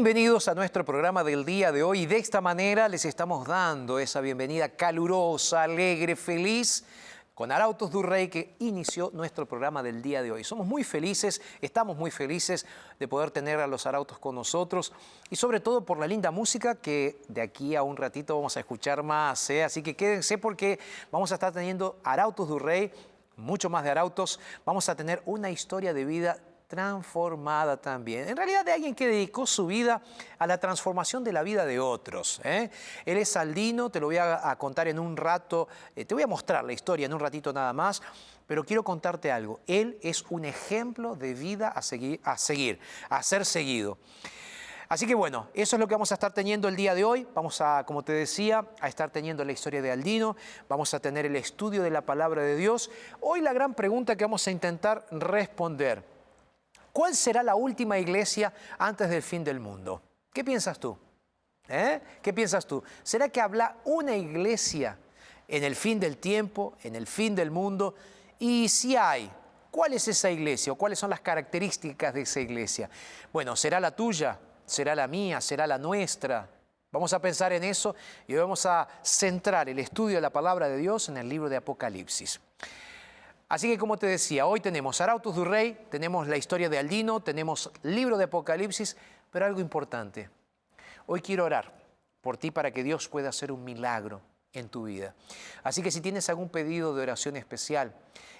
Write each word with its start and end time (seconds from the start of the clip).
Bienvenidos 0.00 0.48
a 0.48 0.54
nuestro 0.54 0.82
programa 0.82 1.22
del 1.22 1.44
día 1.44 1.72
de 1.72 1.82
hoy 1.82 2.06
de 2.06 2.16
esta 2.16 2.40
manera 2.40 2.88
les 2.88 3.04
estamos 3.04 3.46
dando 3.46 3.98
esa 3.98 4.22
bienvenida 4.22 4.70
calurosa, 4.70 5.64
alegre, 5.64 6.16
feliz 6.16 6.86
con 7.34 7.52
Arautos 7.52 7.90
Durrey 7.90 8.28
que 8.28 8.56
inició 8.60 9.10
nuestro 9.12 9.44
programa 9.44 9.82
del 9.82 10.00
día 10.00 10.22
de 10.22 10.32
hoy. 10.32 10.42
Somos 10.42 10.66
muy 10.66 10.84
felices, 10.84 11.42
estamos 11.60 11.98
muy 11.98 12.10
felices 12.10 12.64
de 12.98 13.08
poder 13.08 13.30
tener 13.30 13.60
a 13.60 13.66
los 13.66 13.84
Arautos 13.84 14.18
con 14.18 14.34
nosotros 14.34 14.94
y 15.28 15.36
sobre 15.36 15.60
todo 15.60 15.84
por 15.84 15.98
la 15.98 16.06
linda 16.06 16.30
música 16.30 16.76
que 16.76 17.20
de 17.28 17.42
aquí 17.42 17.76
a 17.76 17.82
un 17.82 17.98
ratito 17.98 18.34
vamos 18.34 18.56
a 18.56 18.60
escuchar 18.60 19.02
más. 19.02 19.50
¿eh? 19.50 19.64
Así 19.64 19.82
que 19.82 19.96
quédense 19.96 20.38
porque 20.38 20.78
vamos 21.12 21.30
a 21.30 21.34
estar 21.34 21.52
teniendo 21.52 22.00
Arautos 22.04 22.48
Durrey, 22.48 22.90
mucho 23.36 23.68
más 23.68 23.84
de 23.84 23.90
Arautos. 23.90 24.40
Vamos 24.64 24.88
a 24.88 24.96
tener 24.96 25.20
una 25.26 25.50
historia 25.50 25.92
de 25.92 26.06
vida 26.06 26.38
transformada 26.70 27.76
también. 27.76 28.28
En 28.28 28.36
realidad 28.36 28.64
de 28.64 28.70
alguien 28.72 28.94
que 28.94 29.08
dedicó 29.08 29.44
su 29.44 29.66
vida 29.66 30.00
a 30.38 30.46
la 30.46 30.56
transformación 30.58 31.24
de 31.24 31.32
la 31.32 31.42
vida 31.42 31.66
de 31.66 31.80
otros. 31.80 32.40
¿eh? 32.44 32.70
Él 33.04 33.18
es 33.18 33.30
Saldino, 33.30 33.90
te 33.90 33.98
lo 33.98 34.06
voy 34.06 34.18
a, 34.18 34.56
contar 34.56 34.86
en 34.86 35.00
un 35.00 35.16
rato, 35.16 35.66
eh, 35.96 36.04
te 36.04 36.14
voy 36.14 36.22
a 36.22 36.28
mostrar 36.28 36.64
la 36.64 36.72
historia 36.72 37.06
en 37.06 37.12
un 37.12 37.18
ratito 37.18 37.52
nada 37.52 37.72
más, 37.72 38.00
pero 38.46 38.64
quiero 38.64 38.84
contarte 38.84 39.32
algo. 39.32 39.58
Él 39.66 39.98
es 40.00 40.24
un 40.30 40.44
ejemplo 40.44 41.16
de 41.16 41.34
vida 41.34 41.68
a 41.68 41.82
seguir, 41.82 42.20
a, 42.22 42.38
seguir, 42.38 42.78
a 43.08 43.20
ser 43.24 43.44
seguido. 43.44 43.98
Así 44.88 45.08
que 45.08 45.16
bueno, 45.16 45.48
eso 45.54 45.74
es 45.74 45.80
lo 45.80 45.88
que 45.88 45.94
vamos 45.94 46.12
a 46.12 46.14
estar 46.14 46.32
teniendo 46.32 46.68
el 46.68 46.76
día 46.76 46.94
de 46.94 47.02
hoy. 47.02 47.26
Vamos 47.34 47.60
a, 47.60 47.82
como 47.84 48.04
te 48.04 48.12
decía, 48.12 48.64
a 48.80 48.86
estar 48.86 49.10
teniendo 49.10 49.44
la 49.44 49.50
historia 49.50 49.82
de 49.82 49.90
Aldino, 49.90 50.36
vamos 50.68 50.94
a 50.94 51.00
tener 51.00 51.26
el 51.26 51.34
estudio 51.34 51.82
de 51.82 51.90
la 51.90 52.02
palabra 52.02 52.42
de 52.42 52.54
Dios. 52.54 52.92
Hoy 53.20 53.40
la 53.40 53.52
gran 53.52 53.74
pregunta 53.74 54.14
que 54.14 54.24
vamos 54.24 54.46
a 54.46 54.52
intentar 54.52 55.04
responder 55.10 56.09
¿Cuál 56.92 57.14
será 57.14 57.42
la 57.42 57.54
última 57.54 57.98
iglesia 57.98 58.52
antes 58.78 59.08
del 59.08 59.22
fin 59.22 59.44
del 59.44 59.60
mundo? 59.60 60.02
¿Qué 60.32 60.44
piensas 60.44 60.78
tú? 60.78 60.96
¿Eh? 61.68 62.00
¿Qué 62.20 62.32
piensas 62.32 62.66
tú? 62.66 62.82
¿Será 63.02 63.28
que 63.28 63.40
habla 63.40 63.76
una 63.84 64.16
iglesia 64.16 64.98
en 65.46 65.62
el 65.62 65.76
fin 65.76 66.00
del 66.00 66.16
tiempo, 66.16 66.76
en 66.82 66.96
el 66.96 67.06
fin 67.06 67.34
del 67.34 67.50
mundo? 67.50 67.94
Y 68.38 68.68
si 68.68 68.96
hay, 68.96 69.30
¿cuál 69.70 69.92
es 69.92 70.08
esa 70.08 70.30
iglesia 70.30 70.72
o 70.72 70.76
cuáles 70.76 70.98
son 70.98 71.10
las 71.10 71.20
características 71.20 72.12
de 72.12 72.22
esa 72.22 72.40
iglesia? 72.40 72.90
Bueno, 73.32 73.54
¿será 73.54 73.78
la 73.78 73.94
tuya? 73.94 74.38
¿Será 74.66 74.94
la 74.94 75.06
mía? 75.06 75.40
¿Será 75.40 75.66
la 75.66 75.78
nuestra? 75.78 76.48
Vamos 76.92 77.12
a 77.12 77.20
pensar 77.20 77.52
en 77.52 77.62
eso 77.62 77.94
y 78.26 78.34
vamos 78.34 78.66
a 78.66 78.88
centrar 79.02 79.68
el 79.68 79.78
estudio 79.78 80.16
de 80.16 80.22
la 80.22 80.30
palabra 80.30 80.68
de 80.68 80.76
Dios 80.76 81.08
en 81.08 81.18
el 81.18 81.28
libro 81.28 81.48
de 81.48 81.56
Apocalipsis. 81.56 82.40
Así 83.50 83.68
que 83.68 83.78
como 83.78 83.96
te 83.96 84.06
decía, 84.06 84.46
hoy 84.46 84.60
tenemos 84.60 85.00
Arautos 85.00 85.34
du 85.34 85.44
Rey, 85.44 85.76
tenemos 85.90 86.28
la 86.28 86.36
historia 86.36 86.68
de 86.68 86.78
Aldino, 86.78 87.18
tenemos 87.18 87.68
libro 87.82 88.16
de 88.16 88.24
Apocalipsis, 88.24 88.96
pero 89.32 89.44
algo 89.44 89.58
importante. 89.58 90.30
Hoy 91.06 91.20
quiero 91.20 91.46
orar 91.46 91.74
por 92.20 92.36
ti 92.36 92.52
para 92.52 92.70
que 92.70 92.84
Dios 92.84 93.08
pueda 93.08 93.30
hacer 93.30 93.50
un 93.50 93.64
milagro 93.64 94.20
en 94.52 94.68
tu 94.68 94.84
vida. 94.84 95.16
Así 95.64 95.82
que 95.82 95.90
si 95.90 96.00
tienes 96.00 96.28
algún 96.28 96.48
pedido 96.48 96.94
de 96.94 97.02
oración 97.02 97.34
especial 97.34 97.92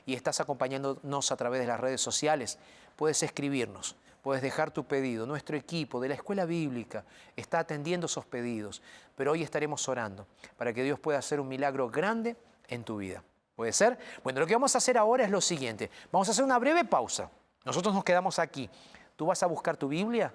y 0.06 0.14
estás 0.14 0.38
acompañándonos 0.38 1.32
a 1.32 1.36
través 1.36 1.60
de 1.60 1.66
las 1.66 1.80
redes 1.80 2.00
sociales, 2.00 2.60
puedes 2.94 3.20
escribirnos, 3.24 3.96
puedes 4.22 4.42
dejar 4.42 4.70
tu 4.70 4.84
pedido. 4.84 5.26
Nuestro 5.26 5.56
equipo 5.56 5.98
de 5.98 6.06
la 6.06 6.14
Escuela 6.14 6.44
Bíblica 6.44 7.04
está 7.34 7.58
atendiendo 7.58 8.06
esos 8.06 8.26
pedidos, 8.26 8.80
pero 9.16 9.32
hoy 9.32 9.42
estaremos 9.42 9.88
orando 9.88 10.28
para 10.56 10.72
que 10.72 10.84
Dios 10.84 11.00
pueda 11.00 11.18
hacer 11.18 11.40
un 11.40 11.48
milagro 11.48 11.90
grande 11.90 12.36
en 12.68 12.84
tu 12.84 12.98
vida. 12.98 13.24
¿Puede 13.60 13.74
ser? 13.74 13.98
Bueno, 14.24 14.40
lo 14.40 14.46
que 14.46 14.54
vamos 14.54 14.74
a 14.74 14.78
hacer 14.78 14.96
ahora 14.96 15.22
es 15.22 15.30
lo 15.30 15.42
siguiente. 15.42 15.90
Vamos 16.10 16.26
a 16.26 16.30
hacer 16.30 16.42
una 16.42 16.58
breve 16.58 16.82
pausa. 16.86 17.30
Nosotros 17.66 17.94
nos 17.94 18.02
quedamos 18.04 18.38
aquí. 18.38 18.70
Tú 19.16 19.26
vas 19.26 19.42
a 19.42 19.46
buscar 19.46 19.76
tu 19.76 19.86
Biblia 19.86 20.32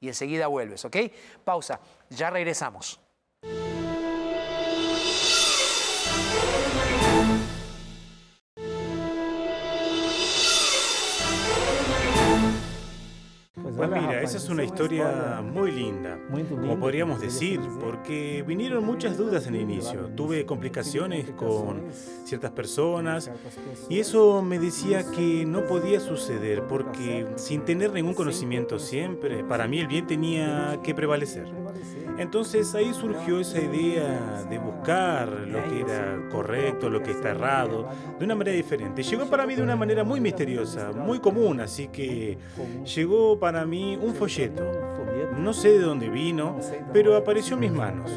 y 0.00 0.08
enseguida 0.08 0.48
vuelves, 0.48 0.84
¿ok? 0.84 0.96
Pausa. 1.44 1.78
Ya 2.10 2.30
regresamos. 2.30 2.98
Pues 13.76 13.90
mira, 13.90 14.22
esa 14.22 14.36
es 14.36 14.48
una 14.48 14.64
historia 14.64 15.42
muy 15.42 15.70
linda, 15.70 16.18
como 16.30 16.78
podríamos 16.78 17.20
decir, 17.20 17.60
porque 17.80 18.44
vinieron 18.46 18.84
muchas 18.84 19.16
dudas 19.16 19.46
en 19.46 19.56
el 19.56 19.62
inicio. 19.62 20.10
Tuve 20.14 20.46
complicaciones 20.46 21.30
con 21.30 21.84
ciertas 22.24 22.52
personas 22.52 23.30
y 23.88 23.98
eso 23.98 24.42
me 24.42 24.58
decía 24.58 25.04
que 25.10 25.44
no 25.44 25.64
podía 25.66 26.00
suceder 26.00 26.62
porque 26.68 27.26
sin 27.36 27.64
tener 27.64 27.92
ningún 27.92 28.14
conocimiento 28.14 28.78
siempre, 28.78 29.44
para 29.44 29.66
mí 29.66 29.80
el 29.80 29.86
bien 29.86 30.06
tenía 30.06 30.80
que 30.82 30.94
prevalecer. 30.94 31.46
Entonces 32.18 32.74
ahí 32.74 32.94
surgió 32.94 33.40
esa 33.40 33.60
idea 33.60 34.44
de 34.48 34.58
buscar 34.58 35.28
lo 35.28 35.62
que 35.68 35.80
era 35.80 36.28
correcto, 36.30 36.88
lo 36.88 37.02
que 37.02 37.10
está 37.10 37.30
errado, 37.30 37.88
de 38.18 38.24
una 38.24 38.34
manera 38.34 38.56
diferente. 38.56 39.02
Llegó 39.02 39.26
para 39.26 39.46
mí 39.46 39.54
de 39.56 39.62
una 39.62 39.74
manera 39.76 40.04
muy 40.04 40.20
misteriosa, 40.20 40.92
muy 40.92 41.18
común, 41.18 41.60
así 41.60 41.88
que 41.88 42.38
llegó 42.94 43.38
para 43.38 43.63
mí 43.66 43.98
un 44.00 44.14
folleto 44.14 44.64
No 45.38 45.52
sé 45.52 45.72
de 45.72 45.80
dónde 45.80 46.08
vino, 46.08 46.58
pero 46.92 47.16
apareció 47.16 47.54
en 47.54 47.60
mis 47.60 47.72
manos. 47.72 48.10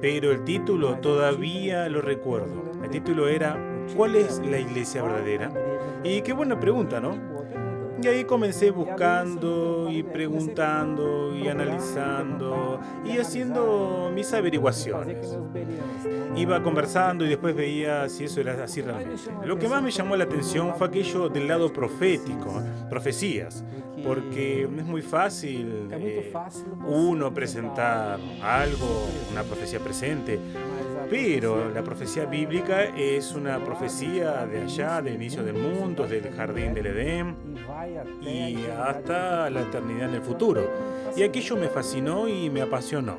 Pero 0.00 0.32
el 0.32 0.44
título 0.44 0.98
todavía 0.98 1.88
lo 1.88 2.00
recuerdo. 2.00 2.72
El 2.82 2.90
título 2.90 3.28
era 3.28 3.56
¿Cuál 3.96 4.16
es 4.16 4.40
la 4.40 4.58
iglesia 4.58 5.02
verdadera? 5.02 5.50
Y 6.02 6.22
qué 6.22 6.32
buena 6.32 6.58
pregunta, 6.58 7.00
¿no? 7.00 7.31
Y 8.00 8.06
ahí 8.06 8.24
comencé 8.24 8.70
buscando 8.70 9.88
y 9.90 10.02
preguntando 10.02 11.36
y 11.36 11.48
analizando 11.48 12.80
y 13.04 13.18
haciendo 13.18 14.10
mis 14.14 14.32
averiguaciones. 14.32 15.38
Iba 16.36 16.62
conversando 16.62 17.24
y 17.24 17.28
después 17.28 17.54
veía 17.54 18.08
si 18.08 18.24
eso 18.24 18.40
era 18.40 18.62
así 18.62 18.80
realmente. 18.80 19.22
Lo 19.44 19.58
que 19.58 19.68
más 19.68 19.82
me 19.82 19.90
llamó 19.90 20.16
la 20.16 20.24
atención 20.24 20.74
fue 20.76 20.86
aquello 20.88 21.28
del 21.28 21.48
lado 21.48 21.72
profético, 21.72 22.62
profecías, 22.88 23.64
porque 24.04 24.62
es 24.62 24.84
muy 24.84 25.02
fácil 25.02 25.88
eh, 25.92 26.32
uno 26.86 27.32
presentar 27.32 28.18
algo, 28.42 29.06
una 29.30 29.42
profecía 29.42 29.78
presente, 29.80 30.38
pero 31.08 31.70
la 31.70 31.82
profecía 31.82 32.24
bíblica 32.26 32.84
es 32.84 33.32
una 33.32 33.62
profecía 33.64 34.46
de 34.46 34.62
allá, 34.62 35.02
del 35.02 35.14
inicio 35.14 35.42
del 35.42 35.54
mundo, 35.54 36.06
del 36.06 36.30
jardín 36.32 36.74
del 36.74 36.86
Edén 36.86 37.36
y 38.20 38.66
hasta 38.66 39.50
la 39.50 39.62
eternidad 39.62 40.08
en 40.08 40.14
el 40.16 40.22
futuro. 40.22 40.68
Y 41.16 41.22
aquello 41.22 41.56
me 41.56 41.68
fascinó 41.68 42.28
y 42.28 42.50
me 42.50 42.62
apasionó. 42.62 43.16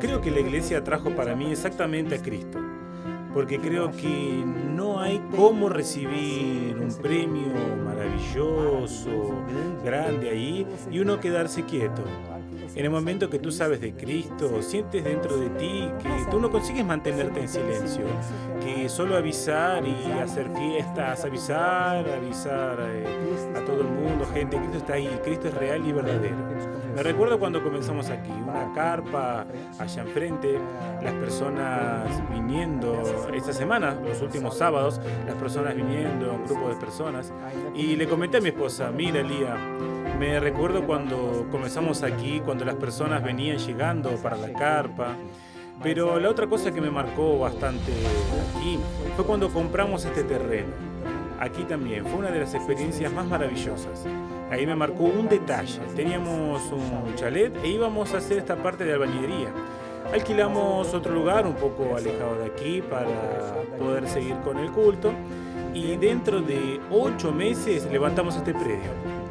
Creo 0.00 0.20
que 0.20 0.30
la 0.30 0.40
iglesia 0.40 0.82
trajo 0.84 1.10
para 1.10 1.34
mí 1.34 1.50
exactamente 1.50 2.14
a 2.14 2.22
Cristo, 2.22 2.58
porque 3.34 3.58
creo 3.58 3.90
que 3.90 4.44
no 4.74 5.00
hay 5.00 5.20
cómo 5.34 5.68
recibir 5.68 6.76
un 6.76 6.94
premio 7.00 7.52
maravilloso, 7.84 9.34
grande 9.84 10.30
ahí, 10.30 10.66
y 10.90 11.00
uno 11.00 11.18
quedarse 11.20 11.64
quieto. 11.64 12.02
En 12.74 12.86
el 12.86 12.90
momento 12.90 13.28
que 13.28 13.38
tú 13.38 13.52
sabes 13.52 13.82
de 13.82 13.92
Cristo, 13.92 14.62
sientes 14.62 15.04
dentro 15.04 15.36
de 15.36 15.50
ti 15.50 15.90
que 16.02 16.30
tú 16.30 16.40
no 16.40 16.50
consigues 16.50 16.84
mantenerte 16.84 17.40
en 17.40 17.48
silencio, 17.48 18.06
que 18.64 18.88
solo 18.88 19.16
avisar 19.16 19.84
y 19.86 20.10
hacer 20.12 20.48
fiestas, 20.56 21.22
avisar, 21.24 22.08
avisar 22.08 22.78
eh, 22.80 23.52
a 23.54 23.60
todo 23.60 23.82
el 23.82 23.88
mundo, 23.88 24.26
gente, 24.32 24.56
Cristo 24.56 24.78
está 24.78 24.94
ahí, 24.94 25.20
Cristo 25.22 25.48
es 25.48 25.54
real 25.54 25.86
y 25.86 25.92
verdadero. 25.92 26.36
Me 26.94 27.02
recuerdo 27.02 27.38
cuando 27.38 27.62
comenzamos 27.62 28.08
aquí, 28.08 28.30
una 28.30 28.72
carpa 28.74 29.46
allá 29.78 30.02
enfrente, 30.02 30.58
las 31.02 31.14
personas 31.14 32.22
viniendo, 32.30 33.02
esta 33.34 33.52
semana, 33.52 33.94
los 33.94 34.22
últimos 34.22 34.56
sábados, 34.56 34.98
las 35.26 35.36
personas 35.36 35.74
viniendo, 35.74 36.32
un 36.32 36.44
grupo 36.46 36.70
de 36.70 36.76
personas, 36.76 37.32
y 37.74 37.96
le 37.96 38.06
comenté 38.08 38.38
a 38.38 38.40
mi 38.40 38.48
esposa, 38.48 38.90
mira 38.90 39.22
Lía, 39.22 39.56
me 40.18 40.40
recuerdo 40.40 40.86
cuando 40.86 41.46
comenzamos 41.50 42.02
aquí, 42.02 42.40
cuando 42.44 42.64
las 42.64 42.76
personas 42.76 43.22
venían 43.22 43.58
llegando 43.58 44.10
para 44.16 44.36
la 44.36 44.52
carpa. 44.52 45.16
Pero 45.82 46.20
la 46.20 46.28
otra 46.28 46.46
cosa 46.46 46.72
que 46.72 46.80
me 46.80 46.90
marcó 46.90 47.38
bastante 47.40 47.92
aquí 48.56 48.78
fue 49.16 49.24
cuando 49.24 49.48
compramos 49.48 50.04
este 50.04 50.22
terreno. 50.22 50.70
Aquí 51.40 51.64
también 51.64 52.06
fue 52.06 52.20
una 52.20 52.30
de 52.30 52.40
las 52.40 52.54
experiencias 52.54 53.12
más 53.12 53.26
maravillosas. 53.26 54.04
Ahí 54.50 54.64
me 54.64 54.76
marcó 54.76 55.04
un 55.04 55.28
detalle. 55.28 55.80
Teníamos 55.96 56.62
un 56.70 57.14
chalet 57.16 57.52
e 57.64 57.68
íbamos 57.68 58.14
a 58.14 58.18
hacer 58.18 58.38
esta 58.38 58.54
parte 58.54 58.84
de 58.84 58.92
albañilería. 58.92 59.48
Alquilamos 60.12 60.92
otro 60.94 61.12
lugar 61.12 61.46
un 61.46 61.54
poco 61.54 61.96
alejado 61.96 62.36
de 62.36 62.46
aquí 62.46 62.82
para 62.82 63.08
poder 63.78 64.06
seguir 64.06 64.36
con 64.44 64.58
el 64.58 64.70
culto 64.70 65.12
y 65.74 65.96
dentro 65.96 66.42
de 66.42 66.80
ocho 66.90 67.32
meses 67.32 67.88
levantamos 67.90 68.36
este 68.36 68.52
predio. 68.52 69.21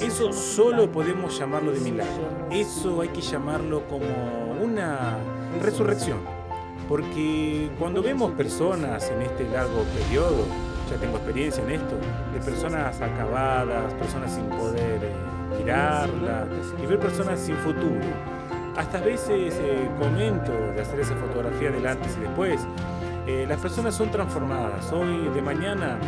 Eso 0.00 0.32
solo 0.32 0.90
podemos 0.92 1.36
llamarlo 1.36 1.72
de 1.72 1.80
milagro. 1.80 2.28
Eso 2.50 3.00
hay 3.00 3.08
que 3.08 3.20
llamarlo 3.20 3.82
como 3.88 4.06
una 4.62 5.18
resurrección. 5.60 6.18
Porque 6.88 7.68
cuando 7.78 8.00
vemos 8.00 8.32
personas 8.32 9.10
en 9.10 9.22
este 9.22 9.48
largo 9.48 9.82
periodo, 9.82 10.46
ya 10.88 10.96
tengo 10.96 11.16
experiencia 11.16 11.62
en 11.64 11.70
esto, 11.70 11.96
de 12.32 12.40
personas 12.40 13.00
acabadas, 13.00 13.92
personas 13.94 14.32
sin 14.32 14.44
poder 14.44 15.02
eh, 15.02 15.12
mirarla, 15.58 16.46
y 16.80 16.86
ver 16.86 17.00
personas 17.00 17.40
sin 17.40 17.56
futuro. 17.56 18.00
Hasta 18.76 19.00
veces 19.00 19.54
eh, 19.60 19.90
comento 19.98 20.52
de 20.52 20.80
hacer 20.80 21.00
esa 21.00 21.16
fotografía 21.16 21.70
del 21.72 21.86
antes 21.86 22.16
y 22.16 22.20
después. 22.20 22.60
Eh, 23.26 23.44
las 23.46 23.60
personas 23.60 23.94
son 23.94 24.10
transformadas. 24.10 24.90
Hoy 24.92 25.28
de 25.34 25.42
mañana 25.42 25.98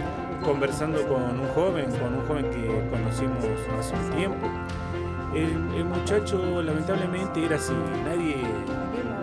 conversando 0.43 1.07
con 1.07 1.23
un 1.23 1.49
joven, 1.49 1.91
con 1.93 2.15
un 2.15 2.27
joven 2.27 2.51
que 2.51 2.67
conocimos 2.91 3.45
hace 3.79 3.95
un 3.95 4.11
tiempo. 4.17 4.47
El, 5.35 5.85
muchacho 5.85 6.63
lamentablemente 6.63 7.45
era 7.45 7.57
así, 7.57 7.73
nadie 8.05 8.37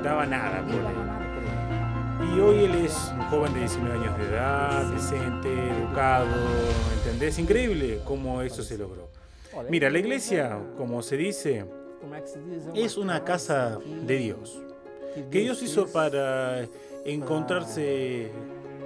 daba 0.04 0.26
nada 0.26 0.62
por 0.62 0.76
él. 0.76 2.36
Y 2.36 2.40
hoy 2.40 2.64
él 2.66 2.76
es 2.86 3.12
un 3.14 3.22
joven 3.30 3.54
de 3.54 3.60
19 3.62 4.00
años 4.00 4.18
de 4.18 4.26
edad, 4.26 4.86
decente, 4.86 5.50
educado, 5.70 6.28
¿entendés? 6.98 7.40
Increíble 7.40 8.00
cómo 8.06 8.42
eso 8.42 8.64
se 8.64 8.78
logró. 8.78 9.10
Mira, 9.70 9.90
la 9.90 10.00
iglesia, 10.00 10.60
como 10.78 11.02
se 11.02 11.18
dice, 11.18 11.66
es 12.76 12.98
una 12.98 13.24
casa 13.24 13.80
de 14.06 14.18
Dios, 14.18 14.62
que 15.32 15.40
Dios 15.40 15.62
hizo 15.64 15.88
para 15.88 16.68
encontrarse 17.06 18.32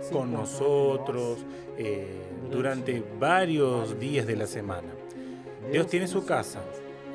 con 0.10 0.32
nosotros 0.32 1.40
eh, 1.78 2.08
durante 2.52 3.04
varios 3.20 4.00
días 4.00 4.26
de 4.26 4.36
la 4.36 4.48
semana. 4.48 4.88
Dios 5.72 5.88
tiene 5.88 6.08
su 6.08 6.26
casa. 6.26 6.62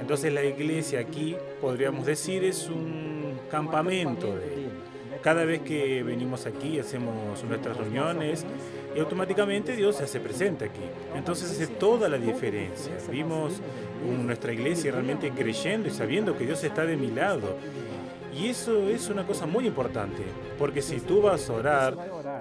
Entonces 0.00 0.32
la 0.32 0.44
iglesia 0.44 1.00
aquí, 1.00 1.36
podríamos 1.60 2.06
decir, 2.06 2.44
es 2.44 2.68
un 2.68 3.38
campamento 3.50 4.26
de 4.36 4.68
Cada 5.22 5.44
vez 5.44 5.62
que 5.62 6.02
venimos 6.02 6.46
aquí 6.46 6.78
hacemos 6.78 7.42
nuestras 7.44 7.76
reuniones 7.76 8.44
y 8.94 9.00
automáticamente 9.00 9.74
Dios 9.74 9.96
se 9.96 10.04
hace 10.04 10.20
presente 10.20 10.66
aquí. 10.66 10.84
Entonces 11.14 11.50
hace 11.50 11.66
toda 11.66 12.08
la 12.08 12.18
diferencia. 12.18 12.92
Vimos 13.10 13.60
nuestra 14.24 14.52
iglesia 14.52 14.92
realmente 14.92 15.30
creyendo 15.30 15.88
y 15.88 15.90
sabiendo 15.90 16.36
que 16.36 16.44
Dios 16.44 16.62
está 16.62 16.84
de 16.84 16.96
mi 16.96 17.10
lado 17.10 17.56
y 18.38 18.48
eso 18.48 18.88
es 18.88 19.08
una 19.08 19.26
cosa 19.26 19.46
muy 19.46 19.66
importante, 19.66 20.22
porque 20.58 20.82
si 20.82 21.00
tú 21.00 21.22
vas 21.22 21.48
a 21.48 21.54
orar 21.54 21.96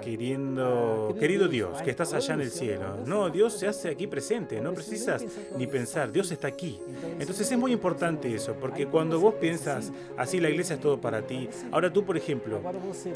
queriendo, 0.06 1.16
querido 1.18 1.48
Dios, 1.48 1.82
que 1.82 1.90
estás 1.90 2.14
allá 2.14 2.34
en 2.34 2.42
el 2.42 2.52
cielo, 2.52 2.98
no, 3.06 3.28
Dios 3.28 3.54
se 3.54 3.66
hace 3.66 3.88
aquí 3.88 4.06
presente, 4.06 4.60
no 4.60 4.72
precisas 4.72 5.24
ni 5.58 5.66
pensar, 5.66 6.12
Dios 6.12 6.30
está 6.30 6.46
aquí. 6.46 6.78
Entonces 7.18 7.50
es 7.50 7.58
muy 7.58 7.72
importante 7.72 8.32
eso, 8.32 8.54
porque 8.54 8.86
cuando 8.86 9.18
vos 9.18 9.34
piensas, 9.34 9.90
así 10.16 10.38
la 10.38 10.48
iglesia 10.48 10.74
es 10.74 10.80
todo 10.80 11.00
para 11.00 11.22
ti, 11.22 11.48
ahora 11.72 11.92
tú, 11.92 12.04
por 12.04 12.16
ejemplo, 12.16 12.60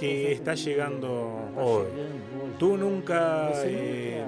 que 0.00 0.32
estás 0.32 0.64
llegando 0.64 1.52
hoy, 1.56 1.84
tú 2.58 2.76
nunca, 2.76 3.52
eh, 3.64 4.24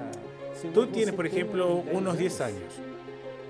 tú 0.73 0.87
tienes, 0.87 1.17
por 1.17 1.27
ejemplo, 1.27 1.83
unos 1.91 2.17
10 2.17 2.41
años, 2.43 2.75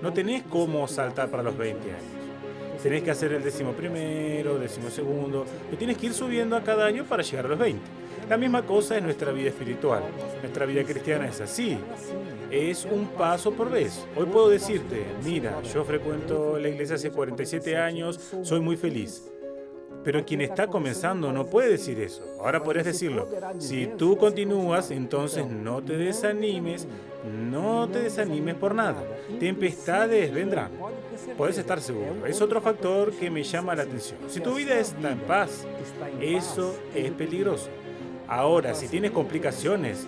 no 0.01 0.11
tenés 0.11 0.41
cómo 0.49 0.87
saltar 0.87 1.29
para 1.29 1.43
los 1.43 1.55
20 1.55 1.87
años. 1.87 2.81
tenés 2.81 3.03
que 3.03 3.11
hacer 3.11 3.31
el 3.31 3.43
décimo 3.43 3.73
primero, 3.73 4.57
décimo 4.57 4.89
segundo, 4.89 5.45
y 5.71 5.75
tienes 5.75 5.97
que 5.99 6.07
ir 6.07 6.13
subiendo 6.13 6.57
a 6.57 6.63
cada 6.63 6.85
año 6.85 7.05
para 7.05 7.21
llegar 7.21 7.45
a 7.45 7.49
los 7.49 7.59
20. 7.59 8.02
La 8.29 8.37
misma 8.37 8.65
cosa 8.65 8.97
es 8.97 9.03
nuestra 9.03 9.31
vida 9.31 9.49
espiritual. 9.49 10.01
Nuestra 10.41 10.65
vida 10.65 10.83
cristiana 10.83 11.27
es 11.27 11.41
así. 11.41 11.77
Es 12.49 12.85
un 12.85 13.07
paso 13.07 13.51
por 13.51 13.69
vez. 13.69 14.05
Hoy 14.15 14.25
puedo 14.25 14.49
decirte, 14.49 15.05
mira, 15.23 15.61
yo 15.63 15.83
frecuento 15.83 16.57
la 16.57 16.69
iglesia 16.69 16.95
hace 16.95 17.11
47 17.11 17.77
años, 17.77 18.19
soy 18.41 18.61
muy 18.61 18.77
feliz. 18.77 19.29
Pero 20.03 20.25
quien 20.25 20.41
está 20.41 20.67
comenzando 20.67 21.31
no 21.31 21.45
puede 21.45 21.69
decir 21.69 21.99
eso. 21.99 22.23
Ahora 22.39 22.63
podrías 22.63 22.85
decirlo. 22.85 23.29
Si 23.57 23.87
tú 23.97 24.17
continúas, 24.17 24.91
entonces 24.91 25.45
no 25.47 25.81
te 25.81 25.97
desanimes, 25.97 26.87
no 27.49 27.87
te 27.89 27.99
desanimes 28.03 28.55
por 28.55 28.73
nada. 28.73 29.03
Tempestades 29.39 30.33
vendrán. 30.33 30.71
Puedes 31.37 31.57
estar 31.57 31.79
seguro. 31.81 32.25
Es 32.25 32.41
otro 32.41 32.61
factor 32.61 33.11
que 33.13 33.29
me 33.29 33.43
llama 33.43 33.75
la 33.75 33.83
atención. 33.83 34.19
Si 34.27 34.39
tu 34.39 34.55
vida 34.55 34.77
está 34.77 35.11
en 35.11 35.19
paz, 35.19 35.65
eso 36.19 36.75
es 36.93 37.11
peligroso. 37.11 37.69
Ahora, 38.27 38.73
si 38.73 38.87
tienes 38.87 39.11
complicaciones, 39.11 40.07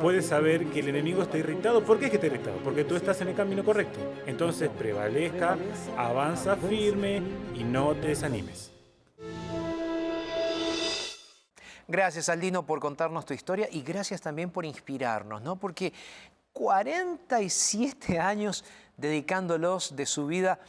puedes 0.00 0.26
saber 0.26 0.66
que 0.66 0.80
el 0.80 0.88
enemigo 0.88 1.22
está 1.22 1.38
irritado. 1.38 1.82
¿Por 1.84 1.98
qué 1.98 2.06
es 2.06 2.10
que 2.10 2.16
está 2.16 2.26
irritado? 2.26 2.56
Porque 2.58 2.84
tú 2.84 2.96
estás 2.96 3.20
en 3.20 3.28
el 3.28 3.34
camino 3.34 3.64
correcto. 3.64 3.98
Entonces 4.26 4.70
prevalezca, 4.70 5.56
avanza 5.96 6.56
firme 6.56 7.22
y 7.54 7.64
no 7.64 7.94
te 7.94 8.08
desanimes. 8.08 8.70
Gracias, 11.88 12.28
Aldino, 12.28 12.64
por 12.64 12.78
contarnos 12.78 13.26
tu 13.26 13.34
historia 13.34 13.68
y 13.70 13.82
gracias 13.82 14.20
también 14.20 14.50
por 14.50 14.64
inspirarnos, 14.64 15.42
¿no? 15.42 15.56
Porque 15.56 15.92
47 16.52 18.20
años 18.20 18.64
dedicándolos 18.96 19.96
de 19.96 20.06
su 20.06 20.26
vida 20.26 20.60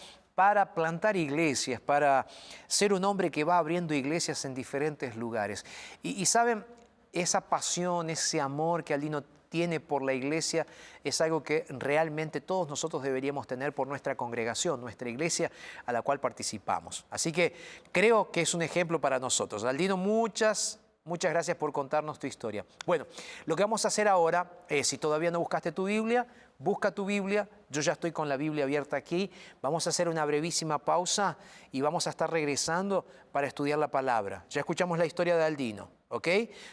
para 0.41 0.73
plantar 0.73 1.15
iglesias, 1.15 1.79
para 1.79 2.25
ser 2.65 2.93
un 2.93 3.05
hombre 3.05 3.29
que 3.29 3.43
va 3.43 3.59
abriendo 3.59 3.93
iglesias 3.93 4.43
en 4.43 4.55
diferentes 4.55 5.15
lugares. 5.15 5.63
Y, 6.01 6.25
saben, 6.25 6.65
esa 7.13 7.41
pasión, 7.41 8.09
ese 8.09 8.41
amor 8.41 8.83
que 8.83 8.95
Aldino 8.95 9.23
tiene 9.49 9.79
por 9.79 10.01
la 10.01 10.13
iglesia 10.13 10.65
es 11.03 11.21
algo 11.21 11.43
que 11.43 11.67
realmente 11.69 12.41
todos 12.41 12.67
nosotros 12.67 13.03
deberíamos 13.03 13.45
tener 13.45 13.71
por 13.75 13.87
nuestra 13.87 14.15
congregación, 14.15 14.81
nuestra 14.81 15.09
iglesia 15.09 15.51
a 15.85 15.91
la 15.91 16.01
cual 16.01 16.19
participamos. 16.19 17.05
Así 17.11 17.31
que 17.31 17.53
creo 17.91 18.31
que 18.31 18.41
es 18.41 18.55
un 18.55 18.63
ejemplo 18.63 18.99
para 18.99 19.19
nosotros. 19.19 19.63
Aldino, 19.63 19.95
muchas 19.95 20.79
Muchas 21.03 21.31
gracias 21.31 21.57
por 21.57 21.71
contarnos 21.71 22.19
tu 22.19 22.27
historia. 22.27 22.63
Bueno, 22.85 23.07
lo 23.45 23.55
que 23.55 23.63
vamos 23.63 23.83
a 23.85 23.87
hacer 23.87 24.07
ahora 24.07 24.65
es, 24.69 24.87
si 24.87 24.99
todavía 24.99 25.31
no 25.31 25.39
buscaste 25.39 25.71
tu 25.71 25.85
Biblia, 25.85 26.27
busca 26.59 26.91
tu 26.91 27.05
Biblia. 27.05 27.49
Yo 27.69 27.81
ya 27.81 27.93
estoy 27.93 28.11
con 28.11 28.29
la 28.29 28.37
Biblia 28.37 28.65
abierta 28.65 28.97
aquí. 28.97 29.31
Vamos 29.63 29.87
a 29.87 29.89
hacer 29.89 30.07
una 30.07 30.23
brevísima 30.25 30.77
pausa 30.77 31.39
y 31.71 31.81
vamos 31.81 32.05
a 32.05 32.11
estar 32.11 32.29
regresando 32.29 33.03
para 33.31 33.47
estudiar 33.47 33.79
la 33.79 33.87
palabra. 33.87 34.45
Ya 34.51 34.59
escuchamos 34.59 34.99
la 34.99 35.07
historia 35.07 35.35
de 35.35 35.43
Aldino, 35.43 35.89
¿ok? 36.09 36.27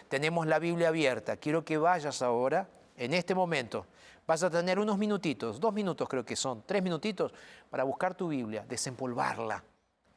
Tenemos 0.08 0.46
la 0.46 0.58
Biblia 0.58 0.88
abierta. 0.88 1.38
Quiero 1.38 1.64
que 1.64 1.78
vayas 1.78 2.20
ahora, 2.20 2.68
en 2.98 3.14
este 3.14 3.34
momento. 3.34 3.86
Vas 4.26 4.42
a 4.42 4.50
tener 4.50 4.78
unos 4.78 4.98
minutitos, 4.98 5.58
dos 5.58 5.72
minutos 5.72 6.06
creo 6.06 6.26
que 6.26 6.36
son, 6.36 6.64
tres 6.66 6.82
minutitos, 6.82 7.32
para 7.70 7.82
buscar 7.82 8.14
tu 8.14 8.28
Biblia, 8.28 8.62
desempolvarla 8.68 9.64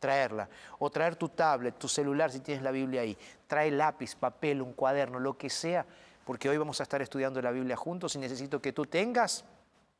traerla. 0.01 0.49
O 0.79 0.89
traer 0.89 1.15
tu 1.15 1.29
tablet, 1.29 1.77
tu 1.77 1.87
celular 1.87 2.29
si 2.29 2.41
tienes 2.41 2.61
la 2.61 2.71
Biblia 2.71 3.01
ahí. 3.01 3.17
Trae 3.47 3.71
lápiz, 3.71 4.15
papel, 4.15 4.61
un 4.61 4.73
cuaderno, 4.73 5.19
lo 5.19 5.37
que 5.37 5.49
sea, 5.49 5.85
porque 6.25 6.49
hoy 6.49 6.57
vamos 6.57 6.81
a 6.81 6.83
estar 6.83 7.01
estudiando 7.01 7.41
la 7.41 7.51
Biblia 7.51 7.77
juntos 7.77 8.15
y 8.15 8.19
necesito 8.19 8.61
que 8.61 8.73
tú 8.73 8.85
tengas 8.85 9.45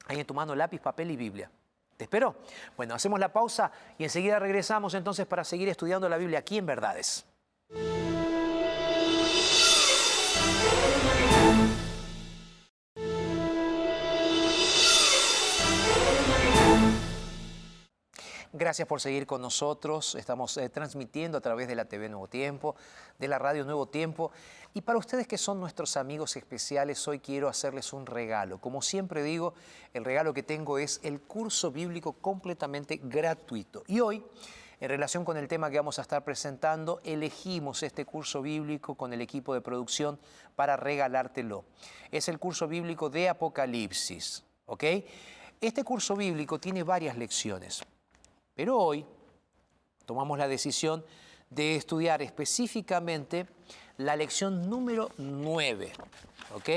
ahí 0.08 0.20
en 0.20 0.25
tu 0.25 0.34
mano 0.34 0.53
lápiz, 0.55 0.81
papel 0.81 1.12
y 1.12 1.15
Biblia. 1.15 1.50
¿Te 1.96 2.05
espero? 2.05 2.36
Bueno, 2.75 2.96
hacemos 2.96 3.20
la 3.20 3.31
pausa 3.31 3.72
y 3.98 4.03
enseguida 4.03 4.39
regresamos 4.39 4.93
entonces 4.96 5.27
para 5.27 5.43
seguir 5.43 5.70
estudiando 5.70 6.10
la 6.10 6.17
Biblia 6.17 6.39
aquí 6.39 6.58
en 6.58 6.65
Verdades. 6.65 7.25
Gracias 18.53 18.86
por 18.86 19.00
seguir 19.00 19.25
con 19.25 19.41
nosotros. 19.41 20.15
Estamos 20.15 20.58
eh, 20.58 20.67
transmitiendo 20.67 21.38
a 21.38 21.41
través 21.41 21.70
de 21.70 21.75
la 21.75 21.86
TV 21.86 22.10
Nuevo 22.10 22.27
Tiempo, 22.27 22.75
de 23.17 23.29
la 23.29 23.39
radio 23.39 23.63
Nuevo 23.63 23.86
Tiempo. 23.86 24.34
Y 24.74 24.81
para 24.81 25.00
ustedes 25.00 25.25
que 25.25 25.38
son 25.38 25.62
nuestros 25.62 25.96
amigos 25.96 26.36
especiales, 26.36 27.08
hoy 27.08 27.20
quiero 27.20 27.48
hacerles 27.48 27.93
un 27.93 28.05
regalo. 28.05 28.58
Como 28.58 28.81
siempre 28.81 29.24
digo, 29.24 29.53
el 29.93 30.03
regalo 30.03 30.34
que 30.34 30.43
tengo 30.43 30.79
es 30.79 31.00
el 31.03 31.22
curso 31.22 31.72
bíblico 31.72 32.12
completamente 32.12 33.00
gratuito. 33.01 33.84
Y 33.88 34.01
hoy, 34.01 34.22
en 34.81 34.89
relación 34.89 35.24
con 35.24 35.38
el 35.38 35.48
tema 35.48 35.70
que 35.70 35.77
vamos 35.77 35.98
a 35.98 36.01
estar 36.01 36.25
presentando, 36.25 37.00
elegimos 37.05 37.84
este 37.84 38.03
curso 38.03 38.41
bíblico 38.41 38.96
con 38.96 39.13
el 39.13 39.22
equipo 39.22 39.53
de 39.53 39.62
producción 39.62 40.20
para 40.58 40.75
regalártelo. 40.75 41.63
Es 42.12 42.27
el 42.27 42.38
curso 42.38 42.67
bíblico 42.67 43.10
de 43.10 43.29
Apocalipsis. 43.29 44.43
¿ok? 44.65 44.84
Este 45.62 45.86
curso 45.86 46.17
bíblico 46.17 46.60
tiene 46.60 46.84
varias 46.84 47.17
lecciones. 47.17 47.81
Pero 48.55 48.77
hoy 48.77 49.05
tomamos 50.05 50.38
la 50.38 50.48
decisión 50.48 51.03
de 51.50 51.75
estudiar 51.75 52.22
específicamente 52.22 53.48
la 53.98 54.15
lección 54.15 54.70
número 54.70 55.10
9. 55.17 55.91
¿Ok? 56.55 56.70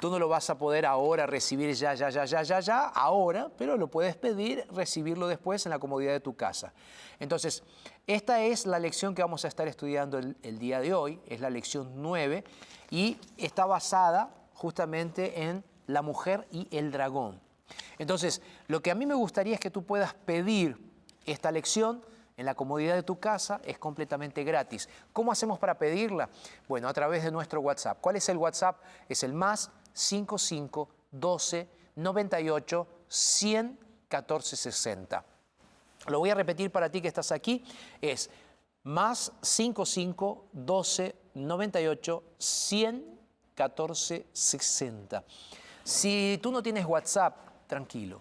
Tú 0.00 0.10
no 0.10 0.18
lo 0.18 0.28
vas 0.28 0.50
a 0.50 0.58
poder 0.58 0.84
ahora 0.84 1.26
recibir 1.26 1.72
ya, 1.74 1.94
ya, 1.94 2.10
ya, 2.10 2.24
ya, 2.24 2.42
ya, 2.42 2.60
ya, 2.60 2.88
ahora, 2.88 3.50
pero 3.56 3.76
lo 3.76 3.86
puedes 3.86 4.16
pedir, 4.16 4.66
recibirlo 4.70 5.28
después 5.28 5.64
en 5.64 5.70
la 5.70 5.78
comodidad 5.78 6.12
de 6.12 6.20
tu 6.20 6.36
casa. 6.36 6.74
Entonces, 7.20 7.62
esta 8.06 8.42
es 8.42 8.66
la 8.66 8.78
lección 8.78 9.14
que 9.14 9.22
vamos 9.22 9.44
a 9.44 9.48
estar 9.48 9.66
estudiando 9.66 10.18
el, 10.18 10.36
el 10.42 10.58
día 10.58 10.80
de 10.80 10.92
hoy, 10.92 11.20
es 11.26 11.40
la 11.40 11.48
lección 11.48 11.92
9, 12.02 12.44
y 12.90 13.16
está 13.38 13.64
basada 13.64 14.30
justamente 14.52 15.42
en 15.44 15.64
la 15.86 16.02
mujer 16.02 16.46
y 16.50 16.68
el 16.76 16.90
dragón. 16.90 17.40
Entonces, 17.98 18.42
lo 18.66 18.82
que 18.82 18.90
a 18.90 18.94
mí 18.94 19.06
me 19.06 19.14
gustaría 19.14 19.54
es 19.54 19.60
que 19.60 19.70
tú 19.70 19.84
puedas 19.84 20.14
pedir 20.14 20.78
esta 21.24 21.50
lección 21.50 22.04
en 22.36 22.46
la 22.46 22.54
comodidad 22.54 22.94
de 22.94 23.02
tu 23.02 23.20
casa 23.20 23.60
es 23.64 23.78
completamente 23.78 24.42
gratis. 24.42 24.88
¿Cómo 25.12 25.30
hacemos 25.30 25.58
para 25.58 25.78
pedirla? 25.78 26.28
Bueno, 26.68 26.88
a 26.88 26.92
través 26.92 27.22
de 27.22 27.30
nuestro 27.30 27.60
WhatsApp. 27.60 27.98
¿Cuál 28.00 28.16
es 28.16 28.28
el 28.28 28.36
WhatsApp? 28.36 28.82
Es 29.08 29.22
el 29.22 29.32
más 29.32 29.70
55 29.92 30.88
12 31.12 31.68
98 31.96 32.88
100 33.06 33.78
14 34.08 34.56
60. 34.56 35.24
Lo 36.08 36.18
voy 36.18 36.30
a 36.30 36.34
repetir 36.34 36.70
para 36.70 36.90
ti 36.90 37.00
que 37.00 37.08
estás 37.08 37.30
aquí. 37.30 37.64
Es 38.00 38.28
más 38.82 39.32
55 39.40 40.46
12 40.52 41.14
98 41.34 42.22
100 42.36 43.18
14 43.54 44.26
60. 44.32 45.24
Si 45.84 46.38
tú 46.42 46.50
no 46.50 46.62
tienes 46.62 46.84
WhatsApp, 46.84 47.36
tranquilo. 47.66 48.20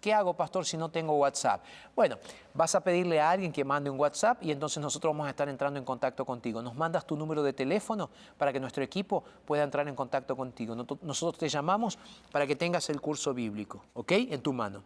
¿Qué 0.00 0.14
hago, 0.14 0.32
pastor, 0.32 0.64
si 0.64 0.78
no 0.78 0.88
tengo 0.88 1.14
WhatsApp? 1.18 1.62
Bueno, 1.94 2.16
vas 2.54 2.74
a 2.74 2.80
pedirle 2.80 3.20
a 3.20 3.30
alguien 3.30 3.52
que 3.52 3.64
mande 3.64 3.90
un 3.90 4.00
WhatsApp 4.00 4.42
y 4.42 4.50
entonces 4.50 4.82
nosotros 4.82 5.12
vamos 5.12 5.26
a 5.26 5.30
estar 5.30 5.46
entrando 5.48 5.78
en 5.78 5.84
contacto 5.84 6.24
contigo. 6.24 6.62
Nos 6.62 6.74
mandas 6.74 7.06
tu 7.06 7.16
número 7.16 7.42
de 7.42 7.52
teléfono 7.52 8.08
para 8.38 8.50
que 8.50 8.60
nuestro 8.60 8.82
equipo 8.82 9.22
pueda 9.44 9.62
entrar 9.62 9.86
en 9.88 9.94
contacto 9.94 10.34
contigo. 10.36 10.74
Nosotros 10.74 11.38
te 11.38 11.50
llamamos 11.50 11.98
para 12.32 12.46
que 12.46 12.56
tengas 12.56 12.88
el 12.88 12.98
curso 12.98 13.34
bíblico, 13.34 13.84
¿ok? 13.92 14.12
En 14.12 14.40
tu 14.40 14.54
mano. 14.54 14.82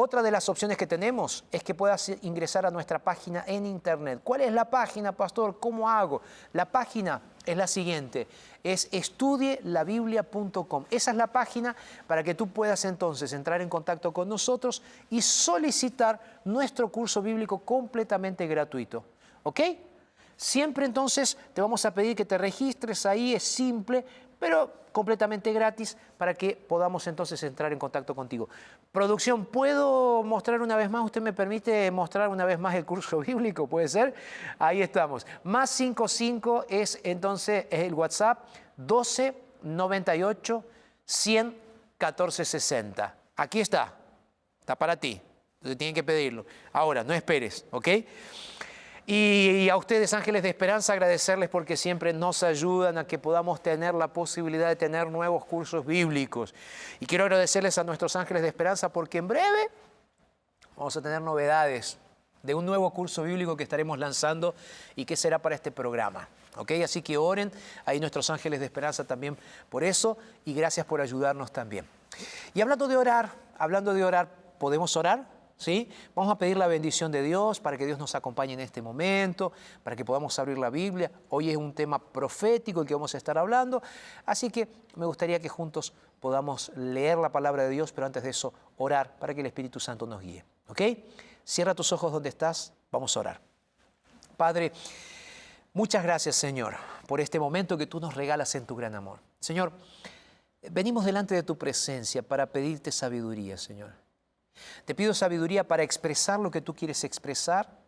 Otra 0.00 0.22
de 0.22 0.30
las 0.30 0.48
opciones 0.48 0.76
que 0.76 0.86
tenemos 0.86 1.42
es 1.50 1.64
que 1.64 1.74
puedas 1.74 2.08
ingresar 2.22 2.64
a 2.64 2.70
nuestra 2.70 3.00
página 3.00 3.42
en 3.48 3.66
internet. 3.66 4.20
¿Cuál 4.22 4.42
es 4.42 4.52
la 4.52 4.70
página, 4.70 5.10
pastor? 5.10 5.58
¿Cómo 5.58 5.90
hago? 5.90 6.22
La 6.52 6.66
página 6.66 7.20
es 7.44 7.56
la 7.56 7.66
siguiente, 7.66 8.28
es 8.62 8.86
estudielabiblia.com. 8.92 10.84
Esa 10.88 11.10
es 11.10 11.16
la 11.16 11.26
página 11.26 11.74
para 12.06 12.22
que 12.22 12.36
tú 12.36 12.46
puedas 12.46 12.84
entonces 12.84 13.32
entrar 13.32 13.60
en 13.60 13.68
contacto 13.68 14.12
con 14.12 14.28
nosotros 14.28 14.84
y 15.10 15.20
solicitar 15.20 16.20
nuestro 16.44 16.92
curso 16.92 17.20
bíblico 17.20 17.58
completamente 17.58 18.46
gratuito. 18.46 19.02
¿Ok? 19.42 19.60
Siempre 20.36 20.86
entonces 20.86 21.36
te 21.52 21.60
vamos 21.60 21.84
a 21.84 21.92
pedir 21.92 22.14
que 22.14 22.24
te 22.24 22.38
registres 22.38 23.04
ahí, 23.04 23.34
es 23.34 23.42
simple, 23.42 24.04
pero 24.38 24.72
completamente 24.98 25.52
gratis 25.52 25.96
para 26.16 26.34
que 26.34 26.56
podamos 26.56 27.06
entonces 27.06 27.40
entrar 27.44 27.72
en 27.72 27.78
contacto 27.78 28.16
contigo. 28.16 28.48
Producción, 28.90 29.44
¿puedo 29.44 30.24
mostrar 30.24 30.60
una 30.60 30.74
vez 30.74 30.90
más? 30.90 31.04
¿Usted 31.04 31.22
me 31.22 31.32
permite 31.32 31.88
mostrar 31.92 32.28
una 32.28 32.44
vez 32.44 32.58
más 32.58 32.74
el 32.74 32.84
curso 32.84 33.20
bíblico? 33.28 33.68
¿Puede 33.68 33.86
ser? 33.86 34.12
Ahí 34.58 34.82
estamos. 34.82 35.24
Más 35.44 35.70
55 35.70 36.64
es 36.68 36.98
entonces 37.04 37.66
el 37.70 37.94
WhatsApp 37.94 38.44
12 38.76 39.40
98 39.62 40.64
100 41.04 41.56
14 41.96 42.44
60. 42.44 43.14
Aquí 43.36 43.60
está. 43.60 43.94
Está 44.58 44.74
para 44.74 44.96
ti. 44.96 45.20
Tienen 45.62 45.94
que 45.94 46.02
pedirlo. 46.02 46.44
Ahora, 46.72 47.04
no 47.04 47.14
esperes, 47.14 47.64
¿ok? 47.70 47.88
Y, 49.10 49.70
a 49.70 49.76
ustedes, 49.78 50.12
ángeles 50.12 50.42
de 50.42 50.50
esperanza, 50.50 50.92
agradecerles 50.92 51.48
porque 51.48 51.78
siempre 51.78 52.12
nos 52.12 52.42
ayudan 52.42 52.98
a 52.98 53.06
que 53.06 53.18
podamos 53.18 53.62
tener 53.62 53.94
la 53.94 54.08
posibilidad 54.08 54.68
de 54.68 54.76
tener 54.76 55.10
nuevos 55.10 55.46
cursos 55.46 55.86
bíblicos. 55.86 56.54
Y 57.00 57.06
quiero 57.06 57.24
agradecerles 57.24 57.78
a 57.78 57.84
nuestros 57.84 58.16
ángeles 58.16 58.42
de 58.42 58.48
esperanza 58.48 58.92
porque 58.92 59.16
en 59.16 59.26
breve 59.26 59.70
vamos 60.76 60.94
a 60.94 61.00
tener 61.00 61.22
novedades 61.22 61.96
de 62.42 62.54
un 62.54 62.66
nuevo 62.66 62.92
curso 62.92 63.22
bíblico 63.22 63.56
que 63.56 63.62
estaremos 63.62 63.98
lanzando 63.98 64.54
y 64.94 65.06
que 65.06 65.16
será 65.16 65.38
para 65.38 65.54
este 65.54 65.70
programa. 65.70 66.28
¿ok? 66.58 66.72
Así 66.84 67.00
que 67.00 67.16
oren 67.16 67.50
ahí 67.86 68.00
nuestros 68.00 68.28
ángeles 68.28 68.60
de 68.60 68.66
esperanza 68.66 69.04
también 69.04 69.38
por 69.70 69.84
eso 69.84 70.18
y 70.44 70.52
gracias 70.52 70.84
por 70.84 71.00
ayudarnos 71.00 71.50
también. 71.50 71.86
Y 72.52 72.60
hablando 72.60 72.86
de 72.86 72.98
orar, 72.98 73.30
hablando 73.56 73.94
de 73.94 74.04
orar, 74.04 74.28
¿podemos 74.58 74.94
orar? 74.98 75.37
Vamos 76.14 76.32
a 76.32 76.38
pedir 76.38 76.56
la 76.56 76.68
bendición 76.68 77.10
de 77.10 77.20
Dios 77.22 77.58
para 77.58 77.76
que 77.76 77.84
Dios 77.84 77.98
nos 77.98 78.14
acompañe 78.14 78.52
en 78.52 78.60
este 78.60 78.80
momento, 78.80 79.52
para 79.82 79.96
que 79.96 80.04
podamos 80.04 80.38
abrir 80.38 80.56
la 80.56 80.70
Biblia. 80.70 81.10
Hoy 81.30 81.50
es 81.50 81.56
un 81.56 81.74
tema 81.74 81.98
profético 81.98 82.80
el 82.80 82.86
que 82.86 82.94
vamos 82.94 83.14
a 83.14 83.18
estar 83.18 83.36
hablando, 83.36 83.82
así 84.24 84.50
que 84.50 84.68
me 84.94 85.04
gustaría 85.04 85.40
que 85.40 85.48
juntos 85.48 85.92
podamos 86.20 86.70
leer 86.76 87.18
la 87.18 87.30
palabra 87.30 87.64
de 87.64 87.70
Dios, 87.70 87.92
pero 87.92 88.06
antes 88.06 88.22
de 88.22 88.30
eso 88.30 88.52
orar 88.76 89.18
para 89.18 89.34
que 89.34 89.40
el 89.40 89.46
Espíritu 89.46 89.80
Santo 89.80 90.06
nos 90.06 90.20
guíe. 90.20 90.44
¿Ok? 90.68 90.82
Cierra 91.44 91.74
tus 91.74 91.92
ojos 91.92 92.12
donde 92.12 92.28
estás, 92.28 92.72
vamos 92.92 93.16
a 93.16 93.20
orar. 93.20 93.40
Padre, 94.36 94.72
muchas 95.72 96.04
gracias 96.04 96.36
Señor 96.36 96.76
por 97.06 97.20
este 97.20 97.40
momento 97.40 97.76
que 97.76 97.86
tú 97.86 97.98
nos 97.98 98.14
regalas 98.14 98.54
en 98.54 98.64
tu 98.64 98.76
gran 98.76 98.94
amor. 98.94 99.18
Señor, 99.40 99.72
venimos 100.70 101.04
delante 101.04 101.34
de 101.34 101.42
tu 101.42 101.58
presencia 101.58 102.22
para 102.22 102.46
pedirte 102.46 102.92
sabiduría, 102.92 103.56
Señor. 103.56 104.07
Te 104.84 104.94
pido 104.94 105.14
sabiduría 105.14 105.66
para 105.66 105.82
expresar 105.82 106.40
lo 106.40 106.50
que 106.50 106.60
tú 106.60 106.74
quieres 106.74 107.04
expresar 107.04 107.78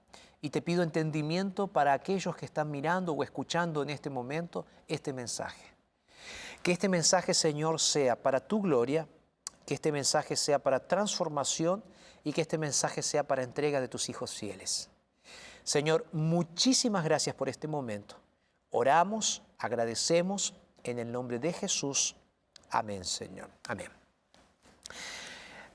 y 0.40 0.50
te 0.50 0.62
pido 0.62 0.82
entendimiento 0.82 1.66
para 1.66 1.92
aquellos 1.92 2.36
que 2.36 2.46
están 2.46 2.70
mirando 2.70 3.12
o 3.12 3.22
escuchando 3.22 3.82
en 3.82 3.90
este 3.90 4.10
momento 4.10 4.66
este 4.88 5.12
mensaje. 5.12 5.64
Que 6.62 6.72
este 6.72 6.88
mensaje, 6.88 7.34
Señor, 7.34 7.80
sea 7.80 8.16
para 8.16 8.40
tu 8.40 8.60
gloria, 8.60 9.06
que 9.66 9.74
este 9.74 9.92
mensaje 9.92 10.36
sea 10.36 10.58
para 10.58 10.86
transformación 10.86 11.82
y 12.24 12.32
que 12.32 12.42
este 12.42 12.58
mensaje 12.58 13.02
sea 13.02 13.24
para 13.24 13.42
entrega 13.42 13.80
de 13.80 13.88
tus 13.88 14.08
hijos 14.08 14.34
fieles. 14.34 14.90
Señor, 15.62 16.06
muchísimas 16.12 17.04
gracias 17.04 17.34
por 17.34 17.48
este 17.48 17.68
momento. 17.68 18.16
Oramos, 18.70 19.42
agradecemos 19.58 20.54
en 20.82 20.98
el 20.98 21.10
nombre 21.10 21.38
de 21.38 21.52
Jesús. 21.52 22.16
Amén, 22.70 23.04
Señor. 23.04 23.50
Amén. 23.68 23.99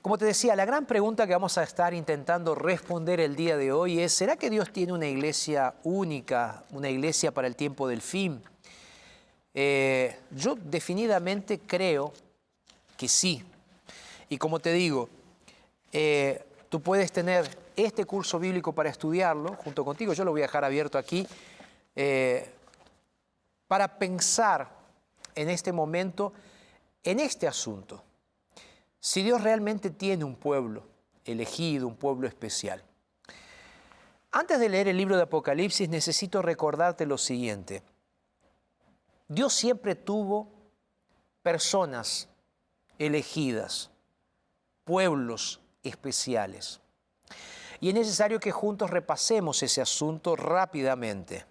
Como 0.06 0.18
te 0.18 0.24
decía, 0.24 0.54
la 0.54 0.64
gran 0.64 0.86
pregunta 0.86 1.26
que 1.26 1.32
vamos 1.32 1.58
a 1.58 1.64
estar 1.64 1.92
intentando 1.92 2.54
responder 2.54 3.18
el 3.18 3.34
día 3.34 3.56
de 3.56 3.72
hoy 3.72 3.98
es, 3.98 4.12
¿será 4.12 4.36
que 4.36 4.50
Dios 4.50 4.72
tiene 4.72 4.92
una 4.92 5.08
iglesia 5.08 5.74
única, 5.82 6.62
una 6.70 6.88
iglesia 6.88 7.32
para 7.32 7.48
el 7.48 7.56
tiempo 7.56 7.88
del 7.88 8.00
fin? 8.00 8.40
Eh, 9.52 10.16
yo 10.30 10.54
definidamente 10.54 11.58
creo 11.58 12.12
que 12.96 13.08
sí. 13.08 13.42
Y 14.28 14.38
como 14.38 14.60
te 14.60 14.72
digo, 14.72 15.08
eh, 15.90 16.44
tú 16.68 16.80
puedes 16.80 17.10
tener 17.10 17.50
este 17.74 18.04
curso 18.04 18.38
bíblico 18.38 18.72
para 18.72 18.90
estudiarlo 18.90 19.54
junto 19.54 19.84
contigo, 19.84 20.12
yo 20.12 20.24
lo 20.24 20.30
voy 20.30 20.42
a 20.42 20.46
dejar 20.46 20.64
abierto 20.64 20.98
aquí, 20.98 21.26
eh, 21.96 22.48
para 23.66 23.98
pensar 23.98 24.68
en 25.34 25.50
este 25.50 25.72
momento 25.72 26.32
en 27.02 27.18
este 27.18 27.48
asunto. 27.48 28.04
Si 29.06 29.22
Dios 29.22 29.40
realmente 29.40 29.90
tiene 29.90 30.24
un 30.24 30.34
pueblo 30.34 30.82
elegido, 31.24 31.86
un 31.86 31.94
pueblo 31.94 32.26
especial. 32.26 32.82
Antes 34.32 34.58
de 34.58 34.68
leer 34.68 34.88
el 34.88 34.96
libro 34.96 35.14
de 35.14 35.22
Apocalipsis 35.22 35.88
necesito 35.88 36.42
recordarte 36.42 37.06
lo 37.06 37.16
siguiente. 37.16 37.84
Dios 39.28 39.52
siempre 39.52 39.94
tuvo 39.94 40.48
personas 41.44 42.28
elegidas, 42.98 43.92
pueblos 44.82 45.60
especiales. 45.84 46.80
Y 47.78 47.90
es 47.90 47.94
necesario 47.94 48.40
que 48.40 48.50
juntos 48.50 48.90
repasemos 48.90 49.62
ese 49.62 49.80
asunto 49.80 50.34
rápidamente. 50.34 51.46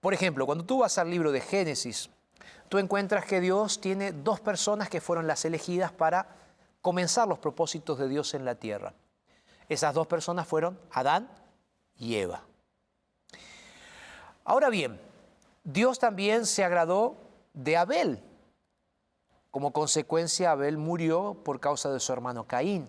Por 0.00 0.14
ejemplo, 0.14 0.46
cuando 0.46 0.64
tú 0.64 0.78
vas 0.78 0.96
al 0.96 1.10
libro 1.10 1.30
de 1.30 1.42
Génesis, 1.42 2.08
tú 2.68 2.78
encuentras 2.78 3.24
que 3.24 3.40
Dios 3.40 3.80
tiene 3.80 4.12
dos 4.12 4.40
personas 4.40 4.88
que 4.88 5.00
fueron 5.00 5.26
las 5.26 5.44
elegidas 5.44 5.92
para 5.92 6.28
comenzar 6.80 7.26
los 7.28 7.38
propósitos 7.38 7.98
de 7.98 8.08
Dios 8.08 8.34
en 8.34 8.44
la 8.44 8.56
tierra. 8.56 8.94
Esas 9.68 9.94
dos 9.94 10.06
personas 10.06 10.46
fueron 10.46 10.78
Adán 10.90 11.28
y 11.96 12.16
Eva. 12.16 12.44
Ahora 14.44 14.68
bien, 14.68 15.00
Dios 15.62 15.98
también 15.98 16.44
se 16.44 16.64
agradó 16.64 17.16
de 17.54 17.76
Abel. 17.76 18.22
Como 19.50 19.72
consecuencia, 19.72 20.50
Abel 20.50 20.76
murió 20.76 21.38
por 21.44 21.60
causa 21.60 21.90
de 21.90 22.00
su 22.00 22.12
hermano 22.12 22.44
Caín. 22.44 22.88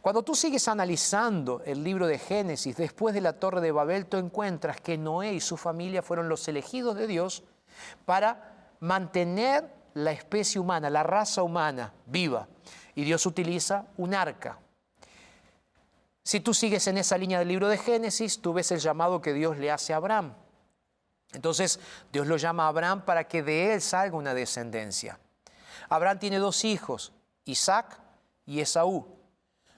Cuando 0.00 0.22
tú 0.22 0.34
sigues 0.34 0.68
analizando 0.68 1.62
el 1.66 1.84
libro 1.84 2.06
de 2.06 2.18
Génesis, 2.18 2.76
después 2.76 3.14
de 3.14 3.20
la 3.20 3.34
torre 3.34 3.60
de 3.60 3.72
Babel, 3.72 4.06
tú 4.06 4.16
encuentras 4.16 4.80
que 4.80 4.96
Noé 4.96 5.34
y 5.34 5.40
su 5.40 5.56
familia 5.56 6.00
fueron 6.02 6.28
los 6.28 6.48
elegidos 6.48 6.96
de 6.96 7.06
Dios 7.06 7.42
para 8.06 8.57
mantener 8.80 9.72
la 9.94 10.12
especie 10.12 10.60
humana, 10.60 10.90
la 10.90 11.02
raza 11.02 11.42
humana 11.42 11.92
viva. 12.06 12.48
Y 12.94 13.04
Dios 13.04 13.26
utiliza 13.26 13.86
un 13.96 14.14
arca. 14.14 14.58
Si 16.22 16.40
tú 16.40 16.52
sigues 16.52 16.86
en 16.86 16.98
esa 16.98 17.16
línea 17.16 17.38
del 17.38 17.48
libro 17.48 17.68
de 17.68 17.78
Génesis, 17.78 18.40
tú 18.40 18.52
ves 18.52 18.70
el 18.70 18.80
llamado 18.80 19.20
que 19.22 19.32
Dios 19.32 19.56
le 19.56 19.70
hace 19.70 19.94
a 19.94 19.96
Abraham. 19.96 20.34
Entonces 21.32 21.80
Dios 22.12 22.26
lo 22.26 22.36
llama 22.36 22.64
a 22.64 22.68
Abraham 22.68 23.04
para 23.04 23.24
que 23.24 23.42
de 23.42 23.74
él 23.74 23.80
salga 23.80 24.16
una 24.16 24.34
descendencia. 24.34 25.18
Abraham 25.88 26.18
tiene 26.18 26.38
dos 26.38 26.64
hijos, 26.64 27.12
Isaac 27.44 27.98
y 28.44 28.60
Esaú. 28.60 29.06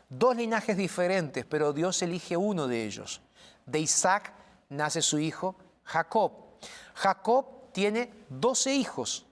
Dos 0.09 0.35
linajes 0.35 0.77
diferentes, 0.77 1.45
pero 1.45 1.73
Dios 1.73 2.03
elige 2.03 2.37
uno 2.37 2.67
de 2.67 2.85
ellos. 2.85 3.21
De 3.65 3.79
Isaac 3.79 4.33
nace 4.71 5.03
su 5.03 5.19
hijo 5.21 5.55
Jacob. 5.85 6.33
Jacob 6.95 7.47
tiene 7.73 8.13
doce 8.29 8.75
hijos 8.75 9.27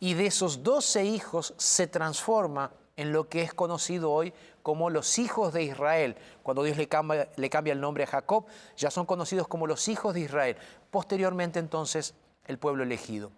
y 0.00 0.14
de 0.14 0.26
esos 0.26 0.62
doce 0.62 1.04
hijos 1.04 1.54
se 1.56 1.86
transforma 1.86 2.72
en 2.96 3.12
lo 3.12 3.28
que 3.28 3.42
es 3.42 3.54
conocido 3.54 4.10
hoy 4.10 4.32
como 4.62 4.90
los 4.90 5.18
hijos 5.18 5.52
de 5.52 5.62
Israel. 5.62 6.16
Cuando 6.42 6.64
Dios 6.64 6.76
le 6.76 6.88
cambia, 6.88 7.28
le 7.36 7.48
cambia, 7.50 7.72
el 7.72 7.80
nombre 7.80 8.04
a 8.04 8.08
Jacob, 8.08 8.46
ya 8.76 8.90
son 8.90 9.06
conocidos 9.06 9.46
como 9.46 9.66
los 9.66 9.88
hijos 9.88 10.14
de 10.14 10.20
Israel. 10.20 10.56
Posteriormente 10.90 11.58
entonces 11.58 12.14
el 12.44 12.58
pueblo 12.58 12.82
elegido. 12.82 13.30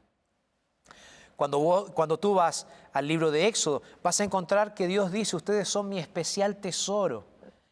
Cuando, 1.37 1.91
cuando 1.95 2.19
tú 2.19 2.35
vas 2.35 2.67
al 2.93 3.07
libro 3.07 3.31
de 3.31 3.47
Éxodo, 3.47 3.83
vas 4.03 4.21
a 4.21 4.25
encontrar 4.25 4.75
que 4.75 4.87
Dios 4.87 5.13
dice, 5.13 5.37
ustedes 5.37 5.69
son 5.69 5.89
mi 5.89 5.99
especial 5.99 6.57
tesoro. 6.57 7.25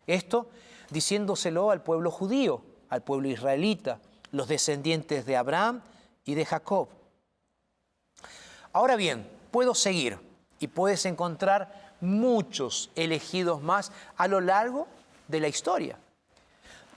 Esto 0.07 0.49
diciéndoselo 0.91 1.71
al 1.71 1.83
pueblo 1.83 2.11
judío, 2.11 2.63
al 2.89 3.03
pueblo 3.03 3.29
israelita, 3.29 4.01
los 4.31 4.49
descendientes 4.49 5.27
de 5.27 5.37
Abraham 5.37 5.83
y 6.29 6.35
de 6.35 6.45
Jacob. 6.45 6.89
Ahora 8.75 8.97
bien, 8.97 9.27
puedo 9.51 9.75
seguir 9.75 10.19
y 10.61 10.67
puedes 10.67 11.07
encontrar 11.07 11.95
muchos 12.03 12.91
elegidos 12.97 13.63
más 13.63 13.93
a 14.19 14.29
lo 14.29 14.43
largo 14.43 14.87
de 15.27 15.41
la 15.41 15.49
historia. 15.49 15.97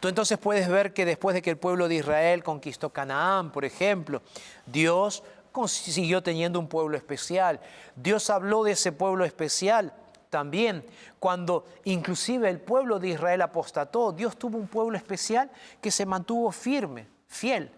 Tú 0.02 0.10
entonces 0.10 0.38
puedes 0.38 0.67
ver 0.67 0.94
que 0.94 1.06
después 1.06 1.34
de 1.34 1.41
que 1.41 1.50
el 1.50 1.58
pueblo 1.58 1.88
de 1.88 1.96
Israel 1.96 2.44
conquistó 2.44 2.89
Canaán, 2.89 3.54
por 3.54 3.63
ejemplo, 3.63 4.22
Dios 4.65 5.24
siguió 5.67 6.22
teniendo 6.22 6.60
un 6.60 6.67
pueblo 6.67 6.98
especial. 6.98 7.62
Dios 7.96 8.30
habló 8.30 8.65
de 8.65 8.74
ese 8.74 8.91
pueblo 8.91 9.24
especial 9.24 9.94
también. 10.30 10.84
Cuando 11.20 11.65
inclusive 11.86 12.50
el 12.50 12.60
pueblo 12.60 13.00
de 13.00 13.10
Israel 13.10 13.44
apostató, 13.44 14.12
Dios 14.12 14.36
tuvo 14.36 14.58
un 14.58 14.67
pueblo 14.67 14.98
especial 14.98 15.50
que 15.80 15.89
se 15.89 16.06
mantuvo 16.06 16.52
firme, 16.52 17.08
fiel. 17.30 17.72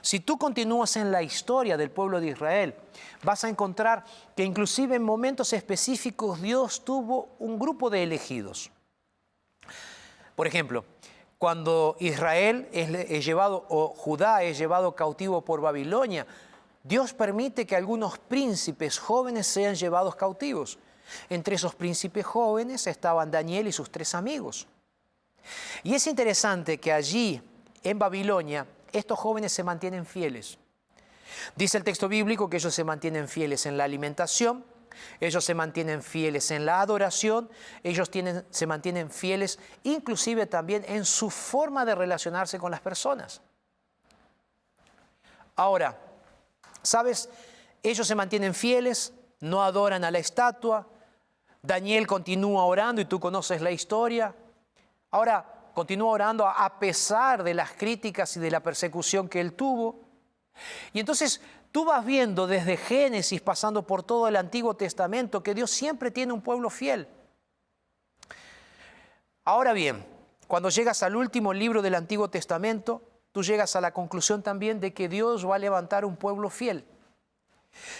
Si 0.00 0.20
tú 0.20 0.38
continúas 0.38 0.96
en 0.96 1.10
la 1.10 1.22
historia 1.22 1.76
del 1.76 1.90
pueblo 1.90 2.20
de 2.20 2.28
Israel, 2.28 2.74
vas 3.22 3.44
a 3.44 3.48
encontrar 3.48 4.04
que 4.36 4.44
inclusive 4.44 4.96
en 4.96 5.02
momentos 5.02 5.52
específicos 5.52 6.40
Dios 6.40 6.84
tuvo 6.84 7.30
un 7.38 7.58
grupo 7.58 7.90
de 7.90 8.02
elegidos. 8.02 8.70
Por 10.36 10.46
ejemplo, 10.46 10.84
cuando 11.38 11.96
Israel 11.98 12.68
es 12.72 13.24
llevado 13.24 13.66
o 13.68 13.88
Judá 13.88 14.44
es 14.44 14.58
llevado 14.58 14.94
cautivo 14.94 15.44
por 15.44 15.60
Babilonia, 15.60 16.26
Dios 16.84 17.12
permite 17.12 17.66
que 17.66 17.76
algunos 17.76 18.18
príncipes 18.18 18.98
jóvenes 18.98 19.46
sean 19.46 19.74
llevados 19.74 20.16
cautivos. 20.16 20.78
Entre 21.28 21.56
esos 21.56 21.74
príncipes 21.74 22.24
jóvenes 22.24 22.86
estaban 22.86 23.30
Daniel 23.30 23.66
y 23.66 23.72
sus 23.72 23.90
tres 23.90 24.14
amigos. 24.14 24.66
Y 25.82 25.94
es 25.94 26.06
interesante 26.06 26.78
que 26.78 26.92
allí, 26.92 27.40
en 27.82 27.98
Babilonia, 27.98 28.66
estos 28.92 29.18
jóvenes 29.18 29.52
se 29.52 29.64
mantienen 29.64 30.06
fieles. 30.06 30.58
Dice 31.56 31.78
el 31.78 31.84
texto 31.84 32.08
bíblico 32.08 32.48
que 32.48 32.58
ellos 32.58 32.74
se 32.74 32.84
mantienen 32.84 33.28
fieles 33.28 33.66
en 33.66 33.76
la 33.76 33.84
alimentación, 33.84 34.64
ellos 35.20 35.44
se 35.44 35.54
mantienen 35.54 36.02
fieles 36.02 36.50
en 36.50 36.66
la 36.66 36.80
adoración, 36.80 37.50
ellos 37.82 38.10
tienen, 38.10 38.44
se 38.50 38.66
mantienen 38.66 39.10
fieles 39.10 39.58
inclusive 39.82 40.46
también 40.46 40.84
en 40.86 41.04
su 41.04 41.30
forma 41.30 41.84
de 41.84 41.94
relacionarse 41.94 42.58
con 42.58 42.70
las 42.70 42.80
personas. 42.80 43.40
Ahora, 45.56 45.98
¿sabes? 46.82 47.28
Ellos 47.82 48.06
se 48.06 48.14
mantienen 48.14 48.54
fieles, 48.54 49.12
no 49.40 49.62
adoran 49.62 50.04
a 50.04 50.10
la 50.10 50.18
estatua, 50.18 50.86
Daniel 51.62 52.06
continúa 52.06 52.64
orando 52.64 53.00
y 53.00 53.04
tú 53.04 53.20
conoces 53.20 53.60
la 53.62 53.70
historia. 53.70 54.34
Ahora, 55.10 55.51
continúa 55.74 56.12
orando 56.12 56.46
a 56.46 56.78
pesar 56.78 57.42
de 57.42 57.54
las 57.54 57.72
críticas 57.72 58.36
y 58.36 58.40
de 58.40 58.50
la 58.50 58.60
persecución 58.60 59.28
que 59.28 59.40
él 59.40 59.54
tuvo. 59.54 60.00
Y 60.92 61.00
entonces 61.00 61.40
tú 61.70 61.84
vas 61.84 62.04
viendo 62.04 62.46
desde 62.46 62.76
Génesis, 62.76 63.40
pasando 63.40 63.86
por 63.86 64.02
todo 64.02 64.28
el 64.28 64.36
Antiguo 64.36 64.74
Testamento, 64.74 65.42
que 65.42 65.54
Dios 65.54 65.70
siempre 65.70 66.10
tiene 66.10 66.32
un 66.32 66.42
pueblo 66.42 66.70
fiel. 66.70 67.08
Ahora 69.44 69.72
bien, 69.72 70.06
cuando 70.46 70.68
llegas 70.68 71.02
al 71.02 71.16
último 71.16 71.52
libro 71.52 71.82
del 71.82 71.94
Antiguo 71.94 72.28
Testamento, 72.28 73.02
tú 73.32 73.42
llegas 73.42 73.74
a 73.74 73.80
la 73.80 73.92
conclusión 73.92 74.42
también 74.42 74.80
de 74.80 74.92
que 74.92 75.08
Dios 75.08 75.48
va 75.48 75.56
a 75.56 75.58
levantar 75.58 76.04
un 76.04 76.16
pueblo 76.16 76.50
fiel. 76.50 76.84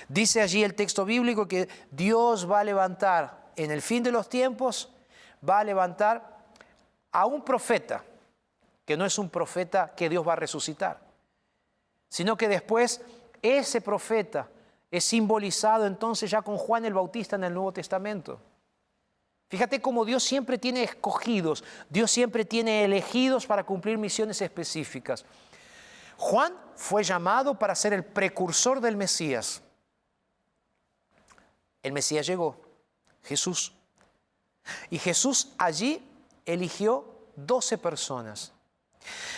Dice 0.08 0.42
allí 0.42 0.62
el 0.62 0.74
texto 0.74 1.04
bíblico 1.04 1.48
que 1.48 1.68
Dios 1.90 2.50
va 2.50 2.60
a 2.60 2.64
levantar 2.64 3.50
en 3.56 3.70
el 3.70 3.82
fin 3.82 4.02
de 4.02 4.12
los 4.12 4.28
tiempos, 4.28 4.92
va 5.48 5.60
a 5.60 5.64
levantar 5.64 6.31
a 7.12 7.26
un 7.26 7.44
profeta, 7.44 8.04
que 8.84 8.96
no 8.96 9.04
es 9.04 9.18
un 9.18 9.28
profeta 9.30 9.94
que 9.94 10.08
Dios 10.08 10.26
va 10.26 10.32
a 10.32 10.36
resucitar, 10.36 11.00
sino 12.08 12.36
que 12.36 12.48
después 12.48 13.00
ese 13.40 13.80
profeta 13.80 14.48
es 14.90 15.04
simbolizado 15.04 15.86
entonces 15.86 16.30
ya 16.30 16.42
con 16.42 16.56
Juan 16.56 16.84
el 16.84 16.94
Bautista 16.94 17.36
en 17.36 17.44
el 17.44 17.54
Nuevo 17.54 17.72
Testamento. 17.72 18.40
Fíjate 19.48 19.82
cómo 19.82 20.04
Dios 20.04 20.22
siempre 20.22 20.56
tiene 20.56 20.82
escogidos, 20.82 21.62
Dios 21.90 22.10
siempre 22.10 22.44
tiene 22.44 22.84
elegidos 22.84 23.46
para 23.46 23.64
cumplir 23.64 23.98
misiones 23.98 24.40
específicas. 24.40 25.24
Juan 26.16 26.54
fue 26.76 27.02
llamado 27.02 27.58
para 27.58 27.74
ser 27.74 27.92
el 27.92 28.04
precursor 28.04 28.80
del 28.80 28.96
Mesías. 28.96 29.60
El 31.82 31.92
Mesías 31.92 32.26
llegó, 32.26 32.60
Jesús. 33.24 33.74
Y 34.88 34.98
Jesús 34.98 35.52
allí 35.58 36.02
eligió 36.46 37.04
12 37.36 37.78
personas. 37.78 38.52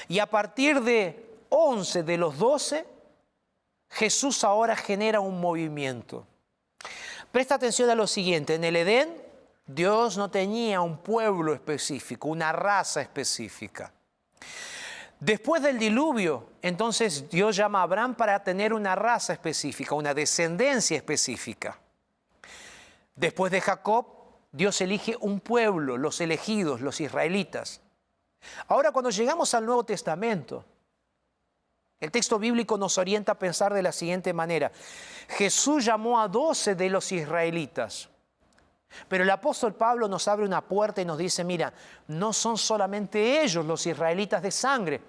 Y 0.09 0.19
a 0.19 0.27
partir 0.27 0.81
de 0.83 1.39
11 1.49 2.03
de 2.03 2.19
los 2.19 2.39
12, 2.39 2.87
Jesús 3.91 4.45
ahora 4.45 4.77
genera 4.77 5.21
un 5.21 5.41
movimiento. 5.41 6.27
Presta 7.31 7.57
atención 7.57 7.91
a 7.91 7.95
lo 7.95 8.07
siguiente, 8.07 8.55
en 8.55 8.65
el 8.65 8.77
Edén 8.77 9.25
Dios 9.67 10.19
no 10.19 10.31
tenía 10.31 10.81
un 10.83 10.99
pueblo 10.99 11.55
específico, 11.55 12.29
una 12.29 12.53
raza 12.53 13.01
específica. 13.01 13.93
Después 15.19 15.63
del 15.63 15.79
diluvio, 15.79 16.51
entonces 16.61 17.31
Dios 17.31 17.57
llama 17.57 17.81
a 17.81 17.85
Abraham 17.85 18.15
para 18.15 18.43
tener 18.45 18.75
una 18.75 18.95
raza 18.95 19.33
específica, 19.33 19.95
una 19.95 20.13
descendencia 20.13 20.97
específica. 20.99 21.79
Después 23.17 23.51
de 23.53 23.61
Jacob, 23.63 24.07
Dios 24.55 24.81
elige 24.81 25.17
un 25.19 25.41
pueblo, 25.41 25.99
los 25.99 26.21
elegidos, 26.21 26.81
los 26.81 27.01
israelitas. 27.01 27.81
Ahora 28.69 28.93
cuando 28.93 29.11
llegamos 29.11 29.53
al 29.53 29.67
Nuevo 29.67 29.83
Testamento, 29.83 30.65
el 31.99 32.13
texto 32.13 32.39
bíblico 32.39 32.79
nos 32.79 32.97
orienta 32.97 33.33
a 33.33 33.39
pensar 33.39 33.75
de 33.75 33.83
la 33.83 33.91
siguiente 33.91 34.33
manera. 34.33 34.71
Jesús 35.27 35.85
llamó 35.85 36.21
a 36.21 36.29
doce 36.29 36.77
de 36.77 36.89
los 36.89 37.11
israelitas. 37.11 38.09
Pero 39.09 39.25
el 39.25 39.31
apóstol 39.31 39.75
Pablo 39.75 40.07
nos 40.07 40.29
abre 40.29 40.47
una 40.47 40.61
puerta 40.61 41.03
y 41.03 41.05
nos 41.05 41.19
dice, 41.19 41.43
mira, 41.43 41.75
no 42.07 42.33
son 42.33 42.57
solamente 42.57 43.43
ellos 43.43 43.67
los 43.67 43.85
israelitas 43.89 44.41
de 44.41 44.53
sangre. 44.53 45.01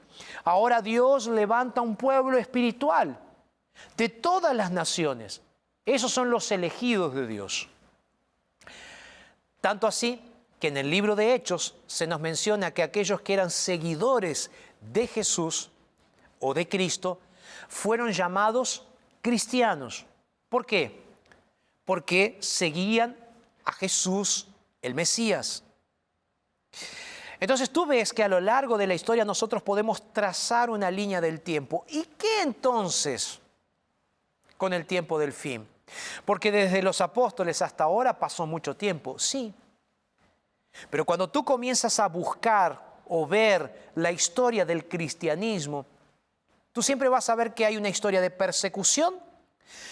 Ahora 0.43 0.81
Dios 0.81 1.27
levanta 1.27 1.81
un 1.81 1.95
pueblo 1.95 2.39
espiritual 2.39 3.19
de 3.95 4.09
todas 4.09 4.55
las 4.55 4.71
naciones. 4.71 5.43
Esos 5.85 6.11
son 6.11 6.31
los 6.31 6.51
elegidos 6.51 7.13
de 7.13 7.27
Dios. 7.27 7.69
Tanto 9.65 9.87
así 9.87 10.21
que 10.59 10.67
en 10.67 10.77
el 10.77 10.91
libro 10.91 11.15
de 11.15 11.33
Hechos 11.33 11.73
se 11.87 12.05
nos 12.05 12.21
menciona 12.21 12.69
que 12.69 12.83
aquellos 12.83 13.21
que 13.21 13.33
eran 13.33 13.49
seguidores 13.49 14.51
de 14.93 15.07
Jesús 15.07 15.71
o 16.39 16.53
de 16.53 16.69
Cristo 16.69 17.19
fueron 17.67 18.11
llamados 18.11 18.85
cristianos. 19.23 20.05
¿Por 20.49 20.67
qué? 20.67 21.01
Porque 21.83 22.37
seguían 22.41 23.17
a 23.63 23.71
Jesús 23.71 24.45
el 24.83 24.93
Mesías. 24.93 25.63
Entonces 27.39 27.71
tú 27.71 27.87
ves 27.87 28.13
que 28.13 28.21
a 28.21 28.27
lo 28.27 28.39
largo 28.39 28.77
de 28.77 28.85
la 28.85 28.93
historia 28.93 29.25
nosotros 29.25 29.63
podemos 29.63 30.13
trazar 30.13 30.69
una 30.69 30.91
línea 30.91 31.21
del 31.21 31.41
tiempo. 31.41 31.85
¿Y 31.89 32.03
qué 32.19 32.43
entonces 32.43 33.39
con 34.57 34.73
el 34.73 34.85
tiempo 34.85 35.17
del 35.17 35.33
fin? 35.33 35.67
Porque 36.25 36.51
desde 36.51 36.81
los 36.81 37.01
apóstoles 37.01 37.61
hasta 37.61 37.83
ahora 37.83 38.17
pasó 38.17 38.45
mucho 38.45 38.75
tiempo, 38.75 39.19
sí. 39.19 39.53
Pero 40.89 41.05
cuando 41.05 41.29
tú 41.29 41.43
comienzas 41.45 41.99
a 41.99 42.07
buscar 42.07 42.95
o 43.07 43.27
ver 43.27 43.91
la 43.95 44.11
historia 44.11 44.65
del 44.65 44.87
cristianismo, 44.87 45.85
tú 46.71 46.81
siempre 46.81 47.07
vas 47.07 47.29
a 47.29 47.35
ver 47.35 47.53
que 47.53 47.65
hay 47.65 47.77
una 47.77 47.89
historia 47.89 48.21
de 48.21 48.31
persecución 48.31 49.15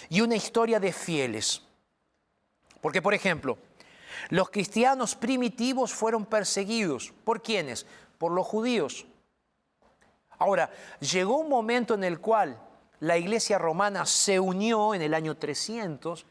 y 0.08 0.20
una 0.20 0.36
historia 0.36 0.80
de 0.80 0.92
fieles. 0.92 1.62
Porque, 2.80 3.00
por 3.00 3.14
ejemplo, 3.14 3.56
los 4.30 4.50
cristianos 4.50 5.14
primitivos 5.14 5.92
fueron 5.92 6.26
perseguidos. 6.26 7.12
¿Por 7.24 7.42
quiénes? 7.42 7.86
Por 8.18 8.32
los 8.32 8.46
judíos. 8.46 9.06
Ahora, 10.38 10.70
llegó 11.00 11.38
un 11.38 11.48
momento 11.48 11.94
en 11.94 12.04
el 12.04 12.20
cual 12.20 12.58
la 13.04 13.18
iglesia 13.18 13.58
romana 13.58 14.06
se 14.06 14.40
unió 14.40 14.94
en 14.94 15.02
el 15.02 15.12
año 15.12 15.36
300, 15.36 16.24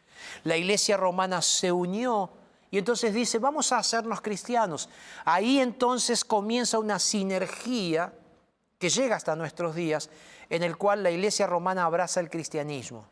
la 0.43 0.57
iglesia 0.57 0.97
romana 0.97 1.39
se 1.43 1.71
unió 1.71 2.31
y 2.71 2.79
entonces 2.79 3.13
dice, 3.13 3.37
vamos 3.37 3.71
a 3.71 3.77
hacernos 3.77 4.21
cristianos. 4.21 4.89
Ahí 5.23 5.59
entonces 5.59 6.25
comienza 6.25 6.79
una 6.79 6.97
sinergia 6.97 8.11
que 8.79 8.89
llega 8.89 9.15
hasta 9.15 9.35
nuestros 9.35 9.75
días, 9.75 10.09
en 10.49 10.63
el 10.63 10.75
cual 10.75 11.03
la 11.03 11.11
iglesia 11.11 11.45
romana 11.45 11.85
abraza 11.85 12.19
el 12.19 12.31
cristianismo. 12.31 13.07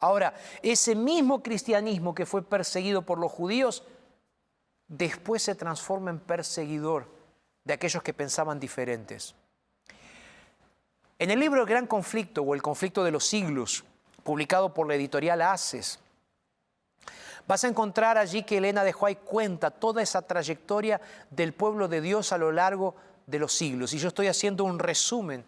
Ahora, 0.00 0.32
ese 0.62 0.94
mismo 0.94 1.42
cristianismo 1.42 2.14
que 2.14 2.24
fue 2.24 2.42
perseguido 2.42 3.02
por 3.02 3.18
los 3.18 3.30
judíos, 3.30 3.84
después 4.88 5.42
se 5.42 5.54
transforma 5.54 6.10
en 6.10 6.18
perseguidor 6.18 7.10
de 7.62 7.74
aquellos 7.74 8.02
que 8.02 8.14
pensaban 8.14 8.58
diferentes. 8.58 9.34
En 11.18 11.30
el 11.30 11.38
libro 11.38 11.60
El 11.60 11.68
Gran 11.68 11.86
Conflicto 11.86 12.42
o 12.42 12.54
El 12.54 12.62
Conflicto 12.62 13.04
de 13.04 13.10
los 13.10 13.26
Siglos, 13.26 13.84
publicado 14.22 14.74
por 14.74 14.88
la 14.88 14.94
editorial 14.94 15.42
Aces, 15.42 15.98
vas 17.46 17.64
a 17.64 17.68
encontrar 17.68 18.18
allí 18.18 18.42
que 18.42 18.58
Elena 18.58 18.84
de 18.84 18.92
Huay 18.92 19.16
cuenta 19.16 19.70
toda 19.70 20.02
esa 20.02 20.22
trayectoria 20.22 21.00
del 21.30 21.52
pueblo 21.52 21.88
de 21.88 22.00
Dios 22.00 22.32
a 22.32 22.38
lo 22.38 22.52
largo 22.52 22.94
de 23.26 23.38
los 23.38 23.52
siglos. 23.52 23.92
Y 23.92 23.98
yo 23.98 24.08
estoy 24.08 24.26
haciendo 24.26 24.64
un 24.64 24.78
resumen 24.78 25.44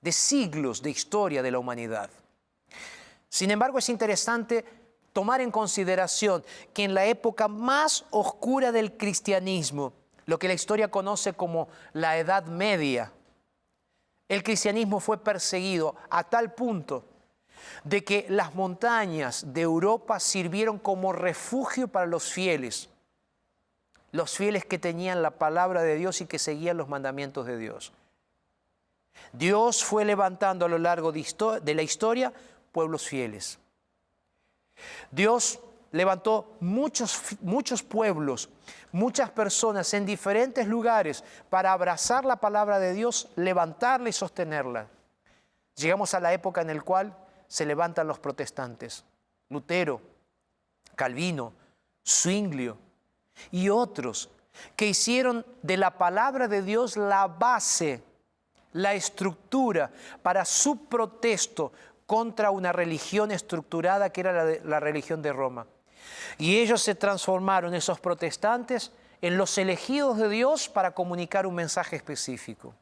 de 0.00 0.12
siglos 0.12 0.82
de 0.82 0.90
historia 0.90 1.42
de 1.42 1.50
la 1.50 1.58
humanidad. 1.58 2.10
Sin 3.28 3.50
embargo, 3.50 3.78
es 3.78 3.88
interesante 3.88 4.64
tomar 5.12 5.40
en 5.40 5.50
consideración 5.50 6.44
que 6.74 6.84
en 6.84 6.94
la 6.94 7.06
época 7.06 7.48
más 7.48 8.04
oscura 8.10 8.72
del 8.72 8.96
cristianismo, 8.96 9.92
lo 10.26 10.38
que 10.38 10.48
la 10.48 10.54
historia 10.54 10.90
conoce 10.90 11.32
como 11.32 11.68
la 11.92 12.18
Edad 12.18 12.46
Media, 12.46 13.12
el 14.32 14.42
cristianismo 14.42 14.98
fue 14.98 15.18
perseguido 15.18 15.94
a 16.08 16.24
tal 16.24 16.54
punto 16.54 17.04
de 17.84 18.02
que 18.02 18.24
las 18.30 18.54
montañas 18.54 19.52
de 19.52 19.60
Europa 19.60 20.18
sirvieron 20.20 20.78
como 20.78 21.12
refugio 21.12 21.86
para 21.86 22.06
los 22.06 22.32
fieles, 22.32 22.88
los 24.10 24.34
fieles 24.34 24.64
que 24.64 24.78
tenían 24.78 25.20
la 25.20 25.32
palabra 25.32 25.82
de 25.82 25.96
Dios 25.96 26.22
y 26.22 26.26
que 26.26 26.38
seguían 26.38 26.78
los 26.78 26.88
mandamientos 26.88 27.46
de 27.46 27.58
Dios. 27.58 27.92
Dios 29.34 29.84
fue 29.84 30.06
levantando 30.06 30.64
a 30.64 30.68
lo 30.70 30.78
largo 30.78 31.12
de, 31.12 31.74
la 31.74 31.82
historia 31.82 32.32
pueblos 32.72 33.06
fieles. 33.06 33.58
Dios 35.10 35.60
levantó 35.90 36.56
muchos, 36.60 37.20
muchos 37.42 37.82
pueblos, 37.82 38.48
muchas 38.92 39.30
personas 39.30 39.92
en 39.94 40.06
diferentes 40.06 40.66
lugares 40.66 41.24
para 41.50 41.72
abrazar 41.72 42.24
la 42.24 42.36
palabra 42.36 42.78
de 42.78 42.92
Dios, 42.92 43.28
levantarla 43.36 44.08
y 44.08 44.12
sostenerla. 44.12 44.86
Llegamos 45.74 46.14
a 46.14 46.20
la 46.20 46.32
época 46.32 46.60
en 46.60 46.76
la 46.76 46.82
cual 46.82 47.16
se 47.48 47.66
levantan 47.66 48.06
los 48.06 48.18
protestantes, 48.18 49.04
Lutero, 49.48 50.00
Calvino, 50.94 51.52
Zwinglio 52.06 52.78
y 53.50 53.68
otros 53.68 54.30
que 54.76 54.86
hicieron 54.86 55.44
de 55.62 55.76
la 55.76 55.96
palabra 55.96 56.48
de 56.48 56.62
Dios 56.62 56.96
la 56.96 57.26
base, 57.26 58.02
la 58.72 58.94
estructura 58.94 59.90
para 60.22 60.44
su 60.44 60.86
protesto 60.86 61.72
contra 62.06 62.50
una 62.50 62.72
religión 62.72 63.30
estructurada 63.30 64.10
que 64.10 64.20
era 64.20 64.44
la, 64.64 64.80
religión 64.80 65.22
de 65.22 65.32
Roma. 65.32 65.66
Y 66.38 66.58
ellos 66.58 66.82
se 66.82 66.94
transformaron, 66.94 67.74
esos 67.74 68.00
protestantes, 68.00 68.92
en 69.20 69.36
los 69.36 69.56
elegidos 69.56 70.18
de 70.18 70.28
Dios 70.28 70.68
para 70.68 70.92
comunicar 70.92 71.46
un 71.46 71.54
mensaje 71.54 71.96
específico. 71.96 72.74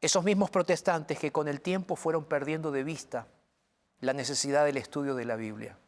Esos 0.00 0.24
mismos 0.24 0.50
protestantes 0.50 1.18
que 1.18 1.32
con 1.32 1.48
el 1.48 1.60
tiempo 1.60 1.96
fueron 1.96 2.24
perdiendo 2.24 2.70
de 2.70 2.84
vista 2.84 3.26
la 4.00 4.12
necesidad 4.12 4.64
del 4.64 4.76
estudio 4.76 5.14
de 5.14 5.24
la 5.24 5.36
Biblia. 5.36 5.78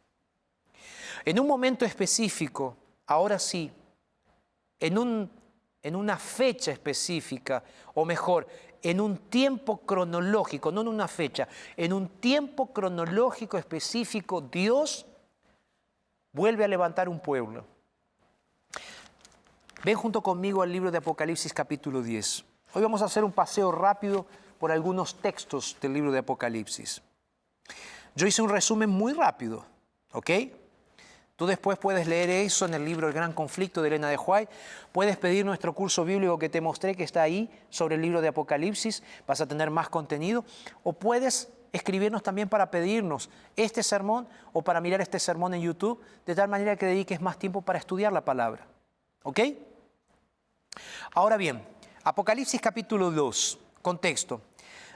En 1.25 1.39
un 1.39 1.47
momento 1.47 1.85
específico, 1.85 2.77
ahora 3.07 3.39
sí, 3.39 3.71
en, 4.79 4.97
un, 4.97 5.31
en 5.87 5.95
una 5.95 6.17
fecha 6.17 6.71
específica, 6.71 7.63
o 7.93 8.03
mejor, 8.03 8.45
en 8.81 8.99
un 8.99 9.17
tiempo 9.17 9.77
cronológico, 9.77 10.69
no 10.69 10.81
en 10.81 10.89
una 10.89 11.07
fecha, 11.07 11.47
en 11.77 11.93
un 11.93 12.09
tiempo 12.09 12.73
cronológico 12.73 13.57
específico, 13.57 14.41
Dios 14.41 15.05
vuelve 16.33 16.65
a 16.65 16.67
levantar 16.67 17.07
un 17.07 17.21
pueblo. 17.21 17.65
Ven 19.85 19.95
junto 19.95 20.21
conmigo 20.21 20.61
al 20.61 20.71
libro 20.71 20.91
de 20.91 20.97
Apocalipsis 20.97 21.53
capítulo 21.53 22.01
10. 22.01 22.43
Hoy 22.73 22.81
vamos 22.81 23.01
a 23.01 23.05
hacer 23.05 23.23
un 23.23 23.31
paseo 23.31 23.71
rápido 23.71 24.25
por 24.59 24.73
algunos 24.73 25.15
textos 25.15 25.77
del 25.79 25.93
libro 25.93 26.11
de 26.11 26.19
Apocalipsis. 26.19 27.01
Yo 28.13 28.27
hice 28.27 28.41
un 28.41 28.49
resumen 28.49 28.89
muy 28.89 29.13
rápido, 29.13 29.65
¿ok? 30.11 30.31
Tú 31.37 31.45
después 31.45 31.77
puedes 31.77 32.07
leer 32.07 32.31
eso 32.31 32.65
en 32.65 32.73
el 32.73 32.83
libro 32.83 33.07
El 33.07 33.13
Gran 33.13 33.31
Conflicto 33.31 33.83
de 33.83 33.89
Elena 33.89 34.09
de 34.09 34.17
Huay. 34.17 34.49
Puedes 34.91 35.17
pedir 35.17 35.45
nuestro 35.45 35.71
curso 35.73 36.03
bíblico 36.03 36.39
que 36.39 36.49
te 36.49 36.61
mostré 36.61 36.95
que 36.95 37.03
está 37.03 37.21
ahí 37.21 37.47
sobre 37.69 37.93
el 37.93 38.01
libro 38.01 38.21
de 38.21 38.29
Apocalipsis. 38.29 39.03
Vas 39.27 39.39
a 39.39 39.45
tener 39.45 39.69
más 39.69 39.87
contenido. 39.87 40.43
O 40.81 40.93
puedes 40.93 41.49
escribirnos 41.71 42.23
también 42.23 42.49
para 42.49 42.71
pedirnos 42.71 43.29
este 43.55 43.83
sermón 43.83 44.27
o 44.51 44.63
para 44.63 44.81
mirar 44.81 44.99
este 44.99 45.19
sermón 45.19 45.53
en 45.53 45.61
YouTube, 45.61 46.01
de 46.25 46.33
tal 46.33 46.49
manera 46.49 46.75
que 46.75 46.87
dediques 46.87 47.21
más 47.21 47.37
tiempo 47.37 47.61
para 47.61 47.77
estudiar 47.77 48.11
la 48.11 48.25
palabra. 48.25 48.65
¿Ok? 49.21 49.39
Ahora 51.13 51.37
bien, 51.37 51.61
Apocalipsis 52.03 52.59
capítulo 52.59 53.11
2, 53.11 53.59
contexto. 53.83 54.41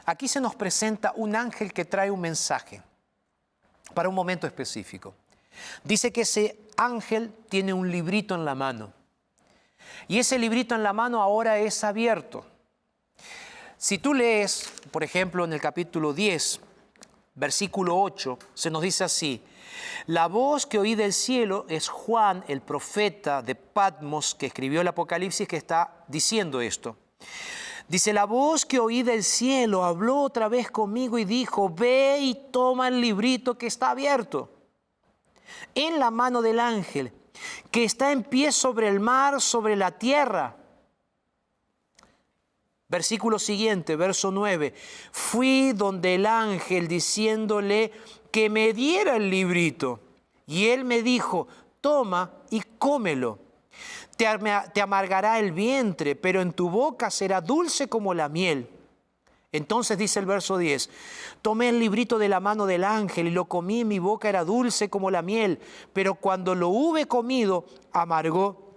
Aquí 0.06 0.28
se 0.28 0.42
nos 0.42 0.56
presenta 0.56 1.14
un 1.16 1.36
ángel 1.36 1.72
que 1.72 1.86
trae 1.86 2.10
un 2.10 2.20
mensaje 2.20 2.82
para 3.94 4.10
un 4.10 4.16
momento 4.16 4.48
específico. 4.48 5.14
Dice 5.84 6.12
que 6.12 6.22
ese 6.22 6.60
ángel 6.78 7.34
tiene 7.50 7.74
un 7.74 7.90
librito 7.92 8.36
en 8.36 8.46
la 8.46 8.56
mano. 8.56 8.94
Y 10.08 10.20
ese 10.20 10.40
librito 10.40 10.76
en 10.76 10.84
la 10.84 10.94
mano 10.94 11.22
ahora 11.22 11.60
es 11.60 11.84
abierto. 11.84 12.46
Si 13.78 13.98
tú 13.98 14.14
lees, 14.14 14.72
por 14.92 15.04
ejemplo, 15.04 15.44
en 15.46 15.54
el 15.54 15.62
capítulo 15.62 16.14
10, 16.14 16.60
versículo 17.36 18.00
8, 18.00 18.38
se 18.54 18.70
nos 18.70 18.82
dice 18.82 19.04
así, 19.04 19.42
la 20.06 20.28
voz 20.28 20.66
que 20.66 20.78
oí 20.78 20.96
del 20.96 21.14
cielo 21.14 21.66
es 21.68 21.88
Juan, 21.88 22.44
el 22.48 22.62
profeta 22.62 23.42
de 23.42 23.56
Patmos, 23.56 24.36
que 24.36 24.48
escribió 24.48 24.82
el 24.82 24.88
Apocalipsis, 24.88 25.48
que 25.48 25.58
está 25.58 26.04
diciendo 26.08 26.62
esto. 26.62 26.96
Dice, 27.88 28.14
la 28.14 28.26
voz 28.26 28.66
que 28.66 28.80
oí 28.80 29.04
del 29.04 29.24
cielo 29.24 29.84
habló 29.84 30.22
otra 30.22 30.48
vez 30.48 30.70
conmigo 30.70 31.18
y 31.18 31.26
dijo, 31.26 31.70
ve 31.70 32.20
y 32.22 32.36
toma 32.52 32.88
el 32.88 33.02
librito 33.02 33.58
que 33.58 33.68
está 33.68 33.92
abierto 33.92 34.61
en 35.76 36.00
la 36.00 36.12
mano 36.12 36.42
del 36.42 36.60
ángel, 36.60 37.12
que 37.72 37.84
está 37.84 38.12
en 38.12 38.24
pie 38.24 38.52
sobre 38.52 38.88
el 38.88 39.00
mar, 39.00 39.42
sobre 39.42 39.76
la 39.76 39.92
tierra. 39.92 40.58
Versículo 42.88 43.40
siguiente, 43.40 43.96
verso 43.96 44.32
9. 44.32 44.74
Fui 45.12 45.72
donde 45.74 46.16
el 46.16 46.26
ángel 46.26 46.88
diciéndole 46.88 47.92
que 48.32 48.50
me 48.50 48.74
diera 48.74 49.16
el 49.16 49.30
librito. 49.30 50.02
Y 50.46 50.68
él 50.68 50.84
me 50.84 51.02
dijo, 51.02 51.48
toma 51.80 52.32
y 52.50 52.62
cómelo. 52.78 53.40
Te, 54.18 54.28
te 54.74 54.82
amargará 54.82 55.40
el 55.40 55.54
vientre, 55.54 56.16
pero 56.16 56.42
en 56.42 56.52
tu 56.52 56.70
boca 56.70 57.10
será 57.10 57.40
dulce 57.40 57.88
como 57.88 58.14
la 58.14 58.28
miel. 58.28 58.70
Entonces 59.54 59.98
dice 59.98 60.20
el 60.20 60.26
verso 60.26 60.58
10, 60.58 60.90
tomé 61.42 61.68
el 61.70 61.80
librito 61.80 62.18
de 62.18 62.30
la 62.30 62.40
mano 62.40 62.66
del 62.66 62.86
ángel 62.86 63.28
y 63.28 63.32
lo 63.32 63.46
comí, 63.46 63.84
mi 63.84 64.00
boca 64.00 64.30
era 64.30 64.46
dulce 64.46 64.90
como 64.90 65.12
la 65.12 65.22
miel, 65.22 65.60
pero 65.92 66.16
cuando 66.16 66.56
lo 66.56 66.70
hube 66.70 67.06
comido, 67.06 67.66
amargó 67.92 68.72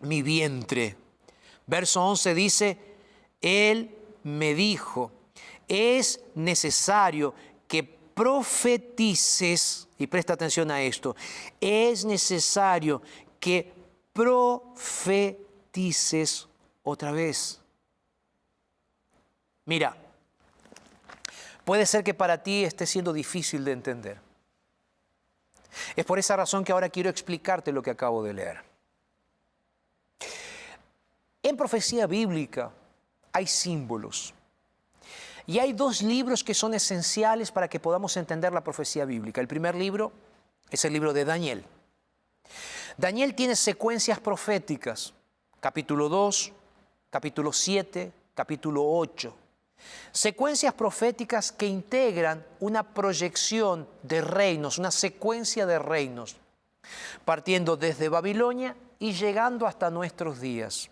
mi 0.00 0.22
vientre. 0.22 0.96
Verso 1.66 2.02
11 2.02 2.34
dice, 2.34 2.78
él 3.42 3.94
me 4.22 4.54
dijo, 4.54 5.10
es 5.68 6.22
necesario 6.34 7.34
que 7.68 7.82
profetices, 7.82 9.88
y 9.98 10.06
presta 10.06 10.32
atención 10.32 10.70
a 10.70 10.80
esto, 10.80 11.14
es 11.60 12.06
necesario 12.06 13.02
que 13.38 13.74
profetices 14.14 16.48
otra 16.82 17.12
vez. 17.12 17.60
Mira, 19.66 19.98
puede 21.64 21.86
ser 21.86 22.04
que 22.04 22.14
para 22.14 22.42
ti 22.42 22.64
esté 22.64 22.86
siendo 22.86 23.12
difícil 23.12 23.64
de 23.64 23.72
entender. 23.72 24.20
Es 25.96 26.04
por 26.04 26.18
esa 26.18 26.36
razón 26.36 26.64
que 26.64 26.72
ahora 26.72 26.88
quiero 26.88 27.10
explicarte 27.10 27.72
lo 27.72 27.82
que 27.82 27.90
acabo 27.90 28.22
de 28.22 28.34
leer. 28.34 28.62
En 31.42 31.56
profecía 31.56 32.06
bíblica, 32.06 32.70
hay 33.32 33.46
símbolos. 33.46 34.32
Y 35.46 35.58
hay 35.58 35.74
dos 35.74 36.00
libros 36.00 36.42
que 36.42 36.54
son 36.54 36.72
esenciales 36.72 37.50
para 37.50 37.68
que 37.68 37.80
podamos 37.80 38.16
entender 38.16 38.52
la 38.52 38.64
profecía 38.64 39.04
bíblica. 39.04 39.40
El 39.40 39.48
primer 39.48 39.74
libro 39.74 40.12
es 40.70 40.84
el 40.84 40.92
libro 40.92 41.12
de 41.12 41.24
Daniel. 41.24 41.64
Daniel 42.96 43.34
tiene 43.34 43.56
secuencias 43.56 44.20
proféticas, 44.20 45.12
capítulo 45.60 46.08
2, 46.08 46.52
capítulo 47.10 47.52
7, 47.52 48.12
capítulo 48.34 48.84
8. 48.86 49.34
Secuencias 50.12 50.74
proféticas 50.74 51.52
que 51.52 51.66
integran 51.66 52.44
una 52.60 52.82
proyección 52.94 53.88
de 54.02 54.20
reinos, 54.20 54.78
una 54.78 54.90
secuencia 54.90 55.66
de 55.66 55.78
reinos, 55.78 56.36
partiendo 57.24 57.76
desde 57.76 58.08
Babilonia 58.08 58.76
y 58.98 59.12
llegando 59.12 59.66
hasta 59.66 59.90
nuestros 59.90 60.40
días. 60.40 60.90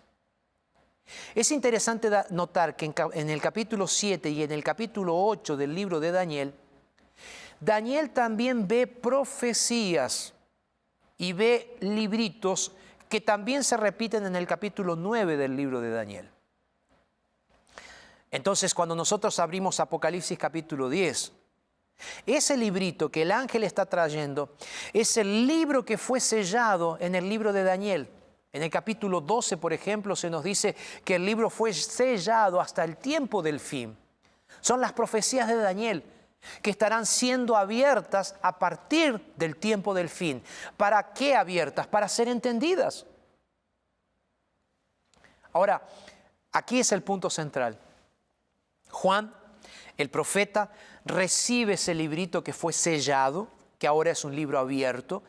Es 1.35 1.51
interesante 1.51 2.09
notar 2.29 2.75
que 2.75 2.93
en 3.13 3.29
el 3.29 3.41
capítulo 3.41 3.87
7 3.87 4.29
y 4.29 4.43
en 4.43 4.51
el 4.51 4.63
capítulo 4.63 5.15
8 5.25 5.57
del 5.57 5.73
libro 5.73 5.99
de 5.99 6.11
Daniel, 6.11 6.53
Daniel 7.59 8.09
también 8.11 8.67
ve 8.67 8.87
profecías 8.87 10.33
y 11.17 11.33
ve 11.33 11.77
libritos 11.79 12.73
que 13.09 13.21
también 13.21 13.63
se 13.63 13.77
repiten 13.77 14.25
en 14.25 14.35
el 14.35 14.47
capítulo 14.47 14.95
9 14.95 15.37
del 15.37 15.55
libro 15.55 15.79
de 15.79 15.91
Daniel. 15.91 16.32
Entonces, 18.33 18.73
cuando 18.73 18.95
nosotros 18.95 19.37
abrimos 19.37 19.79
Apocalipsis 19.79 20.39
capítulo 20.39 20.89
10, 20.89 21.31
ese 22.25 22.57
librito 22.57 23.11
que 23.11 23.21
el 23.21 23.31
ángel 23.31 23.63
está 23.63 23.85
trayendo 23.85 24.55
es 24.91 25.17
el 25.17 25.45
libro 25.45 25.85
que 25.85 25.99
fue 25.99 26.19
sellado 26.19 26.97
en 26.99 27.13
el 27.13 27.29
libro 27.29 27.53
de 27.53 27.63
Daniel. 27.63 28.09
En 28.51 28.63
el 28.63 28.71
capítulo 28.71 29.21
12, 29.21 29.57
por 29.57 29.71
ejemplo, 29.71 30.15
se 30.15 30.31
nos 30.31 30.43
dice 30.43 30.75
que 31.05 31.17
el 31.17 31.27
libro 31.27 31.51
fue 31.51 31.73
sellado 31.73 32.59
hasta 32.59 32.83
el 32.83 32.97
tiempo 32.97 33.43
del 33.43 33.59
fin. 33.59 33.95
Son 34.61 34.81
las 34.81 34.93
profecías 34.93 35.47
de 35.47 35.57
Daniel 35.57 36.03
que 36.63 36.71
estarán 36.71 37.05
siendo 37.05 37.55
abiertas 37.55 38.33
a 38.41 38.57
partir 38.57 39.31
del 39.35 39.57
tiempo 39.57 39.93
del 39.93 40.09
fin. 40.09 40.43
¿Para 40.75 41.13
qué 41.13 41.35
abiertas? 41.35 41.85
Para 41.85 42.09
ser 42.09 42.27
entendidas. 42.29 43.05
Ahora, 45.51 45.87
aquí 46.51 46.79
es 46.79 46.91
el 46.91 47.03
punto 47.03 47.29
central. 47.29 47.77
Juan, 48.93 49.33
el 49.97 50.09
profeta, 50.09 50.71
recibe 51.03 51.73
ese 51.73 51.93
librito 51.93 52.43
que 52.43 52.53
fue 52.53 52.71
sellado, 52.71 53.49
que 53.77 53.87
ahora 53.87 54.11
es 54.11 54.23
un 54.23 54.35
libro 54.35 54.59
abierto, 54.59 55.23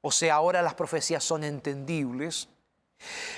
o 0.00 0.10
sea, 0.10 0.34
ahora 0.34 0.62
las 0.62 0.74
profecías 0.74 1.22
son 1.22 1.44
entendibles. 1.44 2.48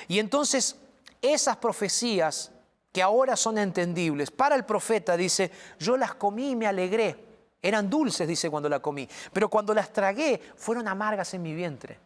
Y 0.09 0.19
entonces 0.19 0.77
esas 1.21 1.57
profecías 1.59 2.53
que 2.93 3.03
ahora 3.03 3.37
son 3.37 3.59
entendibles, 3.59 4.31
para 4.31 4.55
el 4.55 4.65
profeta 4.65 5.17
dice, 5.17 5.51
yo 5.79 5.97
las 5.97 6.15
comí 6.15 6.53
y 6.53 6.57
me 6.57 6.67
alegré. 6.67 7.25
Eran 7.61 7.91
dulces, 7.91 8.27
dice, 8.27 8.49
cuando 8.49 8.69
las 8.69 8.81
comí, 8.81 9.09
pero 9.33 9.51
cuando 9.51 9.75
las 9.75 9.93
tragué 9.93 10.41
fueron 10.57 10.89
amargas 10.89 11.35
en 11.35 11.43
mi 11.43 11.55
vientre. 11.55 11.99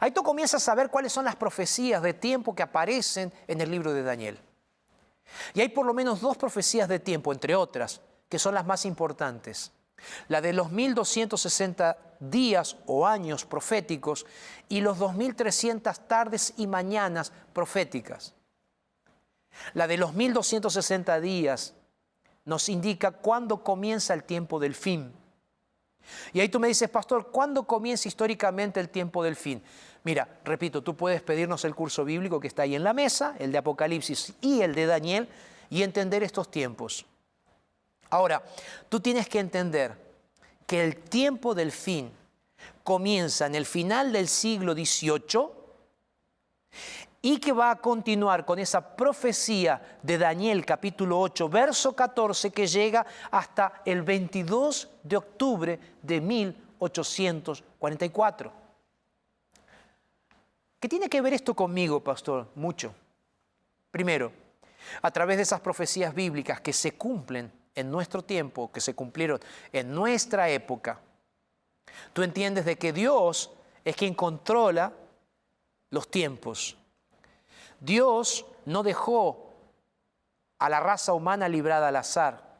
Ahí 0.00 0.10
tú 0.10 0.22
comienzas 0.22 0.66
a 0.68 0.74
ver 0.74 0.90
cuáles 0.90 1.12
son 1.12 1.24
las 1.24 1.36
profecías 1.36 2.02
de 2.02 2.14
tiempo 2.14 2.54
que 2.54 2.62
aparecen 2.62 3.32
en 3.46 3.60
el 3.60 3.70
libro 3.70 3.92
de 3.92 4.02
Daniel. 4.02 4.38
Y 5.54 5.60
hay 5.60 5.68
por 5.68 5.86
lo 5.86 5.94
menos 5.94 6.20
dos 6.20 6.36
profecías 6.36 6.88
de 6.88 6.98
tiempo, 6.98 7.32
entre 7.32 7.54
otras, 7.54 8.00
que 8.28 8.38
son 8.38 8.54
las 8.54 8.66
más 8.66 8.84
importantes. 8.84 9.72
La 10.28 10.40
de 10.40 10.52
los 10.52 10.70
1260 10.70 11.96
días 12.20 12.76
o 12.86 13.06
años 13.06 13.44
proféticos 13.44 14.26
y 14.68 14.80
los 14.80 14.98
2300 14.98 16.08
tardes 16.08 16.54
y 16.56 16.66
mañanas 16.66 17.32
proféticas. 17.52 18.34
La 19.74 19.86
de 19.86 19.98
los 19.98 20.14
1260 20.14 21.20
días 21.20 21.74
nos 22.44 22.68
indica 22.68 23.12
cuándo 23.12 23.62
comienza 23.62 24.14
el 24.14 24.24
tiempo 24.24 24.58
del 24.58 24.74
fin. 24.74 25.12
Y 26.32 26.40
ahí 26.40 26.48
tú 26.48 26.58
me 26.58 26.68
dices, 26.68 26.88
pastor, 26.88 27.30
¿cuándo 27.30 27.64
comienza 27.64 28.08
históricamente 28.08 28.80
el 28.80 28.88
tiempo 28.88 29.22
del 29.22 29.36
fin? 29.36 29.62
Mira, 30.04 30.28
repito, 30.44 30.82
tú 30.82 30.96
puedes 30.96 31.22
pedirnos 31.22 31.64
el 31.64 31.74
curso 31.74 32.04
bíblico 32.04 32.40
que 32.40 32.48
está 32.48 32.62
ahí 32.62 32.74
en 32.74 32.82
la 32.82 32.92
mesa, 32.92 33.36
el 33.38 33.52
de 33.52 33.58
Apocalipsis 33.58 34.34
y 34.40 34.62
el 34.62 34.74
de 34.74 34.86
Daniel, 34.86 35.28
y 35.70 35.82
entender 35.82 36.22
estos 36.22 36.50
tiempos. 36.50 37.06
Ahora, 38.10 38.42
tú 38.88 39.00
tienes 39.00 39.28
que 39.28 39.38
entender 39.38 39.96
que 40.66 40.84
el 40.84 40.96
tiempo 40.96 41.54
del 41.54 41.72
fin 41.72 42.10
comienza 42.82 43.46
en 43.46 43.54
el 43.54 43.64
final 43.64 44.12
del 44.12 44.28
siglo 44.28 44.74
XVIII 44.74 45.62
y 47.22 47.38
que 47.38 47.52
va 47.52 47.70
a 47.70 47.76
continuar 47.76 48.44
con 48.44 48.58
esa 48.58 48.96
profecía 48.96 49.98
de 50.02 50.18
Daniel 50.18 50.66
capítulo 50.66 51.20
8, 51.20 51.48
verso 51.48 51.94
14, 51.94 52.50
que 52.50 52.66
llega 52.66 53.06
hasta 53.30 53.82
el 53.84 54.02
22 54.02 54.88
de 55.04 55.16
octubre 55.16 55.78
de 56.02 56.20
1844. 56.20 58.61
¿Qué 60.82 60.88
tiene 60.88 61.08
que 61.08 61.20
ver 61.20 61.32
esto 61.32 61.54
conmigo, 61.54 62.00
pastor? 62.00 62.48
Mucho. 62.56 62.92
Primero, 63.92 64.32
a 65.00 65.12
través 65.12 65.36
de 65.36 65.44
esas 65.44 65.60
profecías 65.60 66.12
bíblicas 66.12 66.60
que 66.60 66.72
se 66.72 66.96
cumplen 66.96 67.52
en 67.76 67.88
nuestro 67.88 68.24
tiempo, 68.24 68.72
que 68.72 68.80
se 68.80 68.92
cumplieron 68.92 69.38
en 69.72 69.94
nuestra 69.94 70.48
época, 70.48 70.98
tú 72.12 72.24
entiendes 72.24 72.64
de 72.64 72.78
que 72.78 72.92
Dios 72.92 73.52
es 73.84 73.94
quien 73.94 74.12
controla 74.14 74.92
los 75.90 76.10
tiempos. 76.10 76.76
Dios 77.78 78.44
no 78.64 78.82
dejó 78.82 79.52
a 80.58 80.68
la 80.68 80.80
raza 80.80 81.12
humana 81.12 81.48
librada 81.48 81.86
al 81.86 81.96
azar. 81.96 82.58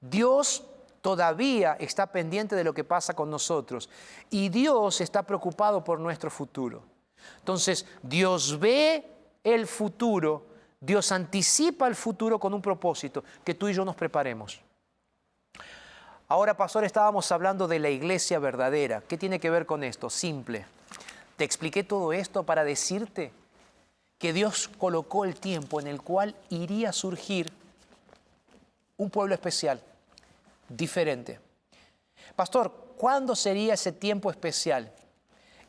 Dios 0.00 0.62
todavía 1.00 1.76
está 1.80 2.06
pendiente 2.06 2.54
de 2.54 2.62
lo 2.62 2.72
que 2.72 2.84
pasa 2.84 3.14
con 3.14 3.32
nosotros 3.32 3.90
y 4.30 4.48
Dios 4.48 5.00
está 5.00 5.24
preocupado 5.24 5.82
por 5.82 5.98
nuestro 5.98 6.30
futuro. 6.30 6.91
Entonces, 7.38 7.86
Dios 8.02 8.58
ve 8.58 9.06
el 9.44 9.66
futuro 9.66 10.52
Dios 10.82 11.12
anticipa 11.12 11.86
el 11.86 11.94
futuro 11.94 12.40
con 12.40 12.52
un 12.52 12.60
propósito, 12.60 13.22
que 13.44 13.54
tú 13.54 13.68
y 13.68 13.72
yo 13.72 13.84
nos 13.84 13.94
preparemos. 13.94 14.60
Ahora, 16.26 16.56
pastor, 16.56 16.84
estábamos 16.84 17.30
hablando 17.30 17.68
de 17.68 17.78
la 17.78 17.88
iglesia 17.88 18.40
verdadera. 18.40 19.00
¿Qué 19.06 19.16
tiene 19.16 19.38
que 19.38 19.48
ver 19.48 19.64
con 19.64 19.84
esto? 19.84 20.10
Simple. 20.10 20.66
Te 21.36 21.44
expliqué 21.44 21.84
todo 21.84 22.12
esto 22.12 22.42
para 22.42 22.64
decirte 22.64 23.32
que 24.18 24.32
Dios 24.32 24.68
colocó 24.76 25.24
el 25.24 25.36
tiempo 25.36 25.78
en 25.78 25.86
el 25.86 26.02
cual 26.02 26.34
iría 26.50 26.88
a 26.88 26.92
surgir 26.92 27.52
un 28.96 29.08
pueblo 29.08 29.34
especial, 29.34 29.80
diferente. 30.68 31.38
Pastor, 32.34 32.72
¿cuándo 32.96 33.36
sería 33.36 33.74
ese 33.74 33.92
tiempo 33.92 34.32
especial? 34.32 34.92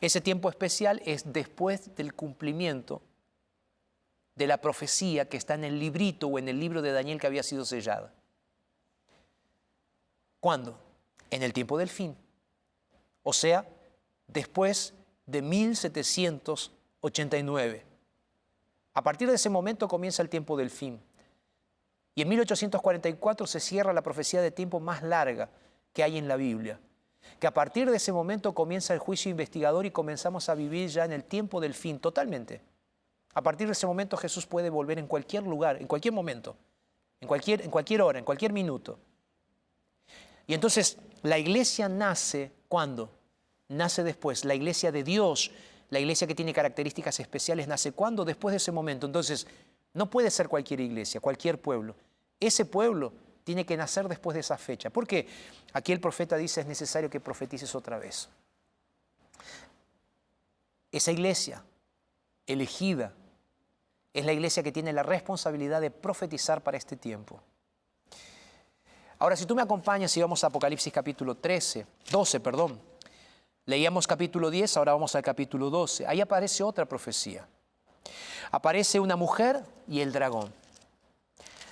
Ese 0.04 0.20
tiempo 0.20 0.50
especial 0.50 1.00
es 1.06 1.32
después 1.32 1.96
del 1.96 2.12
cumplimiento 2.12 3.00
de 4.34 4.46
la 4.46 4.58
profecía 4.58 5.30
que 5.30 5.38
está 5.38 5.54
en 5.54 5.64
el 5.64 5.78
librito 5.78 6.26
o 6.26 6.38
en 6.38 6.46
el 6.46 6.60
libro 6.60 6.82
de 6.82 6.92
Daniel 6.92 7.18
que 7.18 7.26
había 7.26 7.42
sido 7.42 7.64
sellada. 7.64 8.12
¿Cuándo? 10.40 10.78
En 11.30 11.42
el 11.42 11.54
tiempo 11.54 11.78
del 11.78 11.88
fin. 11.88 12.14
O 13.22 13.32
sea, 13.32 13.66
después 14.26 14.92
de 15.24 15.40
1789. 15.40 17.86
A 18.92 19.02
partir 19.02 19.26
de 19.26 19.36
ese 19.36 19.48
momento 19.48 19.88
comienza 19.88 20.20
el 20.20 20.28
tiempo 20.28 20.54
del 20.58 20.68
fin. 20.68 21.00
Y 22.14 22.20
en 22.20 22.28
1844 22.28 23.46
se 23.46 23.58
cierra 23.58 23.94
la 23.94 24.02
profecía 24.02 24.42
de 24.42 24.50
tiempo 24.50 24.80
más 24.80 25.02
larga 25.02 25.48
que 25.94 26.02
hay 26.02 26.18
en 26.18 26.28
la 26.28 26.36
Biblia. 26.36 26.78
Que 27.38 27.46
a 27.46 27.54
partir 27.54 27.90
de 27.90 27.96
ese 27.96 28.12
momento 28.12 28.54
comienza 28.54 28.94
el 28.94 29.00
juicio 29.00 29.30
investigador 29.30 29.86
y 29.86 29.90
comenzamos 29.90 30.48
a 30.48 30.54
vivir 30.54 30.88
ya 30.88 31.04
en 31.04 31.12
el 31.12 31.24
tiempo 31.24 31.60
del 31.60 31.74
fin, 31.74 31.98
totalmente. 31.98 32.60
A 33.34 33.42
partir 33.42 33.66
de 33.66 33.72
ese 33.72 33.86
momento 33.86 34.16
Jesús 34.16 34.46
puede 34.46 34.70
volver 34.70 34.98
en 34.98 35.06
cualquier 35.06 35.42
lugar, 35.42 35.80
en 35.80 35.86
cualquier 35.86 36.14
momento, 36.14 36.56
en 37.20 37.28
cualquier, 37.28 37.62
en 37.62 37.70
cualquier 37.70 38.02
hora, 38.02 38.18
en 38.18 38.24
cualquier 38.24 38.52
minuto. 38.52 38.98
Y 40.46 40.54
entonces 40.54 40.98
la 41.22 41.38
iglesia 41.38 41.88
nace 41.88 42.52
cuando? 42.68 43.10
Nace 43.68 44.04
después. 44.04 44.44
La 44.44 44.54
iglesia 44.54 44.92
de 44.92 45.02
Dios, 45.02 45.50
la 45.90 45.98
iglesia 45.98 46.26
que 46.26 46.34
tiene 46.34 46.52
características 46.52 47.18
especiales, 47.18 47.66
nace 47.66 47.92
cuando? 47.92 48.24
Después 48.24 48.52
de 48.52 48.58
ese 48.58 48.72
momento. 48.72 49.06
Entonces, 49.06 49.46
no 49.94 50.10
puede 50.10 50.30
ser 50.30 50.48
cualquier 50.48 50.80
iglesia, 50.80 51.20
cualquier 51.20 51.60
pueblo. 51.60 51.96
Ese 52.40 52.64
pueblo 52.64 53.12
tiene 53.44 53.66
que 53.66 53.76
nacer 53.76 54.08
después 54.08 54.34
de 54.34 54.40
esa 54.40 54.56
fecha. 54.56 54.90
Porque 54.90 55.28
aquí 55.74 55.92
el 55.92 56.00
profeta 56.00 56.36
dice 56.36 56.62
es 56.62 56.66
necesario 56.66 57.10
que 57.10 57.20
profetices 57.20 57.74
otra 57.74 57.98
vez. 57.98 58.28
Esa 60.90 61.12
iglesia 61.12 61.62
elegida 62.46 63.12
es 64.12 64.24
la 64.24 64.32
iglesia 64.32 64.62
que 64.62 64.72
tiene 64.72 64.92
la 64.92 65.02
responsabilidad 65.02 65.80
de 65.80 65.90
profetizar 65.90 66.62
para 66.62 66.76
este 66.76 66.96
tiempo. 66.96 67.40
Ahora, 69.18 69.36
si 69.36 69.44
tú 69.46 69.54
me 69.54 69.62
acompañas 69.62 70.16
y 70.16 70.20
vamos 70.20 70.42
a 70.44 70.48
Apocalipsis 70.48 70.92
capítulo 70.92 71.36
13, 71.36 71.86
12, 72.10 72.40
perdón. 72.40 72.80
Leíamos 73.66 74.06
capítulo 74.06 74.50
10, 74.50 74.76
ahora 74.76 74.92
vamos 74.92 75.14
al 75.14 75.22
capítulo 75.22 75.70
12. 75.70 76.06
Ahí 76.06 76.20
aparece 76.20 76.62
otra 76.62 76.84
profecía. 76.84 77.48
Aparece 78.50 79.00
una 79.00 79.16
mujer 79.16 79.64
y 79.88 80.00
el 80.00 80.12
dragón. 80.12 80.52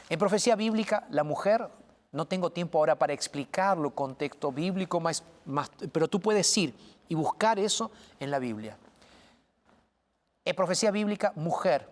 En 0.09 0.19
profecía 0.19 0.57
bíblica, 0.57 1.07
la 1.11 1.25
mujer, 1.25 1.69
no 2.13 2.27
tengo 2.27 2.51
tiempo 2.51 2.79
ahora 2.79 2.99
para 2.99 3.13
explicarlo, 3.13 3.95
contexto 3.95 4.53
bíblico, 4.53 5.01
más, 5.01 5.23
pero 5.93 6.09
tú 6.09 6.21
puedes 6.21 6.57
ir 6.59 6.75
y 7.09 7.15
buscar 7.15 7.59
eso 7.59 7.91
en 8.21 8.31
la 8.31 8.39
Biblia. 8.39 8.77
En 10.45 10.57
profecía 10.57 10.91
bíblica, 10.91 11.33
mujer 11.37 11.89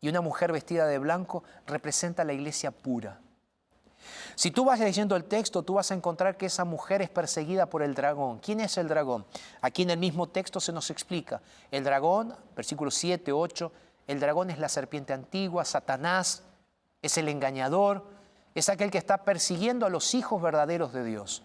y 0.00 0.08
una 0.08 0.20
mujer 0.20 0.52
vestida 0.52 0.86
de 0.86 0.98
blanco 0.98 1.42
representa 1.66 2.24
la 2.24 2.32
iglesia 2.32 2.70
pura. 2.70 3.20
Si 4.34 4.50
tú 4.50 4.64
vas 4.64 4.80
leyendo 4.80 5.14
el 5.16 5.24
texto, 5.24 5.62
tú 5.62 5.74
vas 5.74 5.90
a 5.90 5.94
encontrar 5.94 6.36
que 6.36 6.46
esa 6.46 6.64
mujer 6.64 7.02
es 7.02 7.10
perseguida 7.10 7.66
por 7.66 7.82
el 7.82 7.94
dragón. 7.94 8.38
¿Quién 8.38 8.60
es 8.60 8.76
el 8.78 8.88
dragón? 8.88 9.24
Aquí 9.60 9.82
en 9.82 9.90
el 9.90 9.98
mismo 9.98 10.28
texto 10.28 10.60
se 10.60 10.72
nos 10.72 10.90
explica. 10.90 11.40
El 11.70 11.84
dragón, 11.84 12.34
versículos 12.56 12.94
7, 12.94 13.32
8, 13.32 13.72
el 14.08 14.20
dragón 14.20 14.50
es 14.50 14.58
la 14.58 14.68
serpiente 14.68 15.12
antigua, 15.12 15.64
Satanás, 15.64 16.42
es 17.02 17.18
el 17.18 17.28
engañador, 17.28 18.04
es 18.54 18.68
aquel 18.68 18.90
que 18.90 18.98
está 18.98 19.24
persiguiendo 19.24 19.84
a 19.84 19.90
los 19.90 20.14
hijos 20.14 20.40
verdaderos 20.40 20.92
de 20.92 21.04
Dios. 21.04 21.42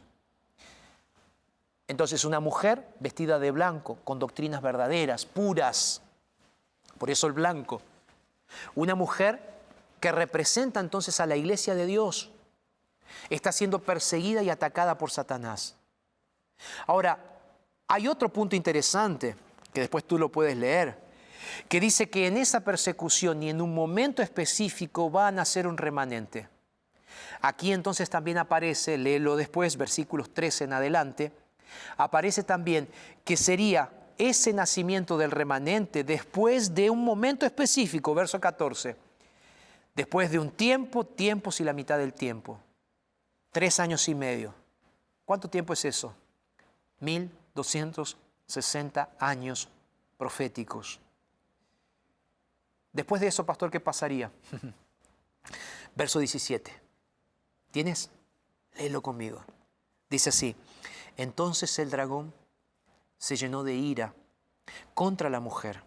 Entonces 1.87 2.25
una 2.25 2.39
mujer 2.39 2.87
vestida 2.99 3.39
de 3.39 3.51
blanco, 3.51 3.97
con 4.03 4.19
doctrinas 4.19 4.61
verdaderas, 4.61 5.25
puras, 5.25 6.01
por 6.97 7.09
eso 7.09 7.27
el 7.27 7.33
blanco. 7.33 7.81
Una 8.75 8.95
mujer 8.95 9.41
que 9.99 10.11
representa 10.11 10.79
entonces 10.79 11.19
a 11.19 11.25
la 11.25 11.35
iglesia 11.35 11.75
de 11.75 11.85
Dios, 11.85 12.31
está 13.29 13.51
siendo 13.51 13.79
perseguida 13.79 14.43
y 14.43 14.49
atacada 14.49 14.97
por 14.97 15.11
Satanás. 15.11 15.75
Ahora, 16.85 17.19
hay 17.87 18.07
otro 18.07 18.29
punto 18.29 18.55
interesante, 18.55 19.35
que 19.73 19.81
después 19.81 20.03
tú 20.03 20.17
lo 20.17 20.29
puedes 20.29 20.57
leer, 20.57 21.06
que 21.69 21.79
dice 21.79 22.10
que 22.10 22.27
en 22.27 22.38
esa 22.38 22.62
persecución 22.62 23.43
y 23.43 23.49
en 23.49 23.62
un 23.62 23.73
momento 23.73 24.21
específico 24.21 25.12
va 25.12 25.27
a 25.27 25.31
nacer 25.31 25.67
un 25.67 25.77
remanente. 25.77 26.49
Aquí 27.41 27.71
entonces 27.71 28.10
también 28.10 28.38
aparece, 28.38 28.97
léelo 28.97 29.36
después, 29.36 29.77
versículos 29.77 30.33
13 30.33 30.65
en 30.65 30.73
adelante, 30.73 31.31
aparece 31.97 32.43
también 32.43 32.88
que 33.23 33.38
sería 33.38 33.91
ese 34.17 34.53
nacimiento 34.53 35.17
del 35.17 35.31
remanente 35.31 36.03
después 36.03 36.73
de 36.73 36.89
un 36.89 37.03
momento 37.03 37.45
específico, 37.45 38.15
verso 38.15 38.39
14, 38.39 38.95
después 39.95 40.31
de 40.31 40.39
un 40.39 40.51
tiempo, 40.51 41.05
tiempos 41.05 41.60
y 41.60 41.63
la 41.63 41.73
mitad 41.73 41.97
del 41.97 42.13
tiempo. 42.13 42.60
Tres 43.51 43.79
años 43.79 44.07
y 44.10 44.15
medio. 44.15 44.53
¿Cuánto 45.25 45.49
tiempo 45.49 45.73
es 45.73 45.86
eso? 45.86 46.13
1260 46.99 49.10
años 49.19 49.69
proféticos. 50.17 50.99
Después 52.97 53.21
de 53.21 53.27
eso, 53.27 53.45
pastor, 53.45 53.69
¿qué 53.69 53.79
pasaría? 53.79 54.31
Verso 55.95 56.17
17. 56.17 56.73
¿Tienes? 57.69 58.10
Léelo 58.75 59.03
conmigo. 59.03 59.45
Dice 60.10 60.29
así, 60.29 60.55
entonces 61.15 61.77
el 61.77 61.91
dragón 61.91 62.33
se 63.19 63.36
llenó 63.36 63.63
de 63.63 63.75
ira 63.75 64.15
contra 64.95 65.29
la 65.29 65.39
mujer 65.39 65.83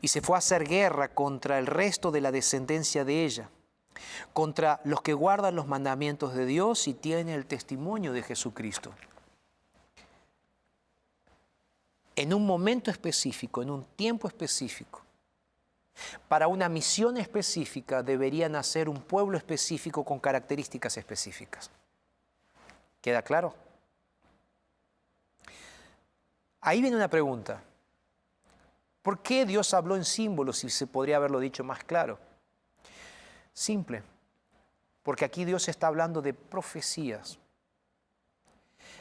y 0.00 0.08
se 0.08 0.20
fue 0.20 0.34
a 0.34 0.38
hacer 0.38 0.66
guerra 0.66 1.14
contra 1.14 1.60
el 1.60 1.68
resto 1.68 2.10
de 2.10 2.20
la 2.20 2.32
descendencia 2.32 3.04
de 3.04 3.24
ella 3.24 3.48
contra 4.32 4.80
los 4.82 5.02
que 5.02 5.12
guardan 5.12 5.54
los 5.54 5.68
mandamientos 5.68 6.34
de 6.34 6.46
Dios 6.46 6.88
y 6.88 6.94
tienen 6.94 7.28
el 7.28 7.46
testimonio 7.46 8.12
de 8.12 8.24
Jesucristo. 8.24 8.92
En 12.16 12.34
un 12.34 12.44
momento 12.44 12.90
específico, 12.90 13.62
en 13.62 13.70
un 13.70 13.84
tiempo 13.84 14.26
específico, 14.26 15.02
para 16.28 16.48
una 16.48 16.68
misión 16.68 17.16
específica 17.16 18.02
debería 18.02 18.48
nacer 18.48 18.88
un 18.88 19.00
pueblo 19.02 19.36
específico 19.36 20.04
con 20.04 20.18
características 20.18 20.96
específicas. 20.96 21.70
¿Queda 23.00 23.22
claro? 23.22 23.54
Ahí 26.60 26.80
viene 26.80 26.96
una 26.96 27.08
pregunta. 27.08 27.62
¿Por 29.02 29.22
qué 29.22 29.46
Dios 29.46 29.72
habló 29.74 29.96
en 29.96 30.04
símbolos 30.04 30.58
si 30.58 30.70
se 30.70 30.86
podría 30.86 31.16
haberlo 31.16 31.40
dicho 31.40 31.64
más 31.64 31.84
claro? 31.84 32.18
Simple, 33.52 34.02
porque 35.02 35.24
aquí 35.24 35.44
Dios 35.44 35.68
está 35.68 35.86
hablando 35.86 36.20
de 36.20 36.34
profecías. 36.34 37.38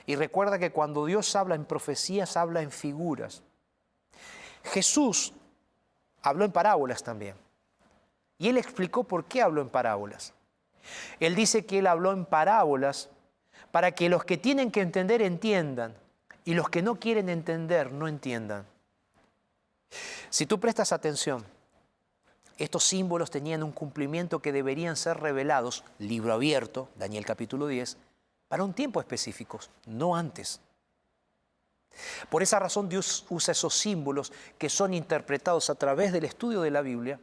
Y 0.06 0.16
recuerda 0.16 0.58
que 0.58 0.72
cuando 0.72 1.06
Dios 1.06 1.36
habla 1.36 1.56
en 1.56 1.66
profecías, 1.66 2.38
habla 2.38 2.62
en 2.62 2.72
figuras. 2.72 3.44
Jesús 4.64 5.34
habló 6.28 6.46
en 6.46 6.52
parábolas 6.52 7.04
también. 7.04 7.36
Y 8.38 8.50
él 8.50 8.58
explicó 8.58 9.04
por 9.04 9.26
qué 9.26 9.42
habló 9.42 9.62
en 9.62 9.70
parábolas. 9.70 10.34
Él 11.20 11.36
dice 11.36 11.66
que 11.66 11.80
él 11.80 11.88
habló 11.88 12.14
en 12.14 12.26
parábolas 12.26 13.10
para 13.72 13.92
que 13.92 14.10
los 14.10 14.24
que 14.24 14.38
tienen 14.38 14.72
que 14.72 14.82
entender 14.82 15.22
entiendan 15.22 15.96
y 16.46 16.54
los 16.54 16.70
que 16.70 16.82
no 16.82 16.96
quieren 16.96 17.30
entender 17.30 17.92
no 17.92 18.08
entiendan. 18.08 18.66
Si 20.30 20.46
tú 20.46 20.60
prestas 20.60 20.92
atención, 20.92 21.46
estos 22.58 22.84
símbolos 22.84 23.32
tenían 23.32 23.64
un 23.64 23.72
cumplimiento 23.72 24.40
que 24.40 24.52
deberían 24.52 24.96
ser 24.96 25.20
revelados, 25.20 25.84
libro 26.00 26.34
abierto, 26.34 26.90
Daniel 26.96 27.26
capítulo 27.26 27.68
10, 27.68 27.98
para 28.48 28.64
un 28.64 28.74
tiempo 28.74 29.00
específico, 29.00 29.60
no 29.86 30.16
antes. 30.16 30.62
Por 32.30 32.44
esa 32.44 32.60
razón 32.60 32.90
Dios 32.90 33.26
usa 33.30 33.52
esos 33.52 33.74
símbolos 33.74 34.32
que 34.58 34.70
son 34.70 34.94
interpretados 34.94 35.70
a 35.70 35.76
través 35.76 36.12
del 36.12 36.26
estudio 36.26 36.62
de 36.62 36.72
la 36.72 36.82
Biblia 36.82 37.20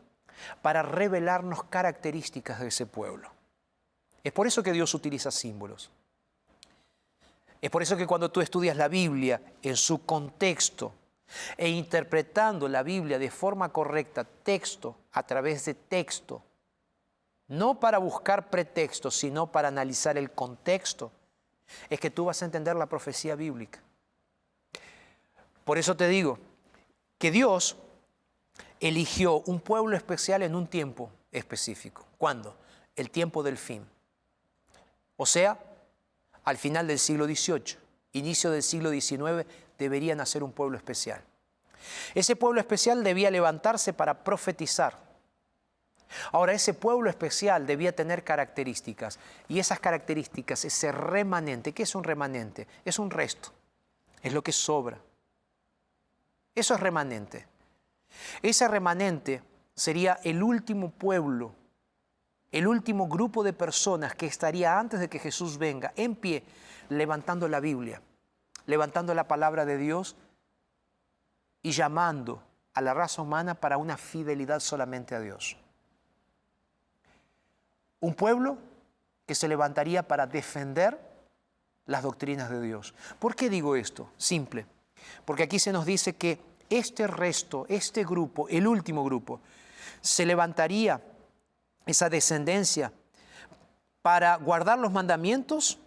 para 0.62 0.83
revelarnos 0.83 1.64
características 1.64 2.61
de 2.61 2.68
ese 2.68 2.87
pueblo. 2.87 3.31
Es 4.22 4.33
por 4.33 4.47
eso 4.47 4.62
que 4.62 4.72
Dios 4.72 4.95
utiliza 4.95 5.31
símbolos. 5.31 5.91
Es 7.61 7.70
por 7.70 7.83
eso 7.83 7.97
que 7.97 8.07
cuando 8.07 8.31
tú 8.31 8.41
estudias 8.41 8.77
la 8.77 8.89
Biblia 8.89 9.41
en 9.62 9.77
su 9.77 10.05
contexto, 10.05 10.93
e 11.57 11.68
interpretando 11.68 12.68
la 12.68 12.83
Biblia 12.83 13.18
de 13.18 13.31
forma 13.31 13.70
correcta, 13.70 14.25
texto 14.25 14.97
a 15.12 15.22
través 15.25 15.64
de 15.64 15.75
texto, 15.75 16.43
no 17.49 17.79
para 17.81 17.99
buscar 17.99 18.51
pretextos, 18.51 19.16
sino 19.16 19.51
para 19.51 19.68
analizar 19.68 20.16
el 20.16 20.31
contexto, 20.31 21.12
es 21.89 22.01
que 22.01 22.11
tú 22.11 22.27
vas 22.27 22.43
a 22.43 22.45
entender 22.45 22.77
la 22.77 22.87
profecía 22.87 23.35
bíblica. 23.35 23.81
Por 25.64 25.78
eso 25.78 25.96
te 25.96 26.08
digo 26.08 26.38
que 27.18 27.30
Dios 27.30 27.76
eligió 28.80 29.40
un 29.46 29.60
pueblo 29.60 29.96
especial 29.96 30.42
en 30.42 30.54
un 30.54 30.66
tiempo 30.66 31.10
específico. 31.32 32.06
¿Cuándo? 32.18 32.56
El 32.96 33.10
tiempo 33.10 33.42
del 33.42 33.56
fin. 33.56 33.86
O 35.16 35.26
sea, 35.26 35.58
al 36.44 36.58
final 36.58 36.86
del 36.86 36.98
siglo 36.98 37.26
XVIII, 37.26 37.78
inicio 38.12 38.50
del 38.50 38.62
siglo 38.62 38.90
XIX, 38.90 39.46
debería 39.78 40.14
nacer 40.14 40.42
un 40.42 40.52
pueblo 40.52 40.76
especial. 40.76 41.22
Ese 42.14 42.36
pueblo 42.36 42.60
especial 42.60 43.02
debía 43.02 43.30
levantarse 43.30 43.92
para 43.92 44.22
profetizar. 44.24 45.02
Ahora, 46.32 46.52
ese 46.52 46.74
pueblo 46.74 47.10
especial 47.10 47.66
debía 47.66 47.94
tener 47.94 48.22
características 48.22 49.18
y 49.48 49.58
esas 49.58 49.80
características, 49.80 50.64
ese 50.64 50.92
remanente, 50.92 51.72
¿qué 51.72 51.82
es 51.82 51.94
un 51.94 52.04
remanente? 52.04 52.68
Es 52.84 52.98
un 52.98 53.10
resto, 53.10 53.50
es 54.22 54.32
lo 54.32 54.42
que 54.42 54.52
sobra. 54.52 54.98
Eso 56.55 56.74
es 56.74 56.80
remanente. 56.80 57.46
Ese 58.42 58.68
remanente 58.68 59.42
sería 59.74 60.20
el 60.22 60.42
último 60.42 60.90
pueblo, 60.90 61.55
el 62.52 62.66
último 62.66 63.09
grupo 63.09 63.42
de 63.42 63.52
personas 63.52 64.14
que 64.14 64.26
estaría 64.26 64.78
antes 64.78 65.00
de 65.00 65.09
que 65.09 65.18
Jesús 65.18 65.59
venga 65.59 65.92
en 65.96 66.14
pie, 66.14 66.44
levantando 66.88 67.48
la 67.48 67.61
Biblia, 67.61 68.00
levantando 68.66 69.14
la 69.14 69.26
palabra 69.26 69.64
de 69.64 69.78
Dios 69.78 70.16
y 71.62 71.72
llamando 71.72 72.42
a 72.74 72.80
la 72.80 72.94
raza 72.94 73.22
humana 73.22 73.55
para 73.55 73.78
una 73.78 73.96
fidelidad 73.96 74.61
solamente 74.61 75.14
a 75.14 75.20
Dios. 75.20 75.57
Un 78.00 78.14
pueblo 78.14 78.59
que 79.26 79.34
se 79.34 79.48
levantaría 79.48 80.07
para 80.07 80.26
defender 80.26 80.98
las 81.86 82.02
doctrinas 82.02 82.50
de 82.50 82.61
Dios. 82.61 82.94
¿Por 83.18 83.34
qué 83.34 83.48
digo 83.48 83.76
esto? 83.76 84.11
Simple. 84.16 84.66
Porque 85.24 85.44
aquí 85.44 85.59
se 85.59 85.72
nos 85.72 85.86
dice 85.86 86.16
que 86.16 86.38
este 86.70 87.07
resto, 87.07 87.66
este 87.68 88.05
grupo, 88.05 88.48
el 88.48 88.66
último 88.66 89.05
grupo, 89.05 89.40
se 90.00 90.26
levantaría 90.26 91.00
esa 91.86 92.09
descendencia 92.09 92.92
para 94.02 94.36
guardar 94.36 94.78
los 94.78 94.92
mandamientos 94.92 95.78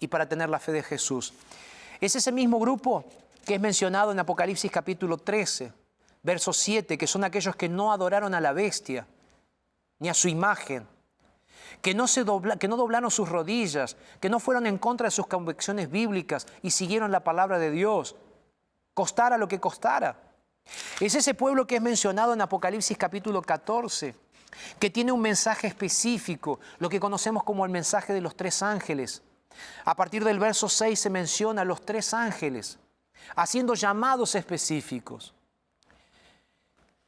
y 0.00 0.08
para 0.08 0.28
tener 0.28 0.48
la 0.48 0.58
fe 0.58 0.72
de 0.72 0.82
Jesús. 0.82 1.34
Es 2.00 2.16
ese 2.16 2.32
mismo 2.32 2.58
grupo 2.58 3.04
que 3.44 3.54
es 3.54 3.60
mencionado 3.60 4.12
en 4.12 4.18
Apocalipsis 4.18 4.70
capítulo 4.70 5.18
13, 5.18 5.72
verso 6.22 6.52
7, 6.52 6.96
que 6.96 7.06
son 7.06 7.24
aquellos 7.24 7.56
que 7.56 7.68
no 7.68 7.92
adoraron 7.92 8.34
a 8.34 8.40
la 8.40 8.52
bestia 8.52 9.06
ni 9.98 10.08
a 10.08 10.14
su 10.14 10.28
imagen, 10.28 10.86
que 11.82 11.94
no, 11.94 12.06
se 12.06 12.24
que 12.58 12.68
no 12.68 12.76
doblaron 12.76 13.10
sus 13.10 13.28
rodillas, 13.28 13.96
que 14.20 14.28
no 14.28 14.38
fueron 14.40 14.66
en 14.66 14.78
contra 14.78 15.06
de 15.06 15.10
sus 15.10 15.26
convicciones 15.26 15.90
bíblicas 15.90 16.46
y 16.62 16.70
siguieron 16.70 17.10
la 17.10 17.24
palabra 17.24 17.58
de 17.58 17.70
Dios, 17.70 18.16
costara 18.98 19.38
lo 19.38 19.46
que 19.46 19.60
costara. 19.60 20.16
Es 20.98 21.14
ese 21.14 21.32
pueblo 21.32 21.68
que 21.68 21.76
es 21.76 21.80
mencionado 21.80 22.32
en 22.32 22.40
Apocalipsis 22.40 22.98
capítulo 22.98 23.40
14, 23.40 24.12
que 24.80 24.90
tiene 24.90 25.12
un 25.12 25.20
mensaje 25.20 25.68
específico, 25.68 26.58
lo 26.80 26.88
que 26.88 26.98
conocemos 26.98 27.44
como 27.44 27.64
el 27.64 27.70
mensaje 27.70 28.12
de 28.12 28.20
los 28.20 28.34
tres 28.34 28.60
ángeles. 28.60 29.22
A 29.84 29.94
partir 29.94 30.24
del 30.24 30.40
verso 30.40 30.68
6 30.68 30.98
se 30.98 31.10
menciona 31.10 31.62
a 31.62 31.64
los 31.64 31.86
tres 31.86 32.12
ángeles, 32.12 32.80
haciendo 33.36 33.74
llamados 33.74 34.34
específicos. 34.34 35.32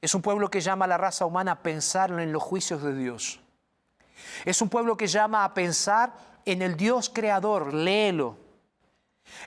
Es 0.01 0.15
un 0.15 0.23
pueblo 0.23 0.49
que 0.49 0.61
llama 0.61 0.85
a 0.85 0.89
la 0.89 0.97
raza 0.97 1.27
humana 1.27 1.53
a 1.53 1.61
pensar 1.61 2.13
en 2.13 2.31
los 2.31 2.43
juicios 2.45 2.85
de 2.85 2.95
Dios. 2.95 3.41
Es 4.45 4.63
un 4.63 4.69
pueblo 4.69 4.97
que 4.97 5.09
llama 5.09 5.43
a 5.43 5.55
pensar 5.55 6.13
en 6.45 6.63
el 6.63 6.77
Dios 6.77 7.11
creador, 7.13 7.75
léelo. 7.75 8.37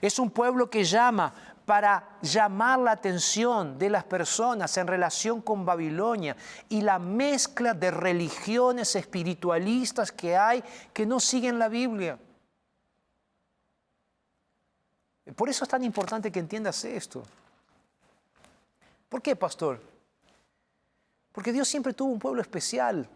Es 0.02 0.18
un 0.18 0.30
pueblo 0.30 0.68
que 0.68 0.84
llama 0.84 1.53
para 1.64 2.18
llamar 2.20 2.78
la 2.78 2.92
atención 2.92 3.78
de 3.78 3.88
las 3.88 4.04
personas 4.04 4.76
en 4.76 4.86
relación 4.86 5.40
con 5.40 5.64
Babilonia 5.64 6.36
y 6.68 6.82
la 6.82 6.98
mezcla 6.98 7.72
de 7.72 7.90
religiones 7.90 8.94
espiritualistas 8.96 10.12
que 10.12 10.36
hay 10.36 10.62
que 10.92 11.06
no 11.06 11.20
siguen 11.20 11.58
la 11.58 11.68
Biblia. 11.68 12.18
Por 15.34 15.48
eso 15.48 15.64
es 15.64 15.70
tan 15.70 15.82
importante 15.82 16.30
que 16.30 16.38
entiendas 16.38 16.84
esto. 16.84 17.22
¿Por 19.08 19.22
qué, 19.22 19.34
pastor? 19.34 19.80
Porque 21.32 21.52
Dios 21.52 21.66
siempre 21.66 21.94
tuvo 21.94 22.12
un 22.12 22.18
pueblo 22.18 22.42
especial. 22.42 23.08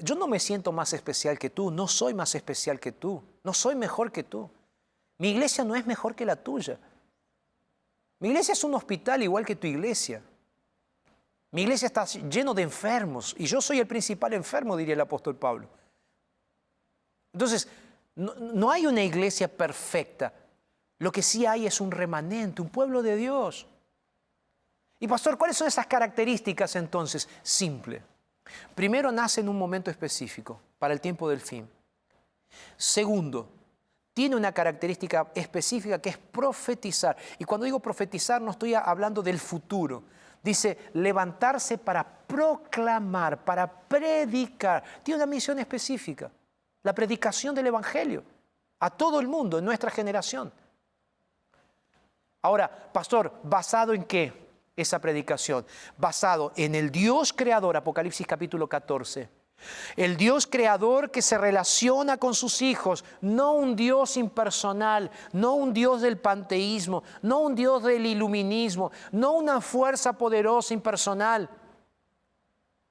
Yo 0.00 0.14
no 0.14 0.26
me 0.26 0.40
siento 0.40 0.72
más 0.72 0.92
especial 0.92 1.38
que 1.38 1.50
tú, 1.50 1.70
no 1.70 1.86
soy 1.86 2.14
más 2.14 2.34
especial 2.34 2.80
que 2.80 2.92
tú, 2.92 3.22
no 3.44 3.52
soy 3.52 3.74
mejor 3.74 4.10
que 4.10 4.22
tú. 4.22 4.50
Mi 5.18 5.30
iglesia 5.30 5.64
no 5.64 5.74
es 5.74 5.86
mejor 5.86 6.14
que 6.14 6.24
la 6.24 6.36
tuya. 6.36 6.78
Mi 8.20 8.28
iglesia 8.28 8.52
es 8.52 8.64
un 8.64 8.74
hospital 8.74 9.22
igual 9.22 9.44
que 9.44 9.56
tu 9.56 9.66
iglesia. 9.66 10.22
Mi 11.50 11.62
iglesia 11.62 11.86
está 11.86 12.04
lleno 12.04 12.54
de 12.54 12.62
enfermos 12.62 13.34
y 13.38 13.46
yo 13.46 13.60
soy 13.60 13.80
el 13.80 13.86
principal 13.86 14.32
enfermo, 14.32 14.76
diría 14.76 14.94
el 14.94 15.00
apóstol 15.00 15.36
Pablo. 15.36 15.68
Entonces, 17.32 17.68
no, 18.16 18.70
hay 18.70 18.86
una 18.86 19.02
iglesia 19.02 19.48
perfecta. 19.48 20.32
Lo 20.98 21.12
que 21.12 21.22
sí 21.22 21.46
hay 21.46 21.66
es 21.66 21.80
un 21.80 21.90
remanente, 21.90 22.60
un 22.60 22.68
pueblo 22.68 23.02
de 23.02 23.16
Dios. 23.16 23.66
Y 24.98 25.06
pastor, 25.06 25.38
¿cuáles 25.38 25.56
son 25.56 25.68
esas 25.68 25.86
características 25.86 26.74
entonces? 26.74 27.28
Simple. 27.42 28.02
Primero, 28.74 29.12
nace 29.12 29.40
en 29.40 29.48
un 29.48 29.56
momento 29.56 29.90
específico, 29.90 30.60
para 30.78 30.92
el 30.92 31.00
tiempo 31.00 31.28
del 31.28 31.40
fin. 31.40 31.68
Segundo, 32.76 33.48
tiene 34.18 34.34
una 34.34 34.50
característica 34.50 35.28
específica 35.32 36.00
que 36.00 36.08
es 36.08 36.18
profetizar. 36.18 37.16
Y 37.38 37.44
cuando 37.44 37.66
digo 37.66 37.78
profetizar 37.78 38.42
no 38.42 38.50
estoy 38.50 38.74
hablando 38.74 39.22
del 39.22 39.38
futuro. 39.38 40.02
Dice 40.42 40.90
levantarse 40.94 41.78
para 41.78 42.02
proclamar, 42.02 43.44
para 43.44 43.70
predicar. 43.70 44.82
Tiene 45.04 45.18
una 45.22 45.26
misión 45.26 45.60
específica, 45.60 46.32
la 46.82 46.92
predicación 46.92 47.54
del 47.54 47.68
Evangelio 47.68 48.24
a 48.80 48.90
todo 48.90 49.20
el 49.20 49.28
mundo, 49.28 49.60
en 49.60 49.64
nuestra 49.64 49.88
generación. 49.88 50.52
Ahora, 52.42 52.90
pastor, 52.92 53.32
¿basado 53.44 53.94
en 53.94 54.02
qué 54.02 54.32
esa 54.74 54.98
predicación? 54.98 55.64
Basado 55.96 56.52
en 56.56 56.74
el 56.74 56.90
Dios 56.90 57.32
creador, 57.32 57.76
Apocalipsis 57.76 58.26
capítulo 58.26 58.68
14 58.68 59.37
el 59.96 60.16
Dios 60.16 60.46
creador 60.46 61.10
que 61.10 61.22
se 61.22 61.38
relaciona 61.38 62.16
con 62.16 62.34
sus 62.34 62.62
hijos, 62.62 63.04
no 63.20 63.52
un 63.52 63.76
Dios 63.76 64.16
impersonal, 64.16 65.10
no 65.32 65.54
un 65.54 65.72
Dios 65.72 66.00
del 66.00 66.18
panteísmo, 66.18 67.02
no 67.22 67.40
un 67.40 67.54
Dios 67.54 67.82
del 67.82 68.06
iluminismo, 68.06 68.90
no 69.12 69.32
una 69.32 69.60
fuerza 69.60 70.12
poderosa 70.12 70.74
impersonal, 70.74 71.48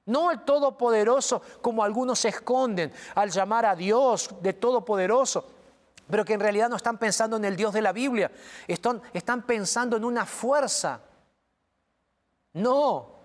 no 0.06 0.30
el 0.30 0.40
Todopoderoso 0.40 1.42
como 1.60 1.84
algunos 1.84 2.20
se 2.20 2.28
esconden 2.28 2.92
al 3.14 3.30
llamar 3.30 3.66
a 3.66 3.76
Dios 3.76 4.30
de 4.40 4.54
Todopoderoso, 4.54 5.46
pero 6.08 6.24
que 6.24 6.32
en 6.32 6.40
realidad 6.40 6.70
no 6.70 6.76
están 6.76 6.96
pensando 6.96 7.36
en 7.36 7.44
el 7.44 7.56
Dios 7.56 7.74
de 7.74 7.82
la 7.82 7.92
Biblia, 7.92 8.30
están, 8.66 9.02
están 9.12 9.42
pensando 9.42 9.96
en 9.96 10.04
una 10.04 10.24
fuerza. 10.24 11.02
No, 12.54 13.17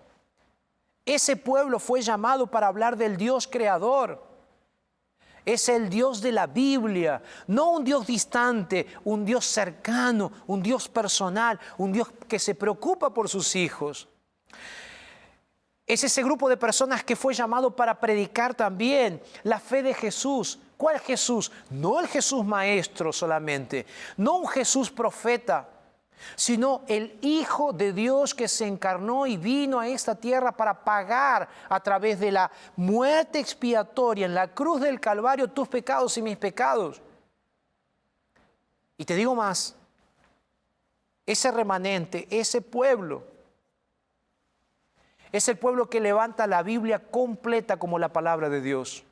ese 1.06 1.36
pueblo 1.36 1.78
fue 1.78 2.00
llamado 2.00 2.46
para 2.46 2.66
hablar 2.66 2.96
del 2.96 3.16
Dios 3.16 3.46
creador. 3.46 4.22
Es 5.44 5.68
el 5.68 5.90
Dios 5.90 6.22
de 6.22 6.32
la 6.32 6.46
Biblia, 6.46 7.22
no 7.46 7.72
un 7.72 7.84
Dios 7.84 8.06
distante, 8.06 8.86
un 9.04 9.26
Dios 9.26 9.44
cercano, 9.44 10.32
un 10.46 10.62
Dios 10.62 10.88
personal, 10.88 11.60
un 11.76 11.92
Dios 11.92 12.08
que 12.26 12.38
se 12.38 12.54
preocupa 12.54 13.12
por 13.12 13.28
sus 13.28 13.54
hijos. 13.54 14.08
Es 15.86 16.02
ese 16.02 16.22
grupo 16.22 16.48
de 16.48 16.56
personas 16.56 17.04
que 17.04 17.14
fue 17.14 17.34
llamado 17.34 17.76
para 17.76 18.00
predicar 18.00 18.54
también 18.54 19.20
la 19.42 19.60
fe 19.60 19.82
de 19.82 19.92
Jesús. 19.92 20.58
¿Cuál 20.78 20.98
Jesús? 20.98 21.52
No 21.68 22.00
el 22.00 22.08
Jesús 22.08 22.42
maestro 22.42 23.12
solamente, 23.12 23.84
no 24.16 24.38
un 24.38 24.48
Jesús 24.48 24.90
profeta, 24.90 25.68
sino 26.36 26.82
el 26.88 27.18
Hijo 27.22 27.72
de 27.72 27.92
Dios 27.92 28.34
que 28.34 28.48
se 28.48 28.66
encarnó 28.66 29.26
y 29.26 29.36
vino 29.36 29.80
a 29.80 29.88
esta 29.88 30.14
tierra 30.14 30.52
para 30.52 30.84
pagar 30.84 31.48
a 31.68 31.80
través 31.80 32.20
de 32.20 32.32
la 32.32 32.50
muerte 32.76 33.38
expiatoria 33.38 34.26
en 34.26 34.34
la 34.34 34.48
cruz 34.48 34.80
del 34.80 35.00
Calvario 35.00 35.48
tus 35.48 35.68
pecados 35.68 36.16
y 36.18 36.22
mis 36.22 36.36
pecados. 36.36 37.00
Y 38.96 39.04
te 39.04 39.16
digo 39.16 39.34
más, 39.34 39.74
ese 41.26 41.50
remanente, 41.50 42.26
ese 42.30 42.60
pueblo, 42.60 43.24
es 45.32 45.48
el 45.48 45.58
pueblo 45.58 45.90
que 45.90 46.00
levanta 46.00 46.46
la 46.46 46.62
Biblia 46.62 47.00
completa 47.00 47.76
como 47.76 47.98
la 47.98 48.12
palabra 48.12 48.48
de 48.48 48.60
Dios. 48.60 49.04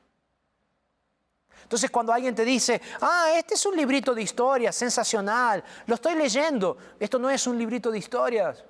Entonces 1.63 1.91
cuando 1.91 2.13
alguien 2.13 2.35
te 2.35 2.45
dice, 2.45 2.81
ah, 3.01 3.29
este 3.37 3.55
es 3.55 3.67
un 3.67 3.77
librito 3.77 4.15
de 4.15 4.23
historias, 4.23 4.75
sensacional, 4.75 5.63
lo 5.87 5.95
estoy 5.95 6.15
leyendo, 6.15 6.77
esto 6.99 7.19
no 7.19 7.31
es 7.31 7.47
un 7.47 7.59
librito 7.59 7.91
de 7.91 7.99
historias. 7.99 8.65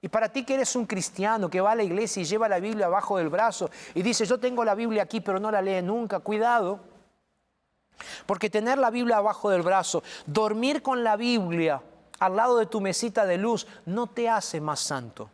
Y 0.00 0.08
para 0.08 0.28
ti 0.28 0.44
que 0.44 0.54
eres 0.54 0.76
un 0.76 0.86
cristiano 0.86 1.50
que 1.50 1.60
va 1.60 1.72
a 1.72 1.74
la 1.74 1.82
iglesia 1.82 2.22
y 2.22 2.24
lleva 2.24 2.48
la 2.48 2.60
Biblia 2.60 2.86
abajo 2.86 3.18
del 3.18 3.28
brazo 3.28 3.68
y 3.94 4.02
dice, 4.02 4.24
yo 4.24 4.38
tengo 4.38 4.64
la 4.64 4.74
Biblia 4.74 5.02
aquí 5.02 5.20
pero 5.20 5.40
no 5.40 5.50
la 5.50 5.60
lee 5.60 5.82
nunca, 5.82 6.20
cuidado. 6.20 6.80
Porque 8.26 8.48
tener 8.48 8.78
la 8.78 8.90
Biblia 8.90 9.16
abajo 9.16 9.50
del 9.50 9.62
brazo, 9.62 10.04
dormir 10.24 10.82
con 10.82 11.02
la 11.02 11.16
Biblia 11.16 11.82
al 12.20 12.36
lado 12.36 12.58
de 12.58 12.66
tu 12.66 12.80
mesita 12.80 13.26
de 13.26 13.38
luz 13.38 13.66
no 13.86 14.06
te 14.06 14.28
hace 14.28 14.60
más 14.60 14.80
santo. 14.80 15.30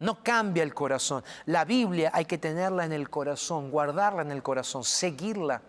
No 0.00 0.22
cambia 0.22 0.62
el 0.62 0.74
corazón. 0.74 1.24
La 1.46 1.64
Biblia 1.64 2.10
hay 2.14 2.24
que 2.24 2.38
tenerla 2.38 2.84
en 2.84 2.92
el 2.92 3.10
corazón, 3.10 3.70
guardarla 3.70 4.22
en 4.22 4.30
el 4.30 4.42
corazón, 4.42 4.84
seguirla. 4.84 5.60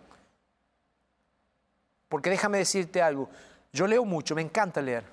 Porque 2.07 2.30
déjame 2.30 2.59
decirte 2.59 3.01
algo, 3.01 3.30
yo 3.71 3.88
leo 3.88 4.03
mucho, 4.05 4.36
me 4.36 4.41
encanta 4.41 4.82
leer, 4.82 5.03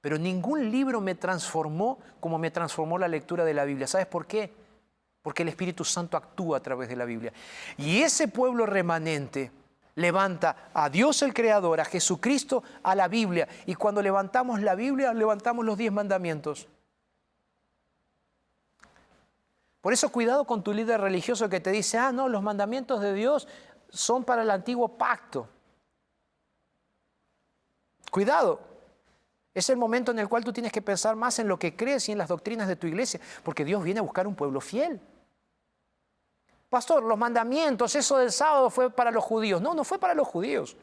pero 0.00 0.18
ningún 0.18 0.70
libro 0.70 1.00
me 1.00 1.16
transformó 1.16 1.98
como 2.20 2.38
me 2.38 2.50
transformó 2.50 2.96
la 2.96 3.08
lectura 3.08 3.44
de 3.44 3.54
la 3.54 3.64
Biblia. 3.64 3.86
¿Sabes 3.86 4.06
por 4.06 4.26
qué? 4.26 4.52
Porque 5.22 5.42
el 5.42 5.48
Espíritu 5.48 5.84
Santo 5.84 6.16
actúa 6.16 6.58
a 6.58 6.62
través 6.62 6.88
de 6.88 6.96
la 6.96 7.04
Biblia. 7.04 7.32
Y 7.76 8.02
ese 8.02 8.28
pueblo 8.28 8.66
remanente 8.66 9.50
levanta 9.96 10.70
a 10.72 10.88
Dios 10.88 11.22
el 11.22 11.34
Creador, 11.34 11.80
a 11.80 11.84
Jesucristo, 11.84 12.62
a 12.82 12.94
la 12.94 13.08
Biblia. 13.08 13.48
Y 13.66 13.74
cuando 13.74 14.00
levantamos 14.00 14.60
la 14.62 14.74
Biblia, 14.74 15.12
levantamos 15.12 15.64
los 15.64 15.76
diez 15.76 15.92
mandamientos. 15.92 16.68
Por 19.80 19.92
eso 19.92 20.10
cuidado 20.10 20.44
con 20.44 20.62
tu 20.62 20.72
líder 20.72 21.00
religioso 21.00 21.48
que 21.48 21.60
te 21.60 21.70
dice, 21.70 21.96
ah, 21.98 22.12
no, 22.12 22.28
los 22.28 22.42
mandamientos 22.42 23.00
de 23.00 23.14
Dios 23.14 23.48
son 23.88 24.24
para 24.24 24.42
el 24.42 24.50
antiguo 24.50 24.88
pacto. 24.88 25.48
Cuidado. 28.10 28.60
Es 29.54 29.68
el 29.70 29.76
momento 29.76 30.12
en 30.12 30.18
el 30.18 30.28
cual 30.28 30.44
tú 30.44 30.52
tienes 30.52 30.72
que 30.72 30.82
pensar 30.82 31.16
más 31.16 31.38
en 31.38 31.48
lo 31.48 31.58
que 31.58 31.74
crees 31.74 32.08
y 32.08 32.12
en 32.12 32.18
las 32.18 32.28
doctrinas 32.28 32.68
de 32.68 32.76
tu 32.76 32.86
iglesia, 32.86 33.20
porque 33.42 33.64
Dios 33.64 33.82
viene 33.82 34.00
a 34.00 34.02
buscar 34.02 34.26
un 34.26 34.34
pueblo 34.34 34.60
fiel. 34.60 35.00
Pastor, 36.68 37.02
los 37.02 37.18
mandamientos, 37.18 37.96
eso 37.96 38.18
del 38.18 38.30
sábado 38.30 38.70
fue 38.70 38.90
para 38.90 39.10
los 39.10 39.24
judíos. 39.24 39.60
No, 39.60 39.74
no 39.74 39.82
fue 39.82 39.98
para 39.98 40.14
los 40.14 40.28
judíos. 40.28 40.76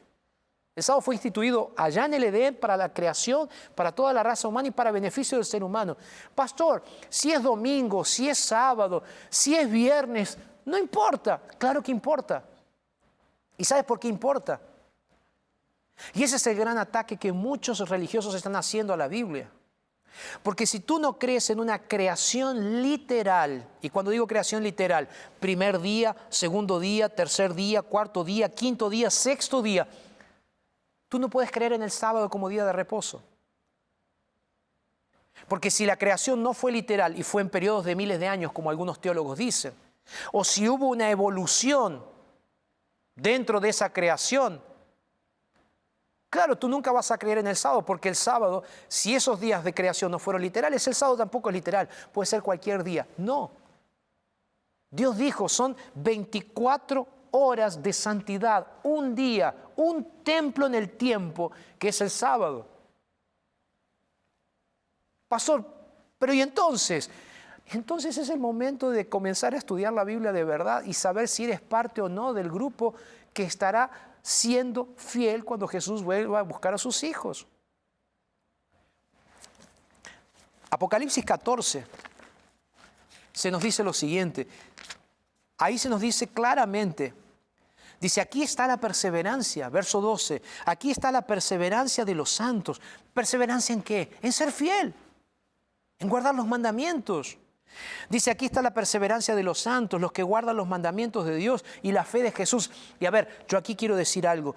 El 0.77 0.83
sábado 0.83 1.01
fue 1.01 1.15
instituido 1.15 1.71
allá 1.75 2.05
en 2.05 2.13
el 2.13 2.25
Edén 2.25 2.55
para 2.55 2.77
la 2.77 2.93
creación, 2.93 3.49
para 3.73 3.91
toda 3.91 4.13
la 4.13 4.21
raza 4.21 4.47
humana 4.47 4.67
y 4.67 4.71
para 4.71 4.91
beneficio 4.91 5.35
del 5.35 5.43
ser 5.43 5.63
humano. 5.63 5.97
Pastor, 6.35 6.83
si 7.09 7.31
es 7.31 7.41
domingo, 7.41 8.05
si 8.05 8.29
es 8.29 8.37
sábado, 8.37 9.01
si 9.27 9.55
es 9.55 9.71
viernes, 9.71 10.37
no 10.65 10.77
importa. 10.77 11.41
Claro 11.57 11.81
que 11.81 11.91
importa. 11.91 12.43
¿Y 13.57 13.63
sabes 13.63 13.85
por 13.85 13.99
qué 13.99 14.07
importa? 14.07 14.61
Y 16.13 16.21
ese 16.21 16.35
es 16.35 16.45
el 16.45 16.55
gran 16.55 16.77
ataque 16.77 17.17
que 17.17 17.31
muchos 17.31 17.79
religiosos 17.89 18.35
están 18.35 18.55
haciendo 18.55 18.93
a 18.93 18.97
la 18.97 19.07
Biblia. 19.07 19.49
Porque 20.43 20.67
si 20.67 20.81
tú 20.81 20.99
no 20.99 21.17
crees 21.17 21.49
en 21.49 21.59
una 21.59 21.87
creación 21.87 22.83
literal, 22.83 23.67
y 23.81 23.89
cuando 23.89 24.11
digo 24.11 24.27
creación 24.27 24.61
literal, 24.61 25.09
primer 25.39 25.81
día, 25.81 26.15
segundo 26.29 26.79
día, 26.79 27.09
tercer 27.09 27.55
día, 27.55 27.81
cuarto 27.81 28.23
día, 28.23 28.49
quinto 28.49 28.91
día, 28.91 29.09
sexto 29.09 29.63
día, 29.63 29.87
tú 31.09 31.19
no 31.19 31.29
puedes 31.29 31.51
creer 31.51 31.73
en 31.73 31.83
el 31.83 31.91
sábado 31.91 32.29
como 32.29 32.49
día 32.49 32.65
de 32.65 32.73
reposo. 32.73 33.23
Porque 35.47 35.71
si 35.71 35.85
la 35.85 35.97
creación 35.97 36.41
no 36.41 36.53
fue 36.53 36.71
literal 36.71 37.17
y 37.17 37.23
fue 37.23 37.41
en 37.41 37.49
periodos 37.49 37.85
de 37.85 37.95
miles 37.95 38.19
de 38.19 38.27
años, 38.27 38.51
como 38.51 38.69
algunos 38.69 38.99
teólogos 38.99 39.37
dicen, 39.37 39.73
o 40.31 40.43
si 40.43 40.67
hubo 40.67 40.87
una 40.87 41.09
evolución 41.09 42.03
dentro 43.15 43.59
de 43.59 43.69
esa 43.69 43.91
creación, 43.91 44.61
Claro, 46.29 46.57
tú 46.57 46.67
nunca 46.67 46.91
vas 46.91 47.09
a 47.11 47.17
creer 47.17 47.37
en 47.37 47.47
el 47.47 47.55
sábado 47.55 47.85
porque 47.85 48.09
el 48.09 48.15
sábado, 48.15 48.63
si 48.87 49.15
esos 49.15 49.39
días 49.39 49.63
de 49.63 49.73
creación 49.73 50.11
no 50.11 50.19
fueron 50.19 50.41
literales, 50.41 50.85
el 50.87 50.95
sábado 50.95 51.17
tampoco 51.17 51.49
es 51.49 51.55
literal, 51.55 51.87
puede 52.11 52.25
ser 52.25 52.41
cualquier 52.41 52.83
día. 52.83 53.07
No. 53.17 53.51
Dios 54.89 55.17
dijo, 55.17 55.47
son 55.47 55.75
24 55.95 57.07
horas 57.31 57.81
de 57.81 57.93
santidad, 57.93 58.67
un 58.83 59.15
día, 59.15 59.55
un 59.77 60.23
templo 60.23 60.67
en 60.67 60.75
el 60.75 60.89
tiempo, 60.89 61.51
que 61.79 61.89
es 61.89 62.01
el 62.01 62.09
sábado. 62.09 62.67
Pastor, 65.27 65.65
pero 66.19 66.33
¿y 66.33 66.41
entonces? 66.41 67.09
Entonces 67.67 68.17
es 68.17 68.29
el 68.29 68.39
momento 68.39 68.89
de 68.89 69.09
comenzar 69.09 69.53
a 69.53 69.57
estudiar 69.57 69.93
la 69.93 70.03
Biblia 70.03 70.31
de 70.31 70.43
verdad 70.43 70.83
y 70.83 70.93
saber 70.93 71.27
si 71.27 71.45
eres 71.45 71.61
parte 71.61 72.01
o 72.01 72.09
no 72.09 72.33
del 72.33 72.49
grupo 72.49 72.95
que 73.33 73.43
estará 73.43 73.89
siendo 74.21 74.93
fiel 74.95 75.43
cuando 75.43 75.67
Jesús 75.67 76.03
vuelva 76.03 76.39
a 76.39 76.43
buscar 76.43 76.73
a 76.73 76.77
sus 76.77 77.03
hijos. 77.03 77.45
Apocalipsis 80.69 81.23
14 81.23 81.85
se 83.31 83.51
nos 83.51 83.61
dice 83.61 83.83
lo 83.83 83.93
siguiente. 83.93 84.47
Ahí 85.57 85.77
se 85.77 85.89
nos 85.89 86.01
dice 86.01 86.27
claramente, 86.27 87.13
dice, 87.99 88.21
aquí 88.21 88.43
está 88.43 88.67
la 88.67 88.77
perseverancia, 88.77 89.69
verso 89.69 90.01
12, 90.01 90.41
aquí 90.65 90.91
está 90.91 91.11
la 91.11 91.21
perseverancia 91.23 92.05
de 92.05 92.15
los 92.15 92.31
santos. 92.31 92.81
¿Perseverancia 93.13 93.73
en 93.73 93.81
qué? 93.81 94.11
En 94.21 94.31
ser 94.31 94.51
fiel, 94.51 94.93
en 95.99 96.09
guardar 96.09 96.35
los 96.35 96.47
mandamientos. 96.47 97.37
Dice, 98.09 98.31
aquí 98.31 98.45
está 98.45 98.61
la 98.61 98.73
perseverancia 98.73 99.35
de 99.35 99.43
los 99.43 99.59
santos, 99.59 99.99
los 99.99 100.11
que 100.11 100.23
guardan 100.23 100.57
los 100.57 100.67
mandamientos 100.67 101.25
de 101.25 101.35
Dios 101.35 101.63
y 101.81 101.91
la 101.91 102.03
fe 102.03 102.23
de 102.23 102.31
Jesús. 102.31 102.71
Y 102.99 103.05
a 103.05 103.11
ver, 103.11 103.45
yo 103.47 103.57
aquí 103.57 103.75
quiero 103.75 103.95
decir 103.95 104.27
algo, 104.27 104.55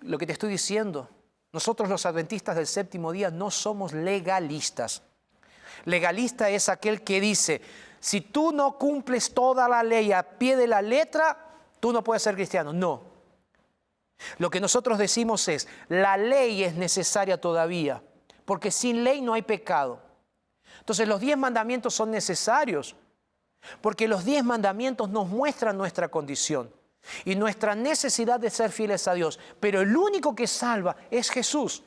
lo 0.00 0.18
que 0.18 0.26
te 0.26 0.32
estoy 0.32 0.50
diciendo, 0.50 1.08
nosotros 1.52 1.88
los 1.88 2.04
adventistas 2.04 2.56
del 2.56 2.66
séptimo 2.66 3.12
día 3.12 3.30
no 3.30 3.50
somos 3.50 3.92
legalistas. 3.92 5.02
Legalista 5.84 6.50
es 6.50 6.68
aquel 6.68 7.02
que 7.02 7.20
dice, 7.20 7.62
si 8.00 8.20
tú 8.20 8.52
no 8.52 8.76
cumples 8.76 9.32
toda 9.32 9.68
la 9.68 9.82
ley 9.82 10.12
a 10.12 10.22
pie 10.22 10.56
de 10.56 10.66
la 10.66 10.82
letra, 10.82 11.47
tú 11.80 11.92
no 11.92 12.02
puedes 12.04 12.22
ser 12.22 12.34
cristiano. 12.34 12.72
No. 12.72 13.02
Lo 14.38 14.50
que 14.50 14.60
nosotros 14.60 14.98
decimos 14.98 15.46
es, 15.48 15.68
la 15.88 16.16
ley 16.16 16.64
es 16.64 16.74
necesaria 16.74 17.40
todavía, 17.40 18.02
porque 18.44 18.70
sin 18.70 19.04
ley 19.04 19.20
no 19.20 19.34
hay 19.34 19.42
pecado. 19.42 20.00
Entonces 20.80 21.06
los 21.06 21.20
diez 21.20 21.36
mandamientos 21.36 21.94
son 21.94 22.10
necesarios, 22.10 22.96
porque 23.80 24.08
los 24.08 24.24
diez 24.24 24.44
mandamientos 24.44 25.08
nos 25.08 25.28
muestran 25.28 25.76
nuestra 25.76 26.08
condición 26.08 26.72
y 27.24 27.36
nuestra 27.36 27.74
necesidad 27.74 28.40
de 28.40 28.50
ser 28.50 28.72
fieles 28.72 29.06
a 29.08 29.14
Dios. 29.14 29.38
Pero 29.60 29.80
el 29.80 29.96
único 29.96 30.34
que 30.34 30.46
salva 30.46 30.96
es 31.10 31.30
Jesús. 31.30 31.82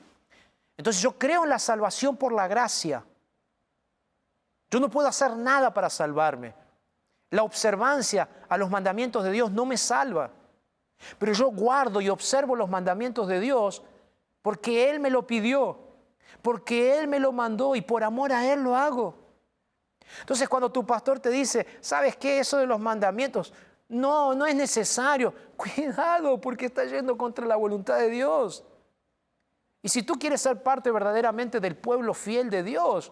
Entonces 0.77 1.01
yo 1.01 1.17
creo 1.17 1.43
en 1.43 1.49
la 1.49 1.59
salvación 1.59 2.17
por 2.17 2.33
la 2.33 2.47
gracia. 2.47 3.03
Yo 4.69 4.79
no 4.79 4.89
puedo 4.89 5.07
hacer 5.07 5.35
nada 5.35 5.73
para 5.73 5.89
salvarme. 5.89 6.60
La 7.31 7.43
observancia 7.43 8.29
a 8.47 8.57
los 8.57 8.69
mandamientos 8.69 9.23
de 9.23 9.31
Dios 9.31 9.51
no 9.51 9.65
me 9.65 9.77
salva. 9.77 10.31
Pero 11.17 11.33
yo 11.33 11.49
guardo 11.49 11.99
y 11.99 12.09
observo 12.09 12.55
los 12.55 12.69
mandamientos 12.69 13.27
de 13.27 13.39
Dios 13.39 13.81
porque 14.41 14.89
Él 14.89 14.99
me 14.99 15.09
lo 15.09 15.25
pidió 15.25 15.91
porque 16.41 16.97
Él 16.97 17.07
me 17.07 17.19
lo 17.19 17.31
mandó 17.31 17.75
y 17.75 17.81
por 17.81 18.03
amor 18.03 18.31
a 18.31 18.51
Él 18.51 18.63
lo 18.63 18.75
hago. 18.75 19.15
Entonces 20.19 20.49
cuando 20.49 20.71
tu 20.71 20.85
pastor 20.85 21.19
te 21.19 21.29
dice, 21.29 21.65
¿sabes 21.79 22.17
qué? 22.17 22.39
Eso 22.39 22.57
de 22.57 22.65
los 22.65 22.79
mandamientos, 22.79 23.53
no, 23.87 24.33
no 24.33 24.45
es 24.45 24.55
necesario. 24.55 25.33
Cuidado 25.55 26.39
porque 26.39 26.65
está 26.65 26.85
yendo 26.85 27.17
contra 27.17 27.45
la 27.45 27.55
voluntad 27.55 27.97
de 27.97 28.09
Dios. 28.09 28.63
Y 29.83 29.89
si 29.89 30.03
tú 30.03 30.13
quieres 30.15 30.41
ser 30.41 30.61
parte 30.61 30.91
verdaderamente 30.91 31.59
del 31.59 31.75
pueblo 31.75 32.13
fiel 32.13 32.49
de 32.49 32.63
Dios, 32.63 33.11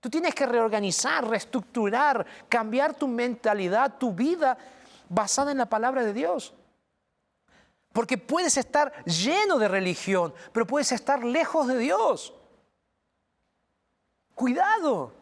tú 0.00 0.10
tienes 0.10 0.34
que 0.34 0.46
reorganizar, 0.46 1.26
reestructurar, 1.26 2.26
cambiar 2.48 2.94
tu 2.94 3.08
mentalidad, 3.08 3.98
tu 3.98 4.12
vida 4.12 4.56
basada 5.08 5.52
en 5.52 5.58
la 5.58 5.66
palabra 5.66 6.04
de 6.04 6.12
Dios. 6.12 6.54
Porque 7.92 8.18
puedes 8.18 8.56
estar 8.56 9.04
lleno 9.04 9.58
de 9.58 9.68
religión, 9.68 10.34
pero 10.52 10.66
puedes 10.66 10.92
estar 10.92 11.24
lejos 11.24 11.66
de 11.66 11.78
Dios. 11.78 12.34
Cuidado. 14.34 15.14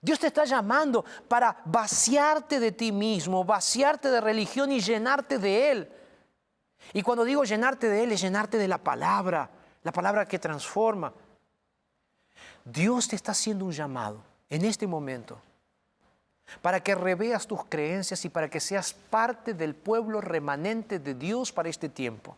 Dios 0.00 0.20
te 0.20 0.28
está 0.28 0.44
llamando 0.44 1.04
para 1.26 1.56
vaciarte 1.64 2.60
de 2.60 2.70
ti 2.70 2.92
mismo, 2.92 3.44
vaciarte 3.44 4.08
de 4.08 4.20
religión 4.20 4.70
y 4.70 4.80
llenarte 4.80 5.38
de 5.38 5.70
Él. 5.72 5.92
Y 6.92 7.02
cuando 7.02 7.24
digo 7.24 7.42
llenarte 7.42 7.88
de 7.88 8.04
Él, 8.04 8.12
es 8.12 8.20
llenarte 8.20 8.58
de 8.58 8.68
la 8.68 8.78
palabra, 8.78 9.50
la 9.82 9.90
palabra 9.90 10.26
que 10.26 10.38
transforma. 10.38 11.12
Dios 12.66 13.06
te 13.06 13.14
está 13.14 13.30
haciendo 13.30 13.64
un 13.64 13.70
llamado 13.70 14.20
en 14.50 14.64
este 14.64 14.88
momento 14.88 15.40
para 16.60 16.80
que 16.80 16.96
reveas 16.96 17.46
tus 17.46 17.64
creencias 17.64 18.24
y 18.24 18.28
para 18.28 18.50
que 18.50 18.58
seas 18.58 18.92
parte 18.92 19.54
del 19.54 19.76
pueblo 19.76 20.20
remanente 20.20 20.98
de 20.98 21.14
Dios 21.14 21.52
para 21.52 21.68
este 21.68 21.88
tiempo. 21.88 22.36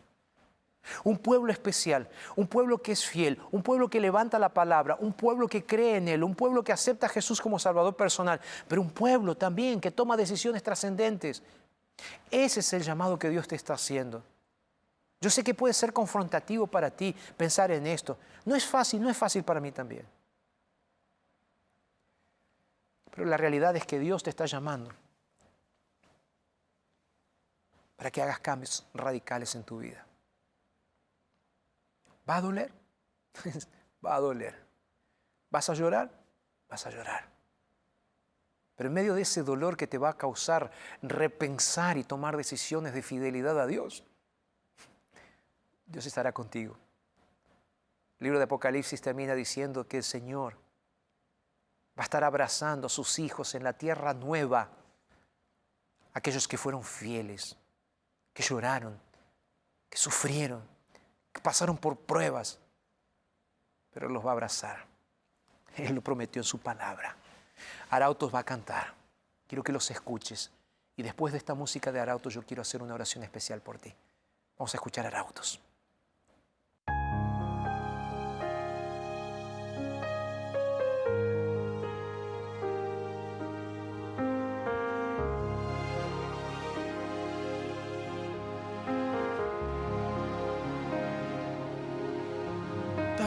Un 1.03 1.17
pueblo 1.17 1.51
especial, 1.51 2.07
un 2.35 2.45
pueblo 2.47 2.79
que 2.79 2.91
es 2.91 3.05
fiel, 3.05 3.39
un 3.51 3.63
pueblo 3.63 3.89
que 3.89 3.99
levanta 3.99 4.37
la 4.37 4.49
palabra, 4.49 4.97
un 4.99 5.13
pueblo 5.13 5.47
que 5.47 5.65
cree 5.65 5.97
en 5.97 6.07
Él, 6.07 6.23
un 6.23 6.35
pueblo 6.35 6.63
que 6.63 6.71
acepta 6.71 7.07
a 7.07 7.09
Jesús 7.09 7.41
como 7.41 7.57
Salvador 7.57 7.95
personal, 7.95 8.39
pero 8.67 8.81
un 8.81 8.91
pueblo 8.91 9.35
también 9.35 9.81
que 9.81 9.89
toma 9.89 10.15
decisiones 10.15 10.61
trascendentes. 10.61 11.41
Ese 12.29 12.59
es 12.59 12.73
el 12.73 12.83
llamado 12.83 13.17
que 13.17 13.29
Dios 13.29 13.47
te 13.47 13.55
está 13.55 13.73
haciendo. 13.73 14.23
Yo 15.21 15.31
sé 15.31 15.43
que 15.43 15.55
puede 15.55 15.73
ser 15.73 15.91
confrontativo 15.91 16.67
para 16.67 16.91
ti 16.91 17.15
pensar 17.35 17.71
en 17.71 17.87
esto. 17.87 18.17
No 18.45 18.55
es 18.55 18.65
fácil, 18.65 19.01
no 19.01 19.09
es 19.09 19.17
fácil 19.17 19.43
para 19.43 19.59
mí 19.59 19.71
también. 19.71 20.05
Pero 23.19 23.31
la 23.31 23.35
realidad 23.35 23.75
es 23.75 23.85
que 23.85 23.99
Dios 23.99 24.23
te 24.23 24.29
está 24.29 24.45
llamando 24.45 24.93
para 27.97 28.09
que 28.11 28.21
hagas 28.21 28.39
cambios 28.39 28.87
radicales 28.93 29.55
en 29.55 29.65
tu 29.65 29.79
vida. 29.79 30.07
¿Va 32.29 32.37
a 32.37 32.41
doler? 32.41 32.71
Va 34.05 34.15
a 34.15 34.21
doler. 34.21 34.55
¿Vas 35.49 35.69
a 35.69 35.73
llorar? 35.73 36.09
Vas 36.69 36.85
a 36.87 36.91
llorar. 36.91 37.29
Pero 38.77 38.87
en 38.87 38.93
medio 38.93 39.13
de 39.15 39.23
ese 39.23 39.43
dolor 39.43 39.75
que 39.75 39.85
te 39.85 39.97
va 39.97 40.11
a 40.11 40.17
causar 40.17 40.71
repensar 41.01 41.97
y 41.97 42.05
tomar 42.05 42.37
decisiones 42.37 42.93
de 42.93 43.01
fidelidad 43.01 43.59
a 43.59 43.67
Dios, 43.67 44.05
Dios 45.87 46.05
estará 46.05 46.31
contigo. 46.31 46.77
El 48.19 48.27
libro 48.27 48.39
de 48.39 48.45
Apocalipsis 48.45 49.01
termina 49.01 49.35
diciendo 49.35 49.89
que 49.89 49.97
el 49.97 50.03
Señor 50.03 50.68
va 51.99 52.03
a 52.03 52.05
estar 52.05 52.23
abrazando 52.23 52.87
a 52.87 52.89
sus 52.89 53.19
hijos 53.19 53.55
en 53.55 53.63
la 53.63 53.73
tierra 53.73 54.13
nueva, 54.13 54.69
aquellos 56.13 56.47
que 56.47 56.57
fueron 56.57 56.81
fieles, 56.81 57.57
que 58.33 58.41
lloraron, 58.41 58.97
que 59.89 59.97
sufrieron, 59.97 60.63
que 61.33 61.41
pasaron 61.41 61.77
por 61.77 61.97
pruebas, 61.97 62.57
pero 63.91 64.07
los 64.07 64.25
va 64.25 64.29
a 64.29 64.31
abrazar. 64.31 64.85
Él 65.75 65.93
lo 65.93 66.01
prometió 66.01 66.39
en 66.39 66.45
su 66.45 66.59
palabra. 66.59 67.17
Arautos 67.89 68.33
va 68.33 68.39
a 68.39 68.45
cantar. 68.45 68.93
Quiero 69.45 69.61
que 69.61 69.73
los 69.73 69.91
escuches. 69.91 70.51
Y 70.95 71.03
después 71.03 71.33
de 71.33 71.37
esta 71.37 71.53
música 71.53 71.91
de 71.91 71.99
Arautos 71.99 72.33
yo 72.33 72.43
quiero 72.43 72.61
hacer 72.61 72.81
una 72.81 72.93
oración 72.93 73.25
especial 73.25 73.59
por 73.59 73.77
ti. 73.77 73.93
Vamos 74.57 74.73
a 74.73 74.77
escuchar 74.77 75.05
Arautos. 75.05 75.59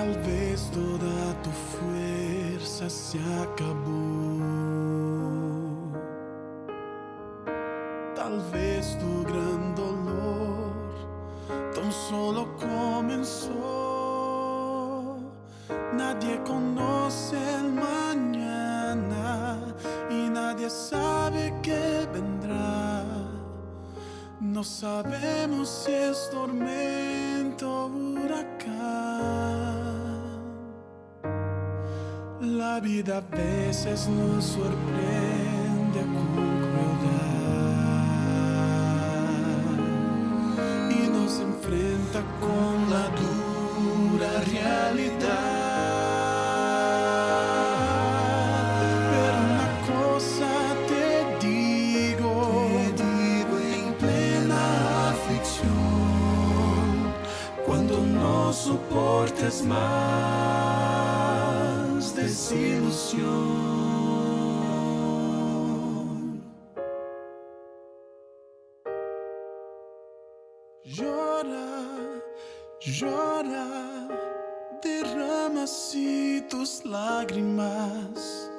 Tal 0.02 0.14
vez 0.14 0.68
toda 0.72 1.32
tu 1.44 1.50
fuerza 1.50 2.90
se 2.90 3.20
acabó. 3.40 4.31
Vida 32.82 33.18
a 33.18 33.36
veces 33.36 34.08
nos 34.08 34.44
sorprende 34.44 35.41
desilusión. 62.52 63.32
Llora, 70.84 71.70
llora, 72.80 73.66
derrama 74.82 75.62
así 75.64 76.44
tus 76.50 76.84
lágrimas. 76.84 78.50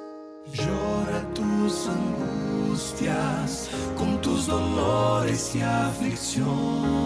Llora 0.52 1.22
tus 1.34 1.88
angustias 1.88 3.70
con 3.96 4.20
tus 4.20 4.46
dolores 4.46 5.54
y 5.54 5.62
aflicción. 5.62 7.03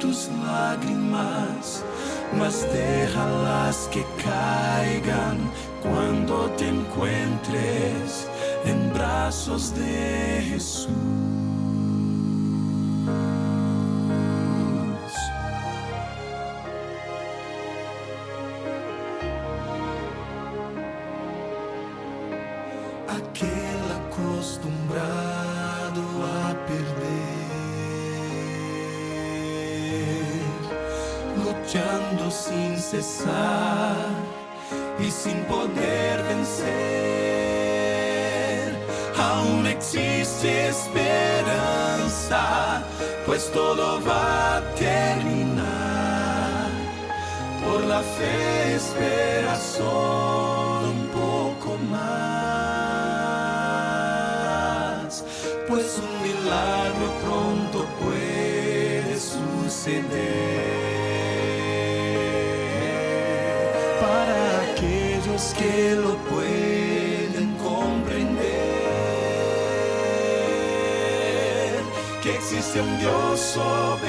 Tus 0.00 0.28
lágrimas, 0.44 1.84
mas 2.36 2.66
déjalas 2.72 3.88
que 3.92 4.04
caigan 4.20 5.38
cuando 5.80 6.50
te 6.56 6.68
encuentres 6.68 8.28
en 8.64 8.92
brazos 8.92 9.72
de 9.76 10.42
Jesús. 10.50 10.88
Existe 72.36 72.80
un 72.80 72.98
Dios 72.98 73.40
soberano 73.40 74.06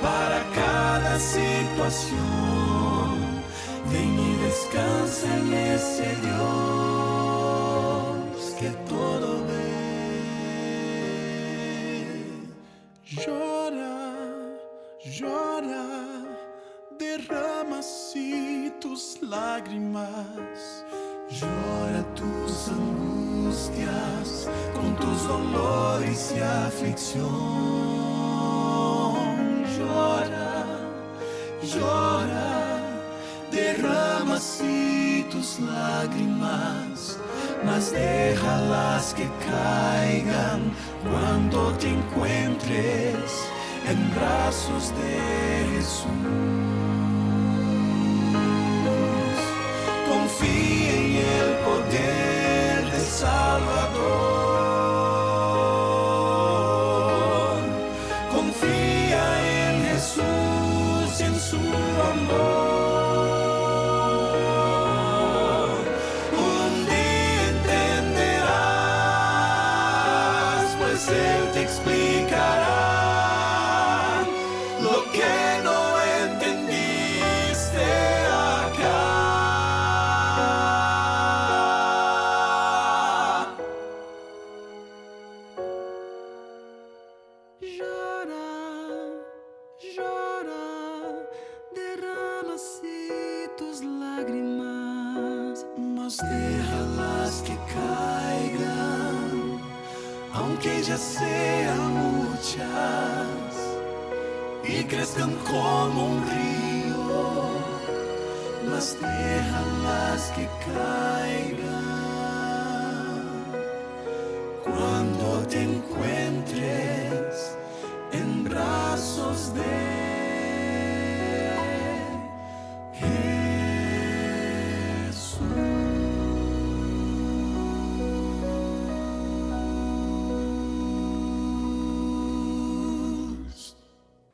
para 0.00 0.42
cada 0.54 1.18
situación. 1.18 2.16
Ven 3.92 4.18
y 4.18 4.36
descansa 4.44 5.26
en 5.36 5.54
ese 5.54 6.06
que 8.58 8.70
todo 8.88 9.28
ve. 9.48 9.76
Llora, 13.22 13.98
llora, 15.18 15.88
derrama 16.98 17.78
así 17.80 18.72
tus 18.80 19.02
lágrimas. 19.20 20.84
Llora 21.28 22.04
tus 22.14 22.68
angustias 22.68 24.48
con 24.72 24.94
tus 24.94 25.26
dolores 25.26 26.32
y 26.36 26.40
aflicción. 26.40 27.26
Llora, 29.76 30.64
llora, 31.62 32.78
derrama 33.50 34.36
así 34.36 35.26
tus 35.28 35.58
lágrimas, 35.58 37.18
mas 37.64 37.90
déjalas 37.90 39.12
que 39.12 39.28
caigan 39.50 40.70
cuando 41.02 41.72
te 41.72 41.88
encuentres 41.88 43.48
en 43.88 44.14
brazos 44.14 44.92
de 44.94 45.74
Jesús. 45.74 47.05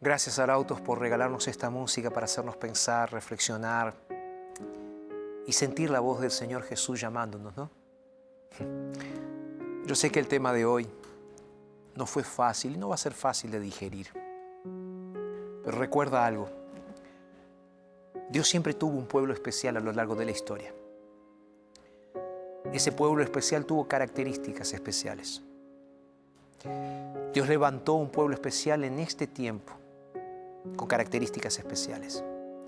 Gracias 0.02 0.40
Arautos 0.40 0.80
por 0.80 0.98
regalarnos 0.98 1.46
esta 1.46 1.70
música 1.70 2.10
para 2.10 2.24
hacernos 2.24 2.56
pensar, 2.56 3.12
reflexionar 3.12 3.94
y 5.46 5.52
sentir 5.52 5.90
la 5.90 6.00
voz 6.00 6.20
del 6.20 6.32
Señor 6.32 6.64
Jesús 6.64 7.00
llamándonos, 7.00 7.56
¿no? 7.56 7.70
Yo 9.86 9.94
sé 9.94 10.10
que 10.10 10.18
el 10.18 10.26
tema 10.26 10.52
de 10.52 10.64
hoy 10.64 10.88
no 11.94 12.04
fue 12.06 12.24
fácil 12.24 12.74
y 12.74 12.78
no 12.78 12.88
va 12.88 12.96
a 12.96 12.98
ser 12.98 13.12
fácil 13.12 13.52
de 13.52 13.60
digerir. 13.60 14.08
Pero 15.64 15.78
recuerda 15.78 16.26
algo. 16.26 16.48
Dios 18.28 18.48
siempre 18.48 18.74
tuvo 18.74 18.98
un 18.98 19.06
pueblo 19.06 19.32
especial 19.32 19.76
a 19.76 19.80
lo 19.80 19.92
largo 19.92 20.16
de 20.16 20.24
la 20.24 20.32
historia. 20.32 20.74
Ese 22.72 22.90
pueblo 22.90 23.22
especial 23.22 23.66
tuvo 23.66 23.86
características 23.86 24.72
especiales. 24.72 25.42
Dios 27.32 27.48
levantó 27.48 27.94
un 27.94 28.10
pueblo 28.10 28.34
especial 28.34 28.82
en 28.82 28.98
este 28.98 29.28
tiempo 29.28 29.74
con 30.76 30.88
características 30.88 31.58
especiales 31.58 32.24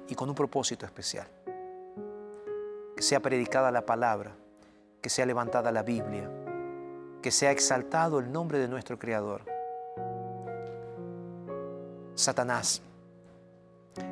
y 0.09 0.15
con 0.15 0.29
un 0.29 0.35
propósito 0.35 0.87
especial. 0.87 1.27
Que 2.97 3.03
sea 3.03 3.21
predicada 3.21 3.71
la 3.71 3.85
palabra, 3.85 4.35
que 5.01 5.09
sea 5.09 5.27
levantada 5.27 5.73
la 5.73 5.83
Biblia, 5.83 6.31
que 7.23 7.31
sea 7.31 7.51
exaltado 7.51 8.19
el 8.19 8.31
nombre 8.31 8.59
de 8.59 8.69
nuestro 8.69 8.99
Creador. 8.99 9.43
Satanás 12.15 12.83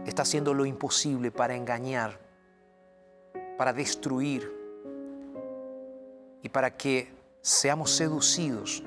está 0.06 0.22
haciendo 0.22 0.54
lo 0.54 0.64
imposible 0.64 1.30
para 1.30 1.54
engañar, 1.54 2.18
para 3.56 3.72
destruir 3.72 4.50
y 6.42 6.48
para 6.48 6.76
que 6.76 7.12
seamos 7.40 7.90
seducidos 7.90 8.82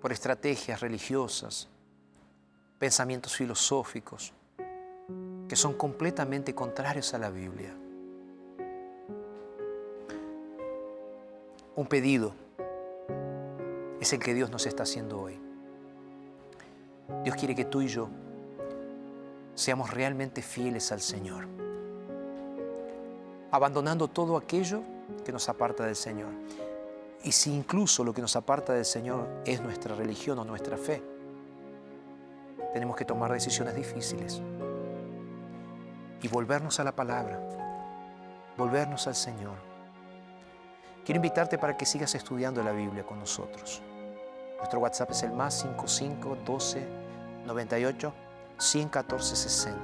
por 0.00 0.12
estrategias 0.12 0.80
religiosas, 0.80 1.68
pensamientos 2.78 3.34
filosóficos 3.34 4.32
que 5.48 5.56
son 5.56 5.74
completamente 5.74 6.54
contrarios 6.54 7.14
a 7.14 7.18
la 7.18 7.30
Biblia. 7.30 7.74
Un 11.76 11.86
pedido 11.86 12.32
es 14.00 14.12
el 14.12 14.18
que 14.18 14.34
Dios 14.34 14.50
nos 14.50 14.66
está 14.66 14.82
haciendo 14.82 15.20
hoy. 15.20 15.38
Dios 17.22 17.36
quiere 17.36 17.54
que 17.54 17.64
tú 17.64 17.82
y 17.82 17.88
yo 17.88 18.08
seamos 19.54 19.90
realmente 19.90 20.42
fieles 20.42 20.92
al 20.92 21.00
Señor, 21.00 21.46
abandonando 23.50 24.08
todo 24.08 24.36
aquello 24.36 24.82
que 25.24 25.32
nos 25.32 25.48
aparta 25.48 25.86
del 25.86 25.96
Señor. 25.96 26.32
Y 27.22 27.32
si 27.32 27.52
incluso 27.52 28.04
lo 28.04 28.12
que 28.12 28.20
nos 28.20 28.36
aparta 28.36 28.72
del 28.72 28.84
Señor 28.84 29.26
es 29.44 29.60
nuestra 29.60 29.94
religión 29.94 30.38
o 30.38 30.44
nuestra 30.44 30.76
fe, 30.76 31.02
tenemos 32.76 32.94
que 32.94 33.06
tomar 33.06 33.32
decisiones 33.32 33.74
difíciles 33.74 34.42
y 36.20 36.28
volvernos 36.28 36.78
a 36.78 36.84
la 36.84 36.94
palabra, 36.94 37.40
volvernos 38.58 39.06
al 39.06 39.14
Señor. 39.14 39.54
Quiero 41.02 41.16
invitarte 41.16 41.56
para 41.56 41.78
que 41.78 41.86
sigas 41.86 42.14
estudiando 42.14 42.62
la 42.62 42.72
Biblia 42.72 43.02
con 43.02 43.18
nosotros. 43.18 43.80
Nuestro 44.58 44.80
WhatsApp 44.80 45.10
es 45.12 45.22
el 45.22 45.32
más 45.32 45.58
55 45.60 46.36
12 46.44 46.86
98 47.46 48.12
114 48.58 49.36
60. 49.36 49.80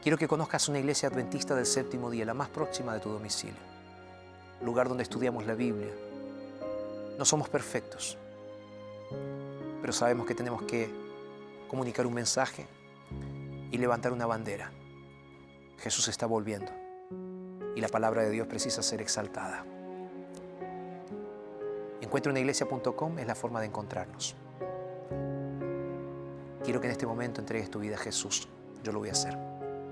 Quiero 0.00 0.16
que 0.16 0.28
conozcas 0.28 0.68
una 0.68 0.78
iglesia 0.78 1.08
adventista 1.08 1.56
del 1.56 1.66
séptimo 1.66 2.08
día, 2.08 2.24
la 2.24 2.34
más 2.34 2.50
próxima 2.50 2.94
de 2.94 3.00
tu 3.00 3.10
domicilio, 3.10 3.58
lugar 4.62 4.86
donde 4.86 5.02
estudiamos 5.02 5.44
la 5.44 5.54
Biblia. 5.54 5.90
No 7.18 7.24
somos 7.24 7.48
perfectos, 7.48 8.16
pero 9.80 9.92
sabemos 9.92 10.26
que 10.26 10.34
tenemos 10.34 10.62
que 10.62 10.90
comunicar 11.68 12.06
un 12.06 12.14
mensaje 12.14 12.66
y 13.70 13.78
levantar 13.78 14.12
una 14.12 14.26
bandera. 14.26 14.72
Jesús 15.78 16.08
está 16.08 16.26
volviendo 16.26 16.72
y 17.76 17.80
la 17.80 17.88
palabra 17.88 18.22
de 18.22 18.30
Dios 18.30 18.46
precisa 18.46 18.82
ser 18.82 19.00
exaltada. 19.00 19.64
Encuentraunaiglesia.com 22.00 23.18
es 23.18 23.26
la 23.26 23.34
forma 23.34 23.60
de 23.60 23.66
encontrarnos. 23.66 24.34
Quiero 26.64 26.80
que 26.80 26.86
en 26.86 26.92
este 26.92 27.06
momento 27.06 27.40
entregues 27.40 27.70
tu 27.70 27.78
vida 27.78 27.96
a 27.96 27.98
Jesús. 27.98 28.48
Yo 28.82 28.92
lo 28.92 28.98
voy 28.98 29.10
a 29.10 29.12
hacer. 29.12 29.36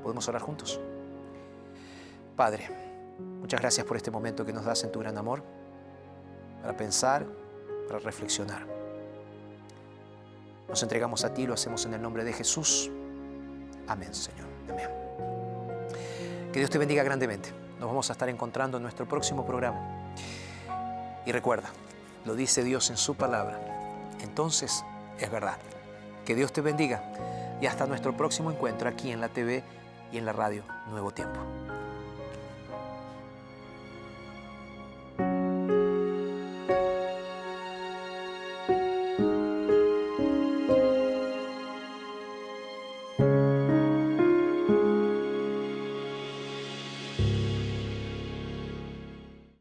¿Podemos 0.02 0.28
orar 0.28 0.42
juntos? 0.42 0.80
Padre, 2.36 2.68
muchas 3.40 3.60
gracias 3.60 3.86
por 3.86 3.96
este 3.96 4.10
momento 4.10 4.44
que 4.44 4.52
nos 4.52 4.64
das 4.64 4.84
en 4.84 4.92
tu 4.92 5.00
gran 5.00 5.16
amor 5.16 5.42
para 6.60 6.76
pensar, 6.76 7.26
para 7.86 7.98
reflexionar. 7.98 8.75
Nos 10.68 10.82
entregamos 10.82 11.24
a 11.24 11.32
ti, 11.32 11.46
lo 11.46 11.54
hacemos 11.54 11.84
en 11.86 11.94
el 11.94 12.02
nombre 12.02 12.24
de 12.24 12.32
Jesús. 12.32 12.90
Amén, 13.86 14.14
Señor. 14.14 14.46
Amén. 14.68 14.88
Que 16.52 16.58
Dios 16.58 16.70
te 16.70 16.78
bendiga 16.78 17.02
grandemente. 17.02 17.50
Nos 17.78 17.88
vamos 17.88 18.08
a 18.10 18.12
estar 18.12 18.28
encontrando 18.28 18.78
en 18.78 18.82
nuestro 18.82 19.06
próximo 19.06 19.46
programa. 19.46 20.12
Y 21.24 21.32
recuerda, 21.32 21.68
lo 22.24 22.34
dice 22.34 22.64
Dios 22.64 22.90
en 22.90 22.96
su 22.96 23.14
palabra. 23.14 23.60
Entonces 24.20 24.84
es 25.18 25.30
verdad. 25.30 25.58
Que 26.24 26.34
Dios 26.34 26.52
te 26.52 26.60
bendiga 26.60 27.02
y 27.60 27.66
hasta 27.66 27.86
nuestro 27.86 28.16
próximo 28.16 28.50
encuentro 28.50 28.88
aquí 28.88 29.10
en 29.10 29.20
la 29.20 29.28
TV 29.28 29.62
y 30.12 30.18
en 30.18 30.26
la 30.26 30.32
radio 30.32 30.62
Nuevo 30.88 31.12
Tiempo. 31.12 31.65